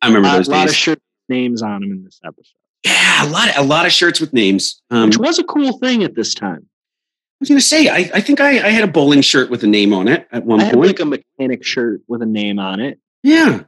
I 0.02 0.08
remember 0.08 0.28
a 0.28 0.32
lot, 0.32 0.36
those 0.36 0.48
lot 0.48 0.60
days. 0.66 0.70
of 0.72 0.76
shirt 0.76 0.98
names 1.28 1.62
on 1.62 1.80
them 1.80 1.92
in 1.92 2.04
this 2.04 2.20
episode, 2.24 2.54
yeah, 2.84 3.26
a 3.26 3.28
lot, 3.28 3.48
of, 3.50 3.56
a 3.64 3.66
lot 3.66 3.86
of 3.86 3.92
shirts 3.92 4.20
with 4.20 4.32
names. 4.32 4.80
Um, 4.90 5.06
which 5.06 5.18
was 5.18 5.38
a 5.38 5.44
cool 5.44 5.78
thing 5.78 6.04
at 6.04 6.14
this 6.14 6.34
time. 6.34 6.66
I 6.66 7.36
was 7.40 7.48
going 7.48 7.58
to 7.58 7.64
say, 7.64 7.88
I, 7.88 8.10
I 8.14 8.20
think 8.20 8.40
I, 8.40 8.66
I 8.66 8.70
had 8.70 8.84
a 8.84 8.90
bowling 8.90 9.20
shirt 9.20 9.50
with 9.50 9.62
a 9.64 9.66
name 9.66 9.92
on 9.92 10.08
it 10.08 10.26
at 10.32 10.44
one 10.44 10.60
I 10.60 10.64
had 10.64 10.74
point. 10.74 10.86
like 10.86 11.00
a 11.00 11.04
mechanic 11.04 11.64
shirt 11.64 12.00
with 12.06 12.22
a 12.22 12.26
name 12.26 12.58
on 12.58 12.80
it. 12.80 12.98
yeah. 13.22 13.64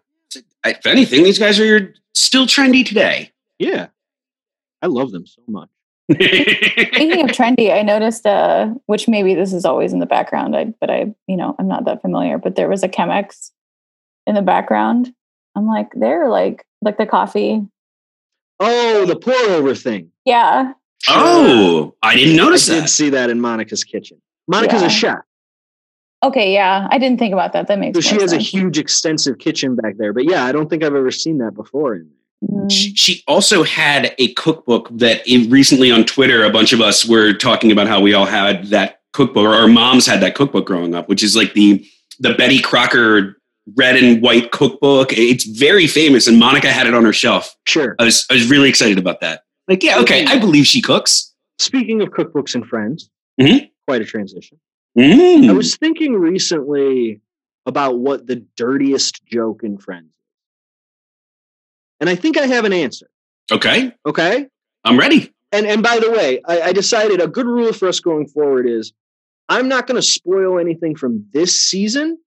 If 0.64 0.84
anything, 0.84 1.22
these 1.22 1.38
guys 1.38 1.60
are 1.60 1.94
still 2.12 2.46
trendy 2.46 2.84
today. 2.84 3.30
Yeah, 3.58 3.86
I 4.82 4.86
love 4.88 5.12
them 5.12 5.24
so 5.24 5.40
much. 5.46 5.68
Speaking 6.10 7.22
of 7.22 7.30
trendy, 7.36 7.72
I 7.72 7.82
noticed, 7.82 8.26
uh, 8.26 8.74
which 8.86 9.06
maybe 9.06 9.34
this 9.34 9.52
is 9.52 9.64
always 9.64 9.92
in 9.92 10.00
the 10.00 10.06
background, 10.06 10.56
I, 10.56 10.64
but 10.80 10.90
I, 10.90 11.14
you 11.28 11.36
know, 11.36 11.54
I'm 11.58 11.68
not 11.68 11.84
that 11.84 12.02
familiar. 12.02 12.36
But 12.38 12.56
there 12.56 12.68
was 12.68 12.82
a 12.82 12.88
Chemex 12.88 13.52
in 14.26 14.34
the 14.34 14.42
background. 14.42 15.12
I'm 15.56 15.66
like, 15.66 15.88
they're 15.94 16.28
like, 16.28 16.64
like 16.82 16.98
the 16.98 17.06
coffee. 17.06 17.62
Oh, 18.60 19.04
the 19.06 19.16
pour 19.16 19.34
over 19.34 19.74
thing. 19.74 20.10
Yeah, 20.24 20.72
oh, 21.08 21.94
I 22.02 22.14
didn't 22.16 22.36
notice 22.36 22.68
I 22.68 22.74
notice 22.74 22.80
did 22.80 22.82
that. 22.84 22.88
see 22.88 23.10
that 23.10 23.30
in 23.30 23.40
Monica's 23.40 23.84
kitchen. 23.84 24.20
Monica's 24.48 24.80
Yeah. 24.82 24.86
a 24.86 24.90
chef, 24.90 25.18
Okay, 26.24 26.52
yeah, 26.54 26.88
I 26.90 26.98
didn't 26.98 27.18
think 27.18 27.32
about 27.34 27.52
that. 27.52 27.68
That 27.68 27.78
makes 27.78 27.96
so 27.96 28.00
she 28.00 28.14
more 28.14 28.22
has 28.22 28.32
a 28.32 28.38
huge, 28.38 28.78
extensive 28.78 29.38
kitchen 29.38 29.76
back 29.76 29.96
there. 29.98 30.12
But 30.12 30.24
yeah, 30.24 30.44
I 30.44 30.52
don't 30.52 30.68
think 30.70 30.82
I've 30.82 30.94
ever 30.94 31.10
seen 31.10 31.38
that 31.38 31.54
before. 31.54 31.94
In 31.96 32.08
there. 32.40 32.60
Mhm. 32.64 32.70
She, 32.72 32.94
she 32.94 33.22
also 33.28 33.62
had 33.62 34.14
a 34.18 34.32
cookbook 34.34 34.88
that 34.92 35.26
in, 35.26 35.50
recently 35.50 35.90
on 35.90 36.04
Twitter, 36.04 36.44
a 36.44 36.50
bunch 36.50 36.72
of 36.72 36.80
us 36.80 37.04
were 37.06 37.32
talking 37.34 37.70
about 37.72 37.86
how 37.86 38.00
we 38.00 38.14
all 38.14 38.26
had 38.26 38.66
that 38.68 39.00
cookbook, 39.12 39.44
or 39.44 39.54
our 39.54 39.68
moms 39.68 40.06
had 40.06 40.20
that 40.22 40.34
cookbook 40.34 40.66
growing 40.66 40.94
up, 40.94 41.08
which 41.08 41.22
is 41.22 41.36
like 41.36 41.52
the 41.54 41.86
the 42.18 42.32
Betty 42.34 42.60
Crocker 42.60 43.36
red 43.74 43.96
and 43.96 44.22
white 44.22 44.52
cookbook. 44.52 45.12
It's 45.12 45.44
very 45.44 45.86
famous, 45.86 46.26
and 46.28 46.38
Monica 46.38 46.70
had 46.70 46.86
it 46.86 46.94
on 46.94 47.04
her 47.04 47.12
shelf. 47.12 47.54
Sure. 47.66 47.96
I 47.98 48.04
was 48.04 48.24
I 48.30 48.34
was 48.34 48.48
really 48.48 48.68
excited 48.68 48.98
about 48.98 49.20
that. 49.20 49.42
Like, 49.68 49.82
yeah, 49.82 49.98
okay, 50.00 50.24
I 50.26 50.38
believe 50.38 50.66
she 50.66 50.80
cooks. 50.80 51.34
Speaking 51.58 52.00
of 52.02 52.10
cookbooks 52.10 52.54
and 52.54 52.64
friends, 52.66 53.10
Mhm. 53.40 53.68
quite 53.88 54.00
a 54.02 54.04
transition. 54.04 54.58
Mm. 54.96 55.48
I 55.48 55.52
was 55.52 55.76
thinking 55.76 56.14
recently 56.14 57.20
about 57.66 57.98
what 57.98 58.26
the 58.26 58.36
dirtiest 58.56 59.24
joke 59.26 59.62
in 59.64 59.76
Friends 59.78 60.06
is. 60.06 60.12
And 62.00 62.08
I 62.10 62.14
think 62.14 62.38
I 62.38 62.46
have 62.46 62.64
an 62.64 62.72
answer. 62.72 63.08
okay. 63.50 63.92
Okay. 64.06 64.46
I'm 64.84 64.98
ready. 64.98 65.32
And 65.52 65.66
and 65.66 65.82
by 65.82 65.98
the 65.98 66.10
way, 66.10 66.40
I, 66.46 66.60
I 66.62 66.72
decided 66.72 67.20
a 67.20 67.26
good 67.28 67.46
rule 67.46 67.72
for 67.72 67.88
us 67.88 67.98
going 68.00 68.26
forward 68.28 68.68
is 68.68 68.92
I'm 69.48 69.68
not 69.68 69.86
going 69.86 69.96
to 70.00 70.06
spoil 70.06 70.58
anything 70.58 70.96
from 70.96 71.24
this 71.32 71.60
season, 71.60 72.18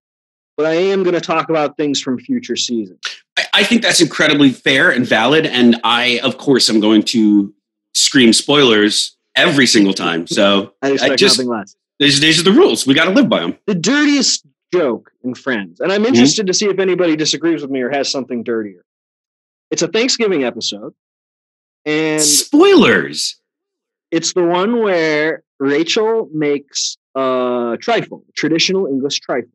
but 0.60 0.66
I 0.66 0.74
am 0.74 1.02
going 1.02 1.14
to 1.14 1.22
talk 1.22 1.48
about 1.48 1.78
things 1.78 2.02
from 2.02 2.18
future 2.18 2.54
seasons. 2.54 3.00
I, 3.38 3.46
I 3.54 3.64
think 3.64 3.80
that's 3.80 4.02
incredibly 4.02 4.50
fair 4.50 4.90
and 4.90 5.06
valid. 5.06 5.46
And 5.46 5.80
I, 5.84 6.20
of 6.22 6.36
course, 6.36 6.68
am 6.68 6.80
going 6.80 7.02
to 7.04 7.54
scream 7.94 8.34
spoilers 8.34 9.16
every 9.34 9.66
single 9.66 9.94
time. 9.94 10.26
So 10.26 10.74
I 10.82 10.92
expect 10.92 11.18
just- 11.18 11.38
nothing 11.38 11.50
less. 11.50 11.76
these, 11.98 12.20
these 12.20 12.38
are 12.38 12.42
the 12.42 12.52
rules. 12.52 12.86
We 12.86 12.92
got 12.92 13.06
to 13.06 13.12
live 13.12 13.30
by 13.30 13.40
them. 13.40 13.56
The 13.64 13.74
dirtiest 13.74 14.44
joke 14.70 15.10
in 15.24 15.34
Friends, 15.34 15.80
and 15.80 15.90
I'm 15.90 16.02
hmm? 16.02 16.08
interested 16.08 16.46
to 16.46 16.52
see 16.52 16.66
if 16.66 16.78
anybody 16.78 17.16
disagrees 17.16 17.62
with 17.62 17.70
me 17.70 17.80
or 17.80 17.88
has 17.88 18.10
something 18.10 18.42
dirtier. 18.42 18.84
It's 19.70 19.80
a 19.80 19.88
Thanksgiving 19.88 20.44
episode, 20.44 20.92
and 21.86 22.20
Spoilers. 22.22 23.40
it's 24.10 24.34
the 24.34 24.44
one 24.44 24.80
where 24.80 25.42
Rachel 25.58 26.28
makes 26.34 26.98
a 27.14 27.78
trifle, 27.80 28.24
traditional 28.36 28.86
English 28.86 29.20
trifle. 29.20 29.50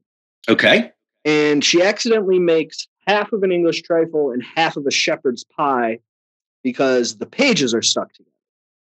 Okay. 0.50 0.92
and 1.24 1.64
she 1.64 1.82
accidentally 1.82 2.40
makes 2.40 2.88
half 3.08 3.32
of 3.34 3.44
an 3.44 3.52
English 3.52 3.82
trifle 3.84 4.32
and 4.32 4.44
half 4.56 4.78
of 4.78 4.86
a 4.86 4.92
shepherd's 4.92 5.44
pie 5.44 6.00
because 6.64 7.18
the 7.18 7.26
pages 7.26 7.74
are 7.74 7.82
stuck 7.82 8.12
together. 8.14 8.32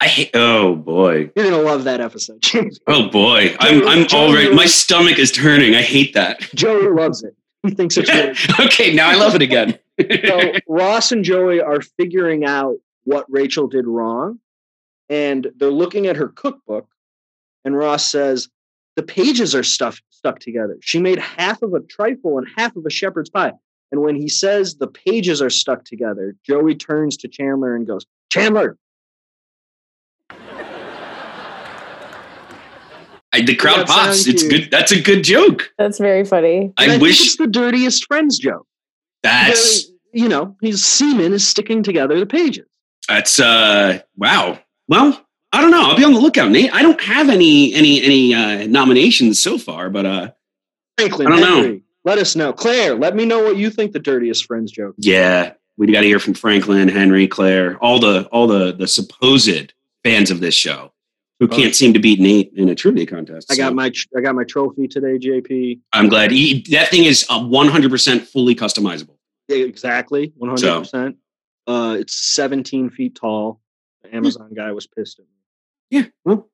I 0.01 0.08
hate. 0.08 0.32
Oh 0.34 0.75
boy. 0.75 1.32
You're 1.36 1.45
gonna 1.49 1.62
love 1.62 1.86
that 1.86 2.01
episode. 2.01 2.39
James. 2.41 2.80
Oh 2.88 3.10
boy. 3.10 3.56
I'm. 3.60 3.88
I'm 3.88 4.06
already. 4.13 4.54
My 4.54 4.65
stomach 4.65 5.17
is 5.17 5.32
turning. 5.32 5.73
I 5.75 5.82
hate 5.82 6.13
that. 6.13 6.39
Joey 6.56 6.89
loves 6.89 7.23
it. 7.23 7.36
He 7.63 7.71
thinks 7.71 7.97
it's 7.97 8.10
really 8.13 8.36
okay. 8.67 8.93
Now 8.93 9.10
I 9.10 9.15
love 9.15 9.36
it 9.36 9.41
again. 9.41 9.80
so 9.99 10.51
Ross 10.67 11.12
and 11.12 11.23
Joey 11.23 11.62
are 11.62 11.82
figuring 11.82 12.43
out 12.45 12.75
what 13.06 13.25
Rachel 13.30 13.67
did 13.67 13.88
wrong, 13.88 14.39
and 15.10 15.47
they're 15.58 15.71
looking 15.71 16.08
at 16.08 16.17
her 16.17 16.28
cookbook, 16.28 16.88
and 17.63 17.75
Ross 17.75 18.10
says 18.12 18.49
the 18.97 19.04
pages 19.04 19.56
are 19.56 19.63
stuff 19.63 20.01
stuck 20.25 20.39
together. 20.39 20.75
She 20.81 20.99
made 20.99 21.19
half 21.19 21.61
of 21.61 21.73
a 21.75 21.81
trifle 21.81 22.39
and 22.39 22.47
half 22.57 22.75
of 22.75 22.83
a 22.85 22.89
shepherd's 22.89 23.29
pie. 23.29 23.53
And 23.91 24.01
when 24.01 24.15
he 24.15 24.27
says 24.27 24.75
the 24.77 24.88
pages 24.88 25.39
are 25.39 25.51
stuck 25.51 25.85
together, 25.85 26.35
Joey 26.43 26.73
turns 26.73 27.15
to 27.17 27.27
Chandler 27.27 27.75
and 27.75 27.85
goes, 27.85 28.07
"Chandler, 28.31 28.75
I, 33.33 33.41
the 33.45 33.53
crowd 33.55 33.79
That 33.81 33.88
pops. 33.88 34.25
It's 34.27 34.41
cute. 34.41 34.51
good. 34.63 34.71
That's 34.71 34.91
a 34.91 34.99
good 35.01 35.23
joke. 35.23 35.71
That's 35.77 35.99
very 35.99 36.23
funny. 36.25 36.57
And 36.61 36.73
I, 36.77 36.88
think 36.88 37.01
wish 37.03 37.21
it's 37.21 37.35
the 37.38 37.47
dirtiest 37.47 38.05
friends 38.07 38.39
joke. 38.39 38.65
that's 39.21 39.83
Because, 39.83 39.91
you 40.13 40.27
know, 40.29 40.55
his 40.61 40.83
semen 40.83 41.33
is 41.33 41.45
sticking 41.47 41.83
together 41.83 42.19
the 42.19 42.25
pages. 42.25 42.65
that's 43.07 43.39
uh 43.39 43.99
wow. 44.17 44.57
Well, 44.88 45.23
I 45.55 45.61
don't 45.61 45.71
know. 45.71 45.81
I'll 45.83 45.95
be 45.95 46.03
on 46.03 46.13
the 46.13 46.19
lookout, 46.19 46.51
Nate. 46.51 46.73
I 46.73 46.81
don't 46.81 46.99
have 47.01 47.29
any 47.29 47.73
any 47.73 48.01
any 48.03 48.33
uh, 48.33 48.67
nominations 48.67 49.41
so 49.41 49.57
far, 49.57 49.89
but 49.89 50.05
uh 50.05 50.31
Franklin, 50.97 51.27
I 51.27 51.29
don't 51.31 51.39
know. 51.41 51.61
Henry, 51.61 51.83
let 52.03 52.17
us 52.17 52.35
know. 52.35 52.51
Claire, 52.53 52.95
let 52.95 53.15
me 53.15 53.25
know 53.25 53.43
what 53.43 53.57
you 53.57 53.69
think 53.69 53.91
the 53.93 53.99
dirtiest 53.99 54.45
friends 54.45 54.71
joke. 54.71 54.95
is. 54.97 55.07
yeah, 55.07 55.53
we 55.77 55.91
got 55.91 56.01
to 56.01 56.07
hear 56.07 56.19
from 56.19 56.33
Franklin, 56.33 56.87
Henry, 56.87 57.27
Claire, 57.27 57.77
all 57.77 57.99
the 57.99 58.25
all 58.33 58.47
the 58.47 58.73
the 58.73 58.87
supposed 58.87 59.73
fans 60.03 60.29
of 60.31 60.39
this 60.41 60.53
show 60.55 60.91
who 61.39 61.45
Oh. 61.51 61.55
can't 61.55 61.75
seem 61.75 61.93
to 61.93 61.99
beat 61.99 62.19
Nate 62.19 62.51
in 62.55 62.69
a 62.69 62.75
trivia 62.75 63.05
contest. 63.05 63.51
I 63.51 63.55
got 63.55 63.73
my 63.73 63.91
I 64.15 64.21
got 64.21 64.35
my 64.35 64.43
trophy 64.43 64.87
today, 64.87 65.17
JP. 65.17 65.79
I'm 65.93 66.09
glad 66.09 66.31
he, 66.31 66.65
that 66.71 66.89
thing 66.89 67.03
is 67.05 67.25
uh, 67.29 67.39
100% 67.39 68.21
fully 68.23 68.55
customizable. 68.55 69.15
Exactly, 69.49 70.33
one 70.37 70.49
hundred 70.49 70.79
percent. 70.79 71.17
Uh, 71.67 71.97
it's 71.99 72.13
seventeen 72.13 72.89
feet 72.89 73.15
tall. 73.15 73.59
The 74.03 74.15
Amazon 74.15 74.53
guy 74.53 74.71
was 74.71 74.85
pissed 74.87 75.19
at 75.19 75.25
me. 75.25 75.31
Yeah. 75.89 76.05
Well, 76.23 76.49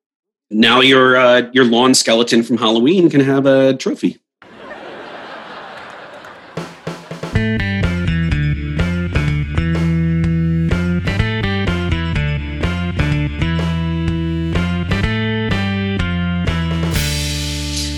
now 0.50 0.80
your 0.80 1.16
uh, 1.16 1.50
your 1.52 1.64
lawn 1.64 1.94
skeleton 1.94 2.42
from 2.42 2.58
Halloween 2.58 3.08
can 3.10 3.20
have 3.20 3.46
a 3.46 3.74
trophy. 3.74 4.18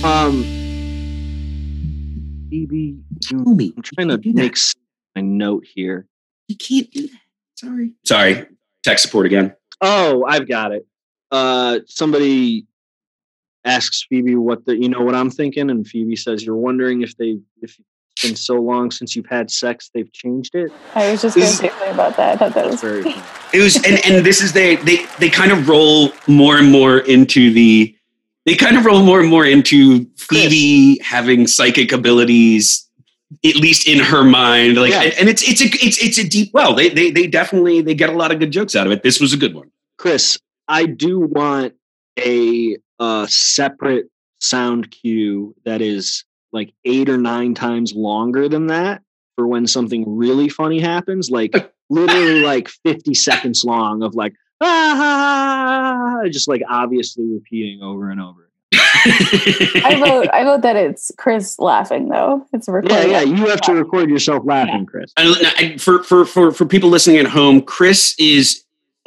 Um, 0.04 0.44
Homie, 3.22 3.72
I'm 3.76 3.82
trying 3.82 4.08
to 4.08 4.20
make 4.34 4.56
a 5.16 5.22
note 5.22 5.64
here. 5.64 6.06
You 6.46 6.56
can't 6.56 6.90
do 6.90 7.08
that. 7.08 7.20
Sorry. 7.56 7.92
Sorry. 8.04 8.46
Tech 8.84 8.98
support 8.98 9.26
again. 9.26 9.54
Oh, 9.80 10.24
I've 10.24 10.46
got 10.46 10.72
it. 10.72 10.86
Uh, 11.34 11.80
somebody 11.86 12.64
asks 13.64 14.04
Phoebe 14.08 14.36
what 14.36 14.64
the 14.66 14.76
you 14.76 14.88
know 14.88 15.00
what 15.00 15.16
I'm 15.16 15.30
thinking, 15.30 15.68
and 15.68 15.84
Phoebe 15.86 16.14
says, 16.14 16.44
"You're 16.44 16.56
wondering 16.56 17.02
if 17.02 17.16
they 17.16 17.38
if 17.60 17.76
it's 18.16 18.22
been 18.22 18.36
so 18.36 18.54
long 18.54 18.92
since 18.92 19.16
you've 19.16 19.26
had 19.26 19.50
sex, 19.50 19.90
they've 19.92 20.12
changed 20.12 20.54
it." 20.54 20.70
I 20.94 21.10
was 21.10 21.22
just 21.22 21.34
going 21.34 21.48
to 21.48 21.52
say 21.52 21.90
about 21.90 22.16
that. 22.18 22.34
I 22.34 22.36
thought 22.36 22.54
that 22.54 22.66
was 22.66 22.80
Very 22.80 23.02
funny. 23.02 23.22
It 23.52 23.60
was, 23.62 23.74
and, 23.76 23.98
and 24.06 24.24
this 24.24 24.40
is 24.40 24.52
they 24.52 24.76
they 24.76 25.06
they 25.18 25.28
kind 25.28 25.50
of 25.50 25.68
roll 25.68 26.12
more 26.28 26.56
and 26.56 26.70
more 26.70 26.98
into 26.98 27.52
the 27.52 27.96
they 28.46 28.54
kind 28.54 28.76
of 28.76 28.85
roll 28.85 29.02
more 29.02 29.20
and 29.20 29.28
more 29.28 29.44
into 29.44 30.06
Phoebe 30.16 31.00
having 31.02 31.48
psychic 31.48 31.90
abilities, 31.90 32.88
at 33.44 33.56
least 33.56 33.88
in 33.88 33.98
her 33.98 34.22
mind. 34.22 34.76
Like, 34.76 34.92
Yeah. 34.92 35.02
and, 35.02 35.14
and 35.20 35.28
it's 35.28 35.42
it's 35.48 35.60
a 35.62 35.64
it's 35.85 36.00
it's 36.00 36.18
a 36.18 36.28
deep 36.28 36.50
well. 36.54 36.74
They 36.76 36.90
they 36.90 37.10
they 37.10 37.26
definitely 37.26 37.80
they 37.80 37.94
get 37.94 38.10
a 38.10 38.16
lot 38.16 38.30
of 38.30 38.38
good 38.38 38.52
jokes 38.52 38.76
out 38.76 38.87
of 38.87 38.92
it. 38.92 39.02
This 39.02 39.18
was 39.20 39.32
a 39.32 39.37
good 39.37 39.54
one. 39.54 39.72
Chris, 39.96 40.38
I 40.69 40.87
do 40.87 41.21
want 41.21 41.75
a 42.19 42.77
uh, 42.98 43.27
separate 43.29 44.06
sound 44.40 44.90
cue 44.90 45.54
that 45.65 45.81
is 45.83 46.25
like 46.52 46.73
eight 46.85 47.08
or 47.08 47.19
nine 47.19 47.54
times 47.54 47.92
longer 47.94 48.48
than 48.48 48.69
that 48.69 49.02
for 49.37 49.46
when 49.46 49.67
something 49.67 50.04
really 50.17 50.48
funny 50.48 50.81
happens. 50.81 51.31
Like 51.31 51.73
literally 51.90 52.40
like 52.42 52.69
50 52.85 53.15
seconds 53.15 53.65
long 53.65 54.02
of 54.02 54.15
like, 54.15 54.35
ah, 54.60 54.94
ha, 54.96 56.21
ha," 56.23 56.29
just 56.29 56.48
like 56.48 56.62
obviously 56.69 57.25
repeating 57.27 57.83
over 57.83 58.10
and 58.10 58.21
over. 58.21 58.50
I 59.06 59.96
vote. 60.02 60.29
I 60.33 60.44
vote 60.44 60.62
that 60.62 60.77
it's 60.77 61.10
Chris 61.19 61.58
laughing 61.58 62.08
though. 62.08 62.46
It's 62.52 62.69
a 62.69 62.71
Yeah, 62.71 62.77
recording. 62.77 63.10
yeah. 63.10 63.21
You 63.23 63.46
have 63.46 63.60
to 63.62 63.75
record 63.75 64.08
yourself 64.08 64.42
laughing, 64.46 64.87
Chris. 64.87 65.12
I, 65.17 65.52
I, 65.58 65.77
for, 65.79 66.02
for, 66.02 66.25
for, 66.25 66.50
for 66.52 66.65
people 66.65 66.88
listening 66.88 67.19
at 67.19 67.27
home, 67.27 67.60
Chris 67.60 68.15
is 68.19 68.63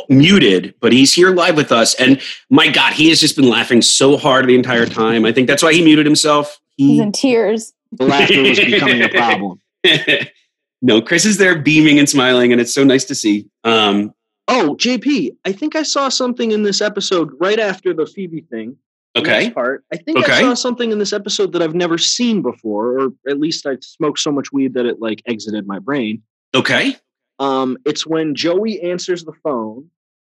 muted, 0.09 0.73
but 0.79 0.91
he's 0.93 1.13
here 1.13 1.31
live 1.31 1.55
with 1.55 1.71
us. 1.71 1.95
And 1.95 2.21
my 2.49 2.69
God, 2.69 2.93
he 2.93 3.09
has 3.09 3.19
just 3.19 3.35
been 3.35 3.49
laughing 3.49 3.81
so 3.81 4.17
hard 4.17 4.47
the 4.47 4.55
entire 4.55 4.85
time. 4.85 5.25
I 5.25 5.31
think 5.31 5.47
that's 5.47 5.63
why 5.63 5.73
he 5.73 5.83
muted 5.83 6.05
himself. 6.05 6.59
He's 6.77 6.99
in 6.99 7.11
tears. 7.11 7.73
The 7.91 8.05
laughter 8.05 8.41
was 8.41 8.59
becoming 8.59 9.01
a 9.01 9.09
problem. 9.09 9.59
no, 10.81 11.01
Chris 11.01 11.25
is 11.25 11.37
there 11.37 11.57
beaming 11.59 11.99
and 11.99 12.07
smiling, 12.07 12.51
and 12.51 12.61
it's 12.61 12.73
so 12.73 12.83
nice 12.83 13.05
to 13.05 13.15
see. 13.15 13.47
Um, 13.63 14.13
Oh, 14.49 14.77
JP, 14.79 15.35
I 15.43 15.51
think 15.51 15.75
I 15.75 15.83
saw 15.83 16.07
something 16.07 16.51
in 16.51 16.63
this 16.63 16.79
episode 16.79 17.31
right 17.37 17.59
after 17.59 17.93
the 17.93 18.05
Phoebe 18.05 18.41
thing. 18.49 18.77
okay. 19.17 19.51
Part. 19.51 19.83
I 19.91 19.97
think 19.97 20.19
Okay. 20.19 20.31
I 20.31 20.41
saw 20.41 20.53
something 20.53 20.89
in 20.91 20.99
this 20.99 21.11
episode 21.11 21.51
that 21.51 21.61
I've 21.61 21.75
never 21.75 21.97
seen 21.97 22.41
before, 22.41 22.97
or 22.99 23.09
at 23.27 23.39
least 23.41 23.65
I 23.65 23.75
smoked 23.81 24.19
so 24.19 24.31
much 24.31 24.53
weed 24.53 24.73
that 24.75 24.85
it 24.85 25.01
like 25.01 25.21
exited 25.25 25.67
my 25.67 25.79
brain. 25.79 26.21
Okay. 26.55 26.95
Um, 27.39 27.77
it's 27.85 28.05
when 28.05 28.35
Joey 28.35 28.81
answers 28.81 29.23
the 29.23 29.33
phone 29.43 29.89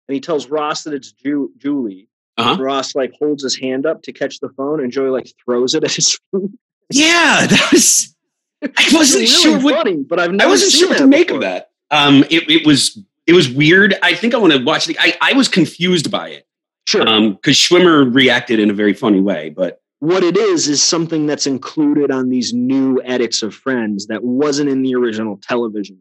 and 0.07 0.13
he 0.15 0.21
tells 0.21 0.49
Ross 0.49 0.83
that 0.83 0.93
it's 0.93 1.11
Ju- 1.11 1.51
Julie. 1.57 2.07
Uh-huh. 2.37 2.61
Ross 2.61 2.95
like 2.95 3.13
holds 3.19 3.43
his 3.43 3.55
hand 3.55 3.85
up 3.85 4.01
to 4.03 4.11
catch 4.11 4.39
the 4.39 4.49
phone, 4.49 4.79
and 4.81 4.91
Joey 4.91 5.09
like 5.09 5.31
throws 5.45 5.75
it 5.75 5.83
at 5.83 5.91
his 5.93 6.17
feet. 6.31 6.49
Yeah, 6.91 7.45
that 7.47 7.69
was. 7.71 8.15
I 8.63 8.89
wasn't 8.93 9.23
It's 9.23 9.39
sure 9.41 9.59
what 9.61 9.75
funny, 9.75 9.97
but 9.97 10.19
I've 10.19 10.39
I 10.39 10.45
wasn't 10.47 10.71
sure 10.71 10.89
what 10.89 10.97
to 10.99 11.07
make 11.07 11.27
before. 11.27 11.37
of 11.37 11.41
that. 11.43 11.69
Um, 11.91 12.23
it, 12.31 12.49
it 12.49 12.65
was 12.65 12.97
it 13.27 13.33
was 13.33 13.49
weird. 13.49 13.95
I 14.01 14.15
think 14.15 14.33
I 14.33 14.37
want 14.37 14.53
to 14.53 14.63
watch 14.63 14.89
it. 14.89 14.95
I, 14.99 15.15
I 15.21 15.33
was 15.33 15.47
confused 15.47 16.09
by 16.09 16.29
it 16.29 16.47
Sure. 16.87 17.07
um 17.07 17.33
because 17.33 17.55
Schwimmer 17.55 18.11
reacted 18.13 18.59
in 18.59 18.69
a 18.69 18.73
very 18.73 18.93
funny 18.93 19.21
way. 19.21 19.49
But 19.49 19.81
what 19.99 20.23
it 20.23 20.35
is 20.35 20.67
is 20.67 20.81
something 20.81 21.27
that's 21.27 21.45
included 21.45 22.09
on 22.09 22.29
these 22.29 22.51
new 22.53 22.99
edits 23.03 23.43
of 23.43 23.53
Friends 23.53 24.07
that 24.07 24.23
wasn't 24.23 24.69
in 24.69 24.81
the 24.81 24.95
original 24.95 25.37
television. 25.37 25.99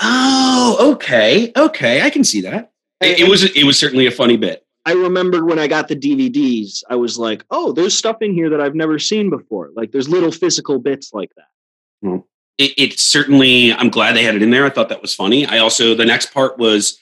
Oh, 0.00 0.92
okay, 0.92 1.52
okay, 1.56 2.02
I 2.02 2.10
can 2.10 2.24
see 2.24 2.40
that. 2.42 2.72
It, 3.00 3.20
it 3.20 3.28
was 3.28 3.44
it 3.44 3.64
was 3.64 3.78
certainly 3.78 4.06
a 4.06 4.10
funny 4.10 4.36
bit. 4.36 4.64
I 4.84 4.92
remembered 4.92 5.44
when 5.44 5.58
I 5.58 5.66
got 5.66 5.88
the 5.88 5.96
DVDs, 5.96 6.82
I 6.88 6.96
was 6.96 7.18
like, 7.18 7.44
"Oh, 7.50 7.72
there's 7.72 7.96
stuff 7.96 8.22
in 8.22 8.32
here 8.32 8.50
that 8.50 8.60
I've 8.60 8.74
never 8.74 8.98
seen 8.98 9.30
before. 9.30 9.70
Like 9.74 9.92
there's 9.92 10.08
little 10.08 10.32
physical 10.32 10.78
bits 10.78 11.12
like 11.12 11.30
that." 11.36 11.48
It, 12.56 12.72
it 12.76 12.98
certainly. 12.98 13.72
I'm 13.72 13.90
glad 13.90 14.16
they 14.16 14.24
had 14.24 14.34
it 14.34 14.42
in 14.42 14.50
there. 14.50 14.64
I 14.64 14.70
thought 14.70 14.88
that 14.88 15.02
was 15.02 15.14
funny. 15.14 15.46
I 15.46 15.58
also 15.58 15.94
the 15.94 16.06
next 16.06 16.32
part 16.32 16.58
was, 16.58 16.98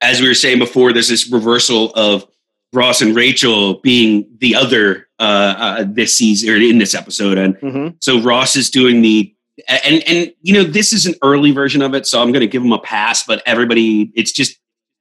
as 0.00 0.20
we 0.20 0.28
were 0.28 0.34
saying 0.34 0.58
before, 0.58 0.92
there's 0.92 1.08
this 1.08 1.30
reversal 1.30 1.92
of 1.94 2.26
Ross 2.72 3.00
and 3.00 3.14
Rachel 3.14 3.74
being 3.80 4.26
the 4.38 4.54
other 4.54 5.08
uh, 5.18 5.54
uh 5.58 5.84
this 5.86 6.16
season 6.16 6.50
or 6.50 6.56
in 6.56 6.78
this 6.78 6.94
episode, 6.94 7.38
and 7.38 7.56
Mm-hmm. 7.56 7.96
So 8.00 8.20
Ross 8.20 8.56
is 8.56 8.70
doing 8.70 9.02
the 9.02 9.34
and 9.68 10.02
and 10.08 10.32
you 10.42 10.52
know 10.54 10.64
this 10.64 10.92
is 10.92 11.06
an 11.06 11.14
early 11.22 11.50
version 11.50 11.82
of 11.82 11.94
it, 11.94 12.06
so 12.06 12.20
I'm 12.22 12.32
going 12.32 12.40
to 12.40 12.46
give 12.46 12.62
him 12.62 12.72
a 12.72 12.78
pass. 12.78 13.22
But 13.24 13.42
everybody, 13.46 14.12
it's 14.14 14.32
just 14.32 14.58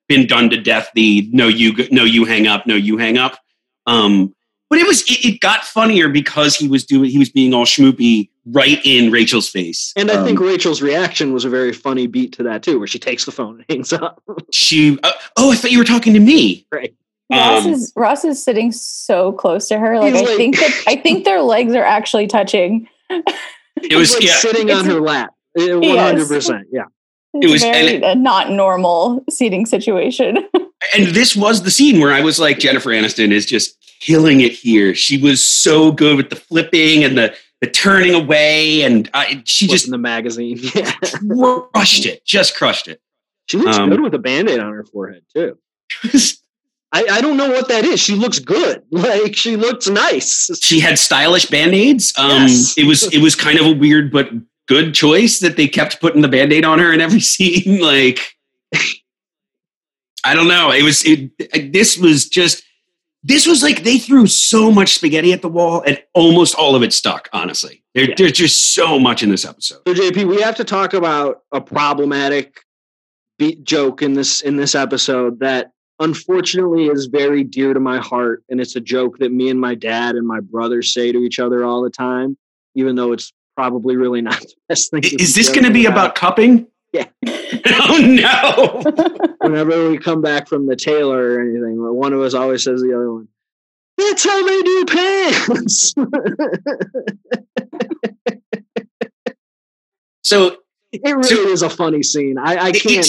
been 0.08 0.26
done 0.28 0.50
to 0.52 0.58
death. 0.62 0.90
The 0.96 1.30
no 1.34 1.48
you 1.48 1.74
no 1.92 2.04
you 2.04 2.26
hang 2.26 2.48
up, 2.48 2.66
no 2.68 2.76
you 2.76 2.98
hang 2.98 3.18
up. 3.18 3.40
Um, 3.86 4.34
but 4.70 4.80
it 4.80 4.88
was 4.88 5.02
it, 5.04 5.26
it 5.26 5.40
got 5.40 5.64
funnier 5.64 6.10
because 6.10 6.56
he 6.56 6.68
was 6.68 6.86
doing 6.86 7.10
he 7.10 7.18
was 7.18 7.30
being 7.30 7.54
all 7.54 7.66
schmoopy 7.66 8.30
right 8.48 8.80
in 8.86 9.12
Rachel's 9.12 9.50
face. 9.50 9.94
And 9.96 10.10
I 10.12 10.16
Um, 10.16 10.26
think 10.26 10.40
Rachel's 10.40 10.82
reaction 10.82 11.34
was 11.34 11.46
a 11.46 11.50
very 11.50 11.74
funny 11.74 12.08
beat 12.08 12.34
to 12.34 12.44
that 12.44 12.64
too, 12.64 12.78
where 12.80 12.88
she 12.88 13.00
takes 13.00 13.26
the 13.26 13.32
phone 13.32 13.56
and 13.58 13.66
hangs 13.70 13.94
up. 13.94 14.22
she. 14.52 14.98
Uh, 15.04 15.12
oh, 15.38 15.52
I 15.52 15.56
thought 15.56 15.72
you 15.72 15.78
were 15.80 15.84
talking 15.86 16.14
to 16.14 16.20
me. 16.20 16.66
right. 16.72 16.94
Ross 17.30 17.66
Um, 17.66 17.74
is 17.74 17.94
Ross 17.98 18.24
is 18.24 18.42
sitting 18.42 18.72
so 18.72 19.34
close 19.34 19.68
to 19.68 19.78
her. 19.78 20.00
Like 20.00 20.14
He's 20.14 20.22
I 20.22 20.26
like- 20.26 20.38
think 20.38 20.56
that 20.60 20.84
I 20.88 20.96
think 20.96 21.26
their 21.26 21.42
legs 21.42 21.74
are 21.76 21.84
actually 21.84 22.28
touching. 22.28 22.88
It 23.84 23.96
was 23.96 24.14
like 24.14 24.24
yeah. 24.24 24.36
sitting 24.36 24.72
on 24.72 24.86
her 24.86 25.00
lap. 25.02 25.32
One 25.56 25.84
hundred 25.98 26.28
percent. 26.28 26.68
Yeah. 26.72 26.86
It 27.34 27.50
was- 27.50 27.62
very 27.62 27.88
it- 27.96 28.04
a 28.04 28.16
not 28.16 28.52
normal 28.52 29.24
seating 29.30 29.66
situation. 29.66 30.38
and 30.96 31.08
this 31.08 31.36
was 31.36 31.64
the 31.64 31.72
scene 31.72 32.00
where 32.00 32.14
I 32.14 32.22
was 32.22 32.40
like, 32.40 32.60
Jennifer 32.60 32.90
Aniston 32.90 33.32
is 33.32 33.46
just 33.46 33.76
killing 34.00 34.42
it 34.42 34.52
here. 34.52 34.94
She 34.96 35.18
was 35.18 35.46
so 35.46 35.92
good 35.92 36.18
with 36.18 36.30
the 36.30 36.36
flipping 36.36 37.04
and 37.04 37.18
the 37.18 37.36
the 37.60 37.68
turning 37.68 38.14
away, 38.14 38.84
and 38.84 39.10
I, 39.16 39.42
she 39.46 39.66
Just 39.66 39.72
just 39.72 39.86
in 39.86 39.92
the 39.92 39.98
magazine. 39.98 40.60
Yeah. 40.76 40.92
crushed 41.74 42.06
it. 42.06 42.24
Just 42.24 42.56
crushed 42.56 42.88
it. 42.88 43.02
She 43.48 43.58
looks 43.58 43.78
Um, 43.78 43.90
good 43.90 44.02
with 44.02 44.14
a 44.14 44.20
band-aid 44.20 44.60
on 44.60 44.74
her 44.74 44.84
forehead 44.86 45.24
too. 45.34 45.58
I, 46.98 47.18
I 47.18 47.22
don't 47.22 47.38
know 47.38 47.50
what 47.50 47.68
that 47.70 47.84
is. 47.86 48.00
She 48.00 48.16
looks 48.16 48.40
good. 48.40 48.82
Like 48.92 49.36
she 49.36 49.56
looks 49.56 49.88
nice. 49.88 50.50
she 50.62 50.80
had 50.80 50.98
stylish 50.98 51.46
band 51.48 51.74
aids. 51.76 52.14
Um, 52.18 52.44
Yes. 52.48 52.78
It 52.78 52.86
was 52.86 53.04
it 53.14 53.20
was 53.22 53.36
kind 53.36 53.60
of 53.60 53.66
a 53.66 53.72
weird 53.74 54.12
but 54.12 54.30
good 54.68 54.94
choice 54.94 55.40
that 55.40 55.56
they 55.58 55.68
kept 55.68 56.02
putting 56.02 56.22
the 56.22 56.28
band 56.28 56.52
aid 56.54 56.66
on 56.66 56.80
her 56.80 56.92
in 56.94 57.00
every 57.02 57.20
scene. 57.34 57.80
Like, 57.80 58.20
I 60.24 60.34
don't 60.34 60.48
know. 60.48 60.72
It 60.72 60.84
was 60.84 61.04
it. 61.06 61.72
This 61.74 61.98
was 61.98 62.28
just. 62.28 62.64
This 63.24 63.46
was 63.48 63.62
like 63.64 63.84
they 63.84 63.98
threw 63.98 64.26
so 64.28 64.72
much 64.72 64.94
spaghetti 64.94 65.34
at 65.34 65.42
the 65.42 65.50
wall, 65.50 65.84
and 65.86 66.02
almost 66.14 66.56
all 66.56 66.76
of 66.76 66.84
it 66.84 66.94
stuck. 66.94 67.28
Honestly, 67.34 67.84
there, 67.94 68.08
Yeah. 68.10 68.16
there's 68.18 68.32
just 68.34 68.74
so 68.74 69.00
much 69.00 69.22
in 69.24 69.30
this 69.30 69.44
episode. 69.44 69.80
So 69.88 69.94
JP, 69.94 70.28
we 70.28 70.42
have 70.42 70.56
to 70.58 70.64
talk 70.64 70.94
about 70.94 71.42
a 71.52 71.60
problematic 71.60 72.62
beat 73.38 73.64
joke 73.64 74.02
in 74.02 74.14
this 74.14 74.42
in 74.42 74.56
this 74.56 74.76
episode 74.76 75.40
that 75.40 75.72
unfortunately 76.00 76.88
is 76.88 77.08
very 77.08 77.44
dear 77.44 77.74
to 77.74 77.80
my 77.80 78.00
heart, 78.00 78.44
and 78.50 78.60
it's 78.60 78.76
a 78.76 78.82
joke 78.82 79.20
that 79.20 79.32
me 79.32 79.50
and 79.50 79.60
my 79.60 79.76
dad 79.76 80.16
and 80.16 80.28
my 80.28 80.40
brother 80.40 80.82
say 80.82 81.12
to 81.12 81.20
each 81.20 81.40
other 81.40 81.64
all 81.64 81.82
the 81.82 81.90
time, 81.90 82.38
even 82.76 82.96
though 82.96 83.12
it's 83.12 83.34
probably 83.56 83.96
really 83.96 84.22
not 84.22 84.40
the 84.42 84.54
best 84.70 84.92
thing. 84.92 85.02
to 85.02 85.22
Is 85.22 85.36
this 85.36 85.50
going 85.50 85.66
to 85.66 85.72
be 85.72 85.86
about 85.86 86.16
cupping? 86.16 86.68
Yeah. 86.94 87.08
oh 87.66 87.98
no! 88.00 89.32
whenever 89.40 89.90
we 89.90 89.98
come 89.98 90.22
back 90.22 90.48
from 90.48 90.68
the 90.68 90.76
tailor 90.76 91.36
or 91.36 91.42
anything, 91.42 91.78
one 91.78 92.12
of 92.12 92.20
us 92.22 92.34
always 92.34 92.64
says 92.64 92.82
the 92.82 92.94
other 92.94 93.12
one, 93.12 93.28
"That's 93.98 94.24
how 94.24 94.46
they 94.46 94.62
do 94.64 94.86
pants." 94.86 95.94
So 100.28 100.58
it 100.92 101.02
really 101.06 101.52
is 101.54 101.62
a 101.62 101.70
funny 101.70 102.04
scene. 102.04 102.38
I, 102.38 102.58
I 102.58 102.72
can't. 102.74 103.08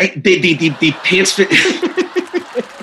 I, 0.00 0.06
the, 0.16 0.40
the 0.40 0.54
the 0.54 0.68
the 0.80 0.92
pants 0.92 1.32
fit. 1.32 1.50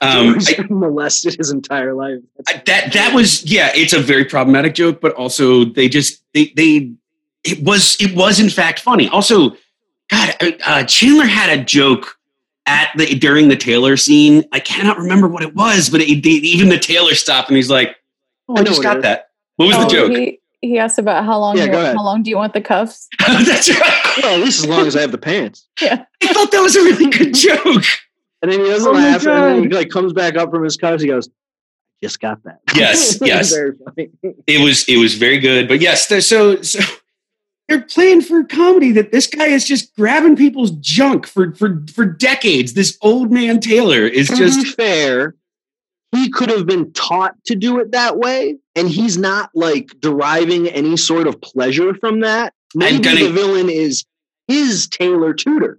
um, 0.00 0.36
I, 0.40 0.66
molested 0.70 1.36
his 1.36 1.50
entire 1.50 1.94
life. 1.94 2.18
I- 2.48 2.62
that 2.66 2.92
that 2.92 3.14
was 3.14 3.44
yeah. 3.44 3.70
It's 3.74 3.92
a 3.92 4.00
very 4.00 4.24
problematic 4.24 4.74
joke, 4.74 5.00
but 5.00 5.12
also 5.14 5.64
they 5.64 5.88
just 5.88 6.22
they 6.34 6.52
they 6.56 6.90
it 7.44 7.62
was 7.62 7.96
it 8.00 8.14
was 8.16 8.40
in 8.40 8.50
fact 8.50 8.80
funny. 8.80 9.08
Also, 9.08 9.56
God, 10.10 10.34
uh, 10.66 10.84
Chandler 10.84 11.26
had 11.26 11.56
a 11.56 11.62
joke 11.62 12.18
at 12.66 12.90
the 12.96 13.14
during 13.14 13.48
the 13.48 13.56
tailor 13.56 13.96
scene. 13.96 14.44
I 14.52 14.60
cannot 14.60 14.98
remember 14.98 15.28
what 15.28 15.42
it 15.42 15.54
was, 15.54 15.88
but 15.88 16.00
it, 16.00 16.22
they, 16.22 16.30
even 16.30 16.68
the 16.68 16.78
tailor 16.78 17.14
stopped 17.14 17.48
and 17.48 17.56
he's 17.56 17.70
like, 17.70 17.96
"Oh, 18.48 18.56
I 18.56 18.60
I 18.60 18.64
just 18.64 18.82
got 18.82 19.02
that." 19.02 19.30
What 19.56 19.66
was 19.66 19.76
Oh, 19.76 19.82
the 19.84 19.88
joke? 19.88 20.10
He, 20.12 20.40
he 20.62 20.78
asked 20.78 20.98
about 20.98 21.24
how 21.26 21.38
long 21.38 21.58
Yeah, 21.58 21.64
you 21.66 21.72
go 21.72 21.80
ahead. 21.80 21.96
how 21.96 22.02
long 22.04 22.22
do 22.22 22.30
you 22.30 22.36
want 22.36 22.54
the 22.54 22.60
cuffs? 22.62 23.08
That's 23.18 23.68
right. 23.68 24.00
Well, 24.22 24.34
at 24.36 24.40
least 24.40 24.60
as 24.60 24.66
long 24.66 24.86
as 24.86 24.96
I 24.96 25.02
have 25.02 25.12
the 25.12 25.18
pants. 25.18 25.68
Yeah. 25.82 26.04
I 26.22 26.32
thought 26.32 26.50
that 26.52 26.60
was 26.62 26.76
a 26.76 26.82
really 26.82 27.10
good 27.10 27.34
joke. 27.46 27.84
And 28.40 28.50
then 28.50 28.60
he 28.60 28.66
doesn't 28.66 28.88
Oh 28.88 28.92
laugh, 28.92 29.26
and 29.26 29.42
then 29.44 29.62
he 29.64 29.68
like 29.68 29.90
comes 29.90 30.12
back 30.12 30.36
up 30.36 30.50
from 30.50 30.64
his 30.64 30.76
cuffs. 30.76 31.02
He 31.02 31.08
goes, 31.08 31.28
"Just 32.02 32.18
got 32.20 32.42
that." 32.44 32.60
Yes, 32.74 33.18
yes. 33.20 33.52
It 33.52 34.64
was 34.64 34.88
it 34.88 34.96
was 34.96 35.14
very 35.14 35.38
good 35.38 35.68
but 35.68 35.80
yes 35.80 36.06
they're 36.08 36.20
so 36.20 36.60
so 36.62 36.80
they're 37.68 37.82
playing 37.82 38.20
for 38.22 38.42
comedy 38.44 38.90
that 38.92 39.12
this 39.12 39.26
guy 39.28 39.46
is 39.46 39.64
just 39.64 39.94
grabbing 39.96 40.34
people's 40.36 40.70
junk 40.72 41.26
for 41.26 41.54
for 41.54 41.84
for 41.94 42.04
decades 42.04 42.72
this 42.74 42.98
old 43.02 43.30
man 43.30 43.60
tailor 43.60 44.06
is 44.06 44.28
To 44.28 44.36
just 44.36 44.62
be 44.62 44.70
fair, 44.70 45.34
he 46.12 46.30
could 46.30 46.50
have 46.50 46.66
been 46.66 46.92
taught 46.92 47.34
to 47.46 47.54
do 47.54 47.80
it 47.80 47.90
that 47.92 48.18
way, 48.18 48.56
and 48.76 48.88
he's 48.88 49.16
not 49.18 49.50
like 49.54 49.88
deriving 50.00 50.68
any 50.68 50.96
sort 50.96 51.26
of 51.26 51.40
pleasure 51.40 51.94
from 51.94 52.20
that. 52.20 52.54
Maybe 52.74 52.98
gonna- 53.00 53.24
the 53.24 53.30
villain 53.32 53.68
is 53.70 54.04
his 54.48 54.86
tailor 54.88 55.32
tutor. 55.34 55.78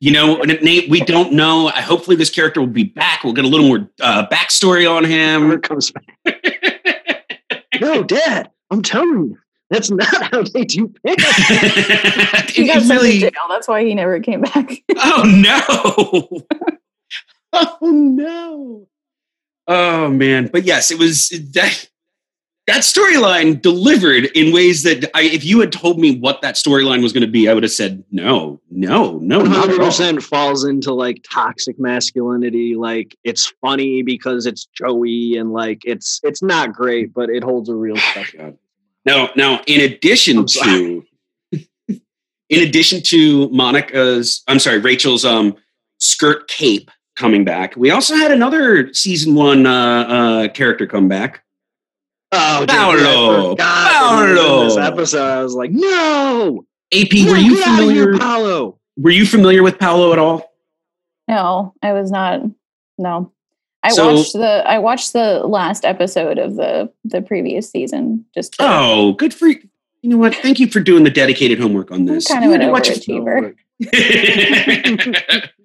you 0.00 0.10
know 0.12 0.36
nate 0.42 0.88
we 0.90 1.00
don't 1.00 1.32
know 1.32 1.68
I- 1.68 1.80
hopefully 1.80 2.16
this 2.16 2.30
character 2.30 2.60
will 2.60 2.66
be 2.68 2.84
back 2.84 3.22
we'll 3.24 3.32
get 3.34 3.44
a 3.44 3.48
little 3.48 3.66
more 3.66 3.88
uh, 4.00 4.26
backstory 4.28 4.88
on 4.90 5.02
Never 5.02 5.52
him 5.54 5.60
comes 5.60 5.90
back. 5.92 6.16
no, 7.80 8.02
Dad, 8.04 8.50
I'm 8.70 8.82
telling 8.82 9.10
you, 9.30 9.38
that's 9.70 9.90
not 9.90 10.06
how 10.30 10.42
they 10.42 10.64
do 10.64 10.92
pants. 11.04 11.24
He 12.52 12.66
got 12.66 12.82
sent 12.82 12.88
to 12.88 12.94
really- 12.94 13.18
jail. 13.18 13.30
That's 13.48 13.66
why 13.68 13.84
he 13.84 13.94
never 13.94 14.20
came 14.20 14.42
back. 14.42 14.70
oh 14.98 15.22
no 15.26 16.44
oh 17.52 17.78
no 17.82 18.86
oh 19.68 20.08
man 20.08 20.48
but 20.52 20.64
yes 20.64 20.90
it 20.90 20.98
was 20.98 21.28
that 21.52 21.88
that 22.68 22.82
storyline 22.82 23.60
delivered 23.60 24.26
in 24.36 24.54
ways 24.54 24.84
that 24.84 25.10
I, 25.14 25.22
if 25.22 25.44
you 25.44 25.58
had 25.58 25.72
told 25.72 25.98
me 25.98 26.18
what 26.18 26.42
that 26.42 26.54
storyline 26.54 27.02
was 27.02 27.12
going 27.12 27.22
to 27.22 27.30
be 27.30 27.48
i 27.48 27.54
would 27.54 27.62
have 27.62 27.72
said 27.72 28.04
no 28.10 28.60
no 28.70 29.18
no 29.18 29.38
One 29.38 29.50
hundred 29.50 29.78
percent 29.78 30.22
falls 30.22 30.64
into 30.64 30.92
like 30.92 31.24
toxic 31.28 31.78
masculinity. 31.78 32.74
Like 32.74 33.16
it's 33.24 33.52
funny 33.60 34.02
because 34.02 34.46
it's 34.46 34.66
Joey, 34.66 35.36
and 35.36 35.52
like 35.52 35.82
it's 35.84 36.20
it's 36.22 36.42
not 36.42 36.72
great, 36.72 37.12
but 37.12 37.30
it 37.30 37.44
holds 37.44 37.68
a 37.68 37.74
real 37.74 37.96
special. 38.10 38.58
now 39.04 39.30
now 39.36 39.60
in 39.66 39.80
addition 39.80 40.46
to 40.46 41.04
in 41.88 42.00
addition 42.50 43.02
to 43.02 43.48
Monica's, 43.50 44.42
I'm 44.48 44.58
sorry, 44.58 44.78
Rachel's 44.78 45.24
um, 45.24 45.56
skirt 45.98 46.48
cape 46.48 46.90
coming 47.22 47.44
back, 47.44 47.76
we 47.76 47.90
also 47.92 48.16
had 48.16 48.32
another 48.32 48.92
season 48.92 49.34
one 49.36 49.64
uh, 49.64 49.70
uh, 50.08 50.48
character 50.48 50.88
come 50.88 51.06
back. 51.06 51.44
Oh, 52.32 52.64
Paolo. 52.68 53.54
Paolo. 53.56 54.64
This 54.64 54.76
episode, 54.76 55.24
I 55.38 55.42
was 55.42 55.54
like, 55.54 55.70
no. 55.70 56.66
AP, 56.92 57.12
no, 57.12 57.30
were 57.30 57.36
you 57.38 57.56
get 57.56 57.66
out 57.68 57.74
of 57.74 57.78
familiar? 57.78 58.10
here, 58.10 58.18
Paolo? 58.18 58.78
Were 58.96 59.10
you 59.10 59.24
familiar 59.24 59.62
with 59.62 59.78
Paolo 59.78 60.12
at 60.12 60.18
all? 60.18 60.52
No, 61.28 61.74
I 61.80 61.92
was 61.92 62.10
not. 62.10 62.40
No, 62.98 63.30
I 63.84 63.90
So- 63.90 64.14
watched 64.14 64.32
the 64.32 64.62
I 64.66 64.78
watched 64.78 65.12
the 65.12 65.46
last 65.46 65.84
episode 65.84 66.38
of 66.38 66.56
the 66.56 66.90
the 67.04 67.22
previous 67.22 67.70
season. 67.70 68.24
Just 68.34 68.54
to, 68.54 68.64
Oh, 68.68 69.12
good 69.12 69.32
for 69.32 69.46
you. 69.46 69.60
You 70.02 70.10
know 70.10 70.16
what? 70.18 70.34
Thank 70.34 70.58
you 70.58 70.66
for 70.68 70.80
doing 70.80 71.04
the 71.04 71.10
dedicated 71.10 71.60
homework 71.60 71.92
on 71.92 72.00
I'm 72.00 72.06
this. 72.06 72.26
kind 72.26 72.44
of 72.44 72.48
You 72.50 72.54
an 72.56 72.60
had 72.62 72.66
to 72.66 72.72
watch 72.72 72.88
it- 72.90 73.06
overachiever. 73.06 73.54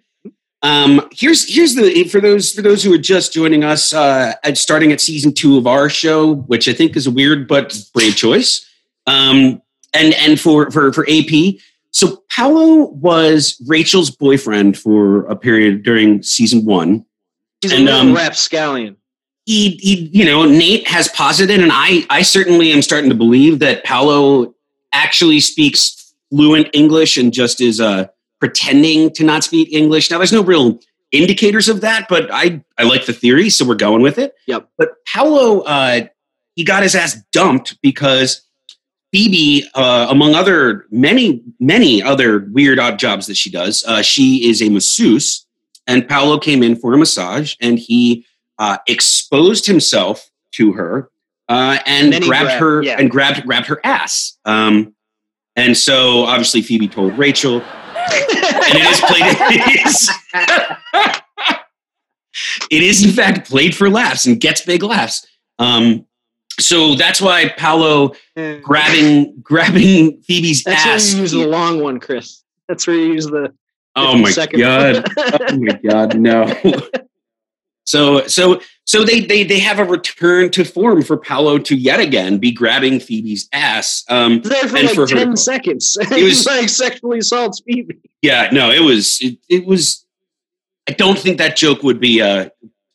um, 0.64 1.08
here's 1.12 1.54
here's 1.54 1.76
the 1.76 2.04
for 2.06 2.20
those 2.20 2.54
for 2.54 2.62
those 2.62 2.84
who 2.84 2.94
are 2.94 2.98
just 3.00 3.34
joining 3.34 3.64
us, 3.64 3.94
uh, 3.94 4.34
at 4.44 4.58
starting 4.58 4.92
at 4.92 5.00
season 5.02 5.34
two 5.34 5.58
of 5.58 5.68
our 5.68 5.90
show, 5.90 6.34
which 6.34 6.68
I 6.68 6.74
think 6.74 6.96
is 6.96 7.08
a 7.08 7.12
weird 7.12 7.48
but 7.48 7.78
brave 7.94 8.16
choice. 8.16 8.68
Um, 9.06 9.62
and 9.94 10.14
and 10.16 10.40
for 10.40 10.70
for 10.72 10.92
for 10.92 11.06
AP, 11.10 11.56
so 11.92 12.24
Paolo 12.30 12.88
was 12.90 13.62
Rachel's 13.68 14.10
boyfriend 14.12 14.78
for 14.78 15.26
a 15.28 15.36
period 15.36 15.84
during 15.84 16.24
season 16.24 16.66
one. 16.66 17.06
He's 17.62 17.72
And, 17.72 17.84
a 17.84 17.86
little 17.86 18.10
um, 18.10 18.16
rapscallion. 18.16 18.98
he, 19.46 19.72
he 19.78 20.10
you 20.12 20.26
know 20.26 20.46
nate 20.46 20.88
has 20.88 21.08
posited 21.10 21.60
and 21.60 21.72
i 21.74 22.06
i 22.10 22.22
certainly 22.22 22.72
am 22.72 22.82
starting 22.84 23.10
to 23.10 23.16
believe 23.16 23.58
that 23.60 23.84
paolo 23.84 24.54
actually 24.94 25.40
speaks 25.40 26.14
fluent 26.30 26.68
english 26.74 27.18
and 27.18 27.32
just 27.34 27.62
is 27.62 27.80
uh 27.82 28.06
pretending 28.40 29.12
to 29.14 29.24
not 29.24 29.44
speak 29.44 29.72
english 29.74 30.10
now 30.12 30.18
there's 30.18 30.32
no 30.34 30.44
real 30.44 30.80
indicators 31.12 31.68
of 31.70 31.82
that 31.82 32.06
but 32.10 32.30
i 32.32 32.62
i 32.78 32.84
like 32.84 33.06
the 33.06 33.14
theory 33.14 33.50
so 33.50 33.66
we're 33.66 33.76
going 33.76 34.02
with 34.02 34.18
it 34.18 34.34
Yep. 34.48 34.70
but 34.78 34.90
paolo 35.06 35.62
uh 35.62 36.02
he 36.56 36.64
got 36.64 36.84
his 36.84 36.96
ass 36.96 37.18
dumped 37.32 37.82
because 37.82 38.42
phoebe 39.12 39.64
uh 39.74 40.08
among 40.10 40.36
other 40.36 40.86
many 40.92 41.42
many 41.60 42.04
other 42.04 42.48
weird 42.52 42.78
odd 42.80 43.00
jobs 43.00 43.28
that 43.28 43.36
she 43.38 43.50
does 43.50 43.84
uh 43.88 44.02
she 44.02 44.50
is 44.50 44.62
a 44.62 44.70
masseuse 44.70 45.46
and 45.88 46.08
paolo 46.08 46.38
came 46.40 46.62
in 46.62 46.76
for 46.76 46.94
a 46.94 46.98
massage 46.98 47.56
and 47.62 47.80
he 47.80 48.26
uh, 48.60 48.78
exposed 48.88 49.68
himself 49.68 50.32
to 50.52 50.72
her 50.74 51.10
uh, 51.48 51.78
and, 51.86 52.12
And 52.14 52.26
grabbed 52.26 52.46
grabbed- 52.48 52.60
her 52.60 52.84
yeah. 52.84 52.96
and 53.00 53.10
grabbed 53.10 53.46
grabbed 53.46 53.68
her 53.68 53.80
ass. 53.84 54.36
Um, 54.46 54.96
and 55.56 55.78
so 55.78 56.24
obviously 56.24 56.64
Phoebe 56.64 56.88
told 56.88 57.16
Rachel, 57.20 57.62
and 58.12 58.78
it 58.78 58.86
is 58.86 59.00
played. 59.02 59.36
It 59.52 59.86
is, 59.86 60.10
it 62.72 62.84
is 62.84 63.06
in 63.06 63.12
fact 63.12 63.50
played 63.50 63.76
for 63.76 63.90
laughs 63.90 64.26
and 64.26 64.40
gets 64.40 64.62
big 64.62 64.84
laughs. 64.84 65.26
Um, 65.60 66.06
so 66.60 66.96
that's 66.96 67.22
why 67.22 67.50
Paolo 67.58 68.14
grabbing 68.62 69.40
grabbing 69.42 70.22
Phoebe's 70.22 70.64
That's 70.64 70.86
ass. 70.86 71.10
where 71.10 71.16
you 71.16 71.22
use 71.22 71.32
the 71.32 71.48
long 71.48 71.82
one, 71.82 72.00
Chris. 72.00 72.44
That's 72.68 72.88
where 72.88 72.96
you 72.96 73.14
use 73.14 73.28
the. 73.28 73.54
oh 73.96 74.18
my 74.22 74.32
50 74.32 74.58
god! 74.58 75.06
oh 75.18 75.58
my 75.58 75.80
god! 75.84 76.20
No. 76.20 76.46
So 77.88 78.28
so 78.28 78.60
so 78.86 79.04
they 79.06 79.22
they 79.22 79.44
they 79.44 79.60
have 79.60 79.80
a 79.80 79.86
return 79.86 80.50
to 80.52 80.64
form 80.66 81.02
for 81.04 81.16
Paolo 81.18 81.58
to 81.60 81.76
yet 81.76 82.00
again 82.02 82.38
be 82.38 82.52
grabbing 82.52 83.00
Phoebe's 83.00 83.48
ass. 83.54 84.04
Um, 84.10 84.42
there 84.42 84.68
for 84.68 84.76
And 84.78 84.86
like 84.88 84.96
for 84.96 85.08
ten 85.08 85.30
go. 85.30 85.36
seconds. 85.36 85.98
was- 86.12 86.46
like 86.46 86.68
sexually 86.70 87.20
assaults 87.20 87.62
Phoebe. 87.66 87.98
yeah, 88.22 88.50
no, 88.52 88.72
it 88.72 88.82
was 88.82 89.20
it, 89.22 89.40
it 89.50 89.66
was. 89.66 90.06
I 90.90 90.94
don't 90.94 91.18
think 91.18 91.38
that 91.40 91.56
joke 91.58 91.82
would 91.84 92.00
be 92.00 92.22
uh, 92.22 92.50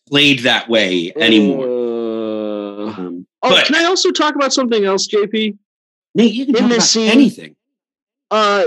played 0.08 0.40
that 0.40 0.68
way 0.68 1.10
anymore. 1.16 1.66
Uh, 1.66 2.92
Um, 2.92 3.26
oh, 3.42 3.50
but 3.50 3.64
can 3.66 3.76
I 3.76 3.84
also 3.84 4.10
talk 4.10 4.34
about 4.34 4.52
something 4.52 4.84
else, 4.84 5.08
JP? 5.08 5.56
Nate, 6.14 6.34
you 6.34 6.44
can 6.46 6.54
in 6.56 6.62
talk 6.62 6.70
about 6.72 6.82
scene- 6.82 7.10
anything. 7.10 7.56
Uh, 8.30 8.64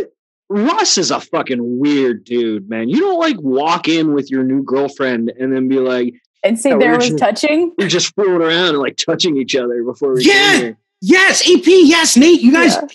Russ 0.49 0.97
is 0.97 1.11
a 1.11 1.19
fucking 1.19 1.79
weird 1.79 2.23
dude, 2.23 2.69
man. 2.69 2.87
You 2.89 2.99
don't 2.99 3.19
like 3.19 3.39
walk 3.41 3.87
in 3.87 4.13
with 4.13 4.29
your 4.29 4.43
new 4.43 4.63
girlfriend 4.63 5.31
and 5.39 5.53
then 5.55 5.67
be 5.67 5.79
like, 5.79 6.13
and 6.43 6.59
see 6.59 6.69
Yeah, 6.69 6.77
there 6.77 6.91
we're 6.91 6.97
was 6.97 7.07
just- 7.09 7.17
touching. 7.19 7.73
we're 7.77 7.87
just 7.87 8.13
fooling 8.15 8.41
around 8.41 8.69
and 8.69 8.77
like 8.79 8.97
touching 8.97 9.37
each 9.37 9.55
other 9.55 9.83
before 9.83 10.13
we 10.13 10.23
Yeah. 10.23 10.33
get 10.33 10.61
here. 10.63 10.77
Yes, 11.01 11.41
AP. 11.49 11.63
Yes, 11.65 12.15
Nate. 12.15 12.41
You 12.41 12.51
guys. 12.51 12.73
Yeah. 12.75 12.87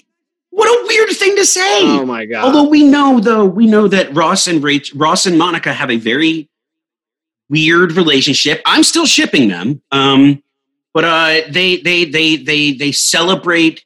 What 0.51 0.67
a 0.67 0.87
weird 0.89 1.11
thing 1.11 1.37
to 1.37 1.45
say. 1.47 1.83
Oh 1.83 2.05
my 2.05 2.25
god. 2.27 2.45
Although 2.45 2.69
we 2.69 2.83
know, 2.83 3.21
though, 3.21 3.45
we 3.45 3.67
know 3.67 3.87
that 3.89 4.15
Ross 4.15 4.47
and 4.49 4.63
Rach, 4.63 4.91
Ross 4.95 5.27
and 5.27 5.39
Monica 5.39 5.73
have 5.73 5.91
a 5.91 5.97
very 5.97 6.49
weird 7.49 7.93
relationship. 7.93 8.61
I'm 8.67 8.83
still 8.83 9.07
shipping 9.07 9.49
them, 9.49 9.81
um, 9.93 10.43
but 10.93 11.05
uh, 11.05 11.41
they 11.51 11.77
they 11.77 12.05
they 12.05 12.37
they 12.37 12.73
they 12.73 12.91
celebrate. 12.93 13.85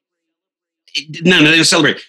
No, 1.23 1.41
no, 1.41 1.51
they 1.51 1.63
celebrate. 1.65 2.03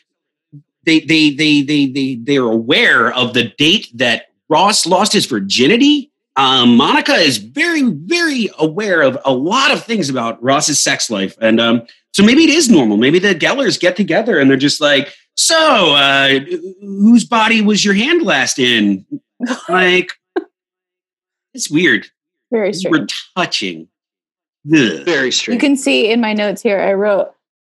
They 0.86 1.00
they 1.02 1.32
they 1.32 1.62
they 1.62 1.88
they 1.88 2.16
they 2.16 2.38
are 2.38 2.52
aware 2.52 3.14
of 3.14 3.34
the 3.34 3.46
date 3.58 3.90
that 3.96 4.28
Ross 4.50 4.86
lost 4.86 5.14
his 5.14 5.26
virginity. 5.26 6.12
Um, 6.38 6.76
Monica 6.76 7.14
is 7.14 7.38
very 7.38 7.84
very 7.84 8.50
aware 8.60 9.02
of 9.02 9.18
a 9.26 9.34
lot 9.34 9.72
of 9.72 9.84
things 9.84 10.10
about 10.10 10.42
Ross's 10.44 10.80
sex 10.80 11.10
life, 11.10 11.36
and 11.42 11.60
um, 11.60 11.88
so 12.14 12.24
maybe 12.24 12.44
it 12.44 12.50
is 12.50 12.70
normal. 12.70 12.98
Maybe 12.98 13.20
the 13.20 13.36
Gellers 13.36 13.78
get 13.80 13.96
together 13.98 14.40
and 14.40 14.50
they're 14.50 14.56
just 14.56 14.80
like, 14.80 15.14
so, 15.36 15.94
uh, 15.96 16.40
whose 16.80 17.26
body 17.26 17.62
was 17.62 17.84
your 17.84 17.94
hand 17.94 18.22
last 18.22 18.60
in? 18.60 19.06
Like, 19.68 20.14
it's 21.54 21.70
weird. 21.70 22.08
Very 22.52 22.72
strange. 22.72 22.98
We're 22.98 23.08
touching. 23.36 23.90
Ugh. 24.74 25.04
very 25.04 25.30
strange. 25.30 25.56
You 25.56 25.60
can 25.60 25.76
see 25.76 26.10
in 26.10 26.22
my 26.22 26.32
notes 26.32 26.62
here. 26.62 26.80
I 26.80 26.94
wrote, 26.94 27.34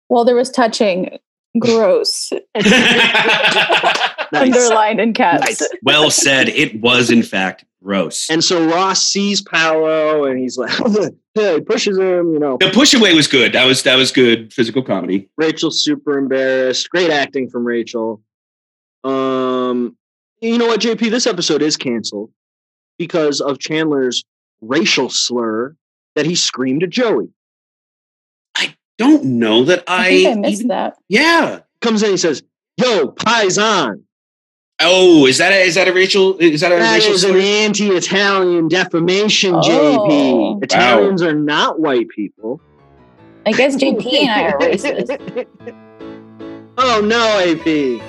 "Well, 0.08 0.24
there 0.24 0.36
was 0.36 0.50
touching." 0.50 1.18
Gross. 1.58 2.32
Nice. 4.30 4.54
Underlined 4.54 5.00
in 5.00 5.14
caps. 5.14 5.60
Nice. 5.60 5.68
well 5.82 6.10
said. 6.10 6.50
It 6.50 6.80
was, 6.82 7.10
in 7.10 7.22
fact, 7.22 7.64
gross. 7.82 8.28
And 8.28 8.44
so 8.44 8.66
Ross 8.68 9.02
sees 9.02 9.40
Paolo 9.40 10.24
and 10.24 10.38
he's 10.38 10.58
like, 10.58 10.70
he 11.34 11.60
pushes 11.62 11.98
him, 11.98 12.34
you 12.34 12.38
know. 12.38 12.58
the 12.60 12.70
push 12.70 12.92
away 12.92 13.14
was 13.14 13.26
good. 13.26 13.54
That 13.54 13.64
was 13.64 13.82
that 13.84 13.96
was 13.96 14.12
good 14.12 14.52
physical 14.52 14.82
comedy. 14.82 15.30
Rachel's 15.38 15.82
super 15.82 16.18
embarrassed. 16.18 16.90
Great 16.90 17.10
acting 17.10 17.48
from 17.48 17.66
Rachel. 17.66 18.22
Um, 19.04 19.96
you 20.42 20.58
know 20.58 20.66
what, 20.66 20.80
JP? 20.80 21.10
This 21.10 21.26
episode 21.26 21.62
is 21.62 21.76
canceled 21.76 22.30
because 22.98 23.40
of 23.40 23.58
Chandler's 23.58 24.24
racial 24.60 25.08
slur 25.08 25.74
that 26.16 26.26
he 26.26 26.34
screamed 26.34 26.82
at 26.82 26.90
Joey. 26.90 27.30
Don't 28.98 29.24
know 29.24 29.64
that 29.64 29.84
I, 29.86 30.06
I 30.06 30.10
think 30.10 30.28
I 30.28 30.40
missed 30.40 30.54
even- 30.60 30.68
that. 30.68 30.96
Yeah. 31.08 31.60
Comes 31.80 32.02
in, 32.02 32.10
he 32.10 32.16
says, 32.16 32.42
"Yo, 32.76 33.08
paisan. 33.12 34.02
Oh, 34.80 35.26
is 35.26 35.38
that 35.38 35.52
a, 35.52 35.60
is 35.62 35.74
that 35.76 35.86
a 35.88 35.92
Rachel? 35.92 36.36
Is 36.38 36.60
that 36.60 36.70
a 36.72 36.76
That 36.76 36.94
racial 36.94 37.12
is 37.12 37.24
an 37.24 37.36
anti-Italian 37.36 38.68
defamation, 38.68 39.54
Oh. 39.54 39.60
JP. 39.60 40.62
Italians 40.64 41.22
are 41.22 41.34
not 41.34 41.80
white 41.80 42.08
people. 42.08 42.60
I 43.46 43.52
guess 43.52 43.76
JP 43.76 44.12
and 44.12 44.30
I 44.30 44.42
are 44.50 44.58
racist. 44.60 45.46
oh 46.78 47.00
no, 47.00 47.38
AP. 47.40 48.02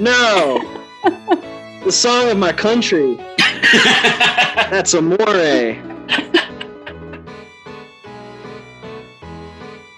No. 0.00 0.58
the 1.84 1.92
song 1.92 2.28
of 2.30 2.38
my 2.38 2.52
country. 2.52 3.14
That's 4.70 4.94
amore. 4.94 5.76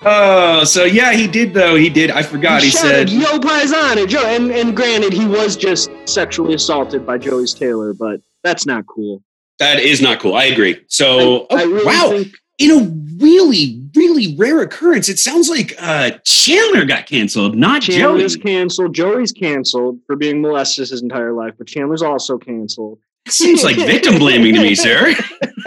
Oh, 0.03 0.65
so 0.65 0.85
yeah, 0.85 1.13
he 1.13 1.27
did 1.27 1.53
though. 1.53 1.75
He 1.75 1.89
did. 1.89 2.11
I 2.11 2.23
forgot. 2.23 2.63
He 2.63 2.71
shouted, 2.71 3.09
said, 3.09 3.11
"Yo, 3.11 3.39
paisan!" 3.39 4.03
at 4.03 4.09
Joe. 4.09 4.25
And 4.25 4.51
and 4.51 4.77
granted, 4.77 5.13
he 5.13 5.27
was 5.27 5.57
just 5.57 5.91
sexually 6.05 6.55
assaulted 6.55 7.05
by 7.05 7.19
Joey's 7.19 7.53
tailor, 7.53 7.95
but 7.95 8.21
that's 8.45 8.65
not 8.65 8.87
cool. 8.87 9.23
That 9.59 9.81
is 9.81 10.01
not 10.01 10.21
cool. 10.21 10.35
I 10.35 10.45
agree. 10.45 10.81
So, 10.87 11.47
I, 11.51 11.57
I 11.57 11.63
oh, 11.65 11.69
really 11.69 11.87
wow, 11.87 12.09
think 12.11 12.35
in 12.59 12.71
a 12.71 13.25
really, 13.25 13.81
really 13.95 14.37
rare 14.37 14.61
occurrence, 14.63 15.09
it 15.09 15.19
sounds 15.19 15.49
like 15.49 15.75
uh, 15.81 16.13
Chandler 16.25 16.85
got 16.85 17.07
canceled, 17.07 17.57
not 17.57 17.83
Chandler's 17.83 18.37
Joey. 18.37 18.43
canceled. 18.43 18.95
Joey's 18.95 19.33
canceled 19.33 19.99
for 20.07 20.17
being 20.17 20.41
molested 20.41 20.89
his 20.89 21.03
entire 21.03 21.33
life, 21.33 21.55
but 21.59 21.67
Chandler's 21.67 22.03
also 22.03 22.39
canceled. 22.39 22.99
Seems 23.29 23.63
like 23.63 23.77
victim 23.77 24.19
blaming 24.19 24.55
to 24.55 24.61
me, 24.61 24.75
sir. 24.75 25.15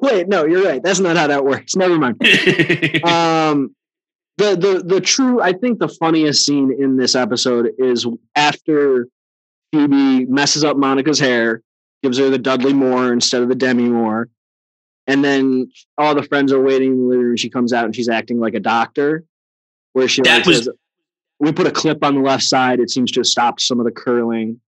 Wait, 0.00 0.28
no, 0.28 0.44
you're 0.46 0.64
right. 0.64 0.82
That's 0.82 1.00
not 1.00 1.16
how 1.16 1.26
that 1.28 1.44
works. 1.44 1.76
Never 1.76 1.98
mind. 1.98 2.16
um 3.04 3.74
the 4.38 4.56
the 4.56 4.82
the 4.84 4.98
true 5.00 5.42
i 5.42 5.52
think 5.52 5.78
the 5.78 5.88
funniest 5.88 6.46
scene 6.46 6.72
in 6.80 6.96
this 6.96 7.14
episode 7.14 7.68
is 7.76 8.06
after 8.34 9.06
phoebe 9.72 10.24
messes 10.24 10.64
up 10.64 10.78
monica's 10.78 11.18
hair 11.18 11.60
gives 12.02 12.16
her 12.16 12.30
the 12.30 12.38
dudley 12.38 12.72
moore 12.72 13.12
instead 13.12 13.42
of 13.42 13.50
the 13.50 13.54
demi 13.54 13.90
moore 13.90 14.30
and 15.06 15.22
then 15.22 15.70
all 15.98 16.14
the 16.14 16.22
friends 16.22 16.50
are 16.50 16.62
waiting 16.62 16.92
in 16.92 16.98
the 16.98 17.04
living 17.04 17.24
room 17.26 17.36
she 17.36 17.50
comes 17.50 17.74
out 17.74 17.84
and 17.84 17.94
she's 17.94 18.08
acting 18.08 18.40
like 18.40 18.54
a 18.54 18.60
doctor 18.60 19.22
where 19.92 20.08
she 20.08 20.22
That 20.22 20.38
like 20.38 20.46
was- 20.46 20.56
says, 20.64 20.68
We 21.38 21.52
put 21.52 21.66
a 21.66 21.70
clip 21.70 22.02
on 22.02 22.14
the 22.14 22.20
left 22.22 22.44
side. 22.44 22.80
It 22.80 22.88
seems 22.88 23.10
to 23.12 23.20
have 23.20 23.26
stopped 23.26 23.60
some 23.60 23.80
of 23.80 23.84
the 23.84 23.92
curling. 23.92 24.60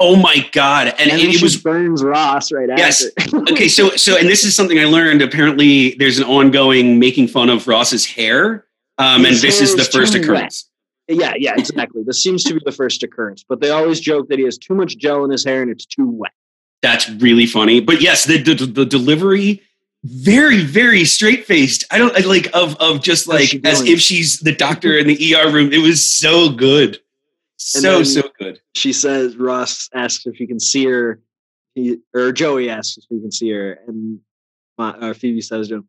Oh 0.00 0.16
my 0.16 0.48
god! 0.52 0.88
And, 0.98 1.10
And, 1.10 1.20
it, 1.20 1.36
it 1.36 1.42
was 1.42 1.56
Burns 1.56 2.02
Ross 2.02 2.50
right 2.50 2.68
Yes. 2.76 3.06
after. 3.18 3.36
okay. 3.52 3.68
So 3.68 3.90
so, 3.90 4.16
and 4.16 4.28
this 4.28 4.44
is 4.44 4.54
something 4.54 4.78
I 4.78 4.84
learned. 4.84 5.22
Apparently, 5.22 5.94
there's 5.94 6.18
an 6.18 6.24
ongoing 6.24 6.98
making 6.98 7.28
fun 7.28 7.48
of 7.48 7.68
Ross's 7.68 8.04
hair, 8.04 8.66
um, 8.98 9.24
and 9.24 9.36
this 9.36 9.60
is 9.60 9.76
the 9.76 9.84
first 9.84 10.14
occurrence. 10.14 10.68
yeah, 11.08 11.34
yeah, 11.36 11.54
exactly. 11.56 12.02
This 12.04 12.22
seems 12.22 12.42
to 12.44 12.54
be 12.54 12.60
the 12.64 12.72
first 12.72 13.02
occurrence, 13.02 13.44
but 13.48 13.60
they 13.60 13.70
always 13.70 14.00
joke 14.00 14.28
that 14.28 14.38
he 14.38 14.44
has 14.44 14.58
too 14.58 14.74
much 14.74 14.96
gel 14.98 15.24
in 15.24 15.30
his 15.30 15.44
hair 15.44 15.62
and 15.62 15.70
it's 15.70 15.86
too 15.86 16.08
wet. 16.08 16.32
That's 16.80 17.08
really 17.10 17.46
funny. 17.46 17.80
But 17.80 18.00
yes, 18.00 18.24
the 18.24 18.42
the, 18.42 18.54
the 18.66 18.86
delivery 18.86 19.62
very 20.04 20.64
very 20.64 21.04
straight 21.04 21.44
faced. 21.46 21.84
I 21.92 21.98
don't 21.98 22.16
I 22.16 22.26
like 22.26 22.48
of 22.54 22.74
of 22.76 23.02
just 23.02 23.28
like 23.28 23.54
as 23.64 23.82
if 23.82 24.00
she's 24.00 24.40
the 24.40 24.52
doctor 24.54 24.98
in 24.98 25.06
the 25.06 25.34
ER 25.36 25.50
room. 25.52 25.72
It 25.72 25.78
was 25.78 26.04
so 26.04 26.48
good, 26.50 26.98
so 27.64 28.02
so 28.02 28.22
good. 28.38 28.60
She 28.74 28.92
says 28.92 29.36
Ross 29.36 29.88
asks 29.94 30.26
if 30.26 30.36
he 30.36 30.46
can 30.46 30.60
see 30.60 30.84
her, 30.86 31.20
he 31.74 31.98
or 32.14 32.32
Joey 32.32 32.68
asks 32.70 32.98
if 32.98 33.04
he 33.08 33.20
can 33.20 33.32
see 33.32 33.50
her, 33.50 33.78
and 33.86 34.18
uh, 34.78 34.92
uh, 35.00 35.14
Phoebe 35.14 35.40
says 35.40 35.68
to 35.68 35.76
him, 35.76 35.88